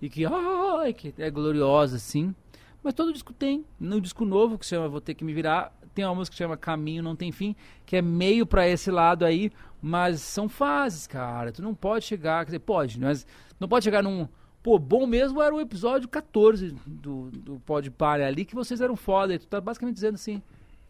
[0.04, 2.36] e que, ai, que é gloriosa, assim.
[2.84, 3.64] Mas todo disco tem.
[3.80, 6.38] No disco novo, que se chama Vou Ter Que Me Virar, tem uma música que
[6.44, 7.56] chama Caminho Não Tem Fim,
[7.86, 9.50] que é meio pra esse lado aí,
[9.82, 11.54] mas são fases, cara.
[11.54, 13.26] Tu não pode chegar, quer dizer, pode, mas
[13.58, 14.28] não pode chegar num...
[14.62, 18.98] Pô, bom mesmo era o episódio 14 do, do Pod Palha ali, que vocês eram
[18.98, 19.34] foda.
[19.34, 20.42] E tu tá basicamente dizendo assim,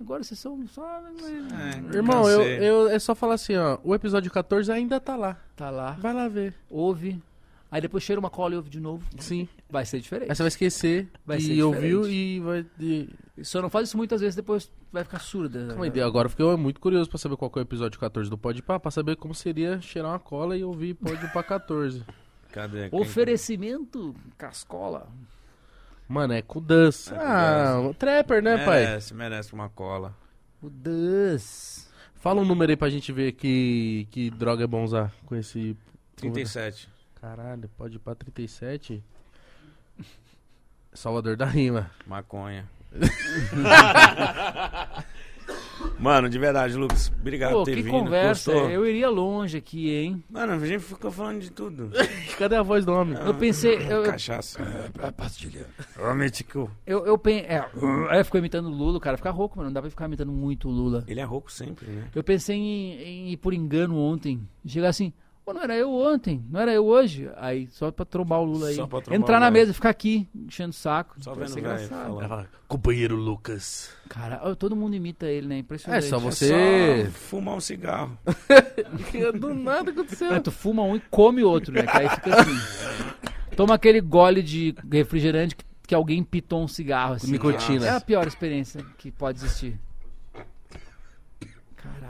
[0.02, 0.84] agora vocês são só...
[0.84, 3.77] É, Irmão, eu, eu, é só falar assim, ó.
[3.84, 5.38] O episódio 14 ainda tá lá.
[5.56, 5.91] Tá lá.
[5.99, 6.56] Vai lá ver.
[6.68, 7.22] ouve,
[7.74, 9.04] aí depois cheira uma cola e ouve de novo.
[9.18, 9.50] Sim.
[9.68, 10.30] Vai ser diferente.
[10.30, 12.16] Aí você vai esquecer Vai e ser ouviu diferente.
[12.16, 12.66] e vai...
[12.80, 13.10] E...
[13.44, 15.70] Só não faz isso muitas vezes, depois vai ficar surda.
[15.70, 18.30] Calma aí, agora eu fiquei muito curioso pra saber qual que é o episódio 14
[18.30, 22.04] do Pode Pá, pra saber como seria cheirar uma cola e ouvir Pode Pá 14.
[22.54, 22.91] Cadê?
[22.91, 25.08] Quem- Oferecimento Cascola.
[26.08, 27.08] Mano, é com Das.
[27.08, 28.86] É com ah, o Trapper, né, pai?
[28.86, 30.16] Merece, merece uma cola.
[30.62, 31.91] O Das.
[32.14, 35.76] Fala um número aí pra gente ver que, que droga é bom usar com esse...
[36.16, 36.93] 37.
[37.28, 39.02] Caralho, Pode Pá 37.
[40.91, 41.90] Salvador da Rima.
[42.06, 42.70] Maconha.
[45.98, 47.91] Mano, de verdade, Lucas, obrigado Pô, por ter que vindo.
[47.91, 48.52] conversa.
[48.52, 48.70] Gostou?
[48.70, 50.22] Eu iria longe aqui, hein?
[50.30, 51.91] Mano, a gente ficou falando de tudo.
[52.38, 53.18] Cadê a voz do homem?
[53.18, 53.76] Eu pensei.
[53.78, 54.60] Eu, eu, Cachaça.
[55.16, 55.66] pastilha.
[55.98, 56.70] Ô, Mítico.
[56.86, 57.66] eu, eu pen- é,
[58.10, 59.70] aí ficou imitando o Lula, o cara fica rouco, mano.
[59.70, 61.06] Não dá pra ficar imitando muito o Lula.
[61.08, 62.10] Ele é rouco sempre, né?
[62.14, 64.45] Eu pensei em, em ir por engano ontem.
[64.66, 65.14] Chegar assim,
[65.45, 67.30] pô, não era eu ontem, não era eu hoje.
[67.38, 68.76] Aí, só pra trombar o Lula aí.
[68.76, 69.53] Só pra trombar Entrar o na velho.
[69.61, 71.15] mesa e ficar aqui, enchendo o saco.
[71.20, 72.07] Só Vai vendo ser o velho engraçado.
[72.07, 72.20] falar.
[72.20, 73.90] Ela fala, Companheiro Lucas.
[74.10, 75.56] Cara, ó, todo mundo imita ele, né?
[75.56, 76.06] É Impressionante.
[76.06, 77.06] só você.
[77.06, 78.18] Só fumar um cigarro.
[79.40, 80.32] Do nada aconteceu.
[80.34, 81.84] É, tu fuma um e come outro, né?
[81.84, 82.57] Que aí fica assim.
[83.56, 87.14] Toma aquele gole de refrigerante que, que alguém pitou um cigarro.
[87.14, 87.86] Assim, Nicotina.
[87.86, 89.80] É a pior experiência que pode existir.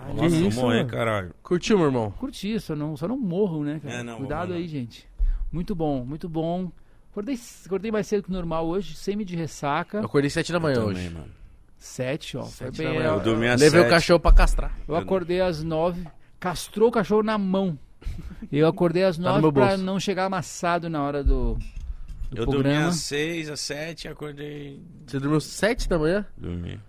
[0.03, 0.21] Caralho.
[0.23, 0.89] Nossa, isso, morrer, mano?
[0.89, 1.31] caralho.
[1.41, 2.11] Curtiu, meu irmão?
[2.11, 3.95] Curti, só não, só não morram, né, cara?
[3.95, 5.07] É, não, Cuidado aí, gente.
[5.51, 6.71] Muito bom, muito bom.
[7.11, 9.99] Acordei, acordei mais cedo que o normal hoje, semi de ressaca.
[9.99, 10.95] Eu acordei 7 da manhã Eu hoje.
[11.03, 11.31] também, mano.
[11.77, 12.43] Sete, ó.
[12.43, 12.87] Foi Sete bem.
[12.87, 13.05] da manhã.
[13.09, 13.91] Eu, Eu dormi às Levei o sete.
[13.91, 14.77] cachorro pra castrar.
[14.87, 16.07] eu acordei às nove,
[16.39, 17.77] castrou o cachorro na mão.
[18.51, 19.83] Eu acordei às Tá no nove meu pra bolso.
[19.83, 21.55] não chegar amassado na hora do,
[22.29, 22.87] do Eu dormi programa.
[22.87, 24.81] às seis, às sete acordei.
[25.07, 26.25] Você dormiu 7 da manhã?
[26.37, 26.79] Dormi.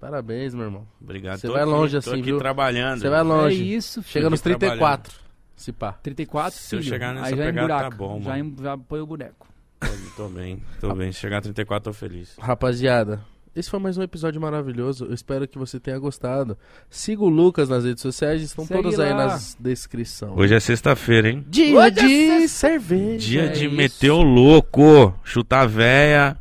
[0.00, 0.86] Parabéns, meu irmão.
[1.00, 1.38] Obrigado.
[1.40, 2.38] Você vai aqui- longe tô assim, aqui viu?
[2.38, 3.00] trabalhando.
[3.00, 3.74] Você vai É longe.
[3.74, 4.12] isso, filho.
[4.12, 5.14] Chega nos Fiquei 34.
[5.56, 5.92] Se pá.
[6.02, 6.88] 34, Se eu filho.
[6.92, 7.90] chegar nessa aí já pegada, emburaca.
[7.90, 8.44] tá bom, já, mano.
[8.58, 9.48] em- já põe o boneco.
[9.80, 9.88] Tô,
[10.24, 11.10] tô bem, tô bem.
[11.10, 12.36] Se chegar a 34, tô feliz.
[12.38, 13.20] Rapaziada,
[13.56, 15.06] esse foi mais um episódio maravilhoso.
[15.06, 16.56] Eu espero que você tenha gostado.
[16.88, 19.26] Siga o Lucas nas redes sociais, estão Segue todas aí lá.
[19.26, 20.32] nas descrições.
[20.36, 21.44] Hoje é sexta-feira, hein?
[21.48, 23.18] Dia Hoje é de sexta- cerveja.
[23.26, 23.74] Dia É de isso.
[23.74, 26.36] meter o louco, chutar véia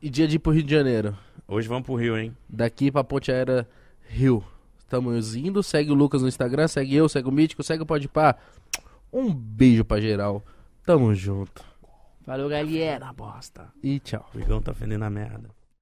[0.00, 1.16] E dia de ir pro Rio de Janeiro.
[1.52, 2.32] Hoje vamos pro Rio, hein?
[2.48, 3.68] Daqui pra Ponte Aérea
[4.08, 4.44] Rio.
[4.78, 5.64] Estamos indo.
[5.64, 8.36] Segue o Lucas no Instagram, segue eu, segue o Mítico, segue o Podpah.
[9.12, 10.44] Um beijo pra geral.
[10.86, 11.64] Tamo junto.
[12.22, 13.12] Falou, galera.
[13.12, 13.68] bosta.
[13.82, 14.24] E tchau.
[14.32, 15.50] O Igão tá fedendo a merda.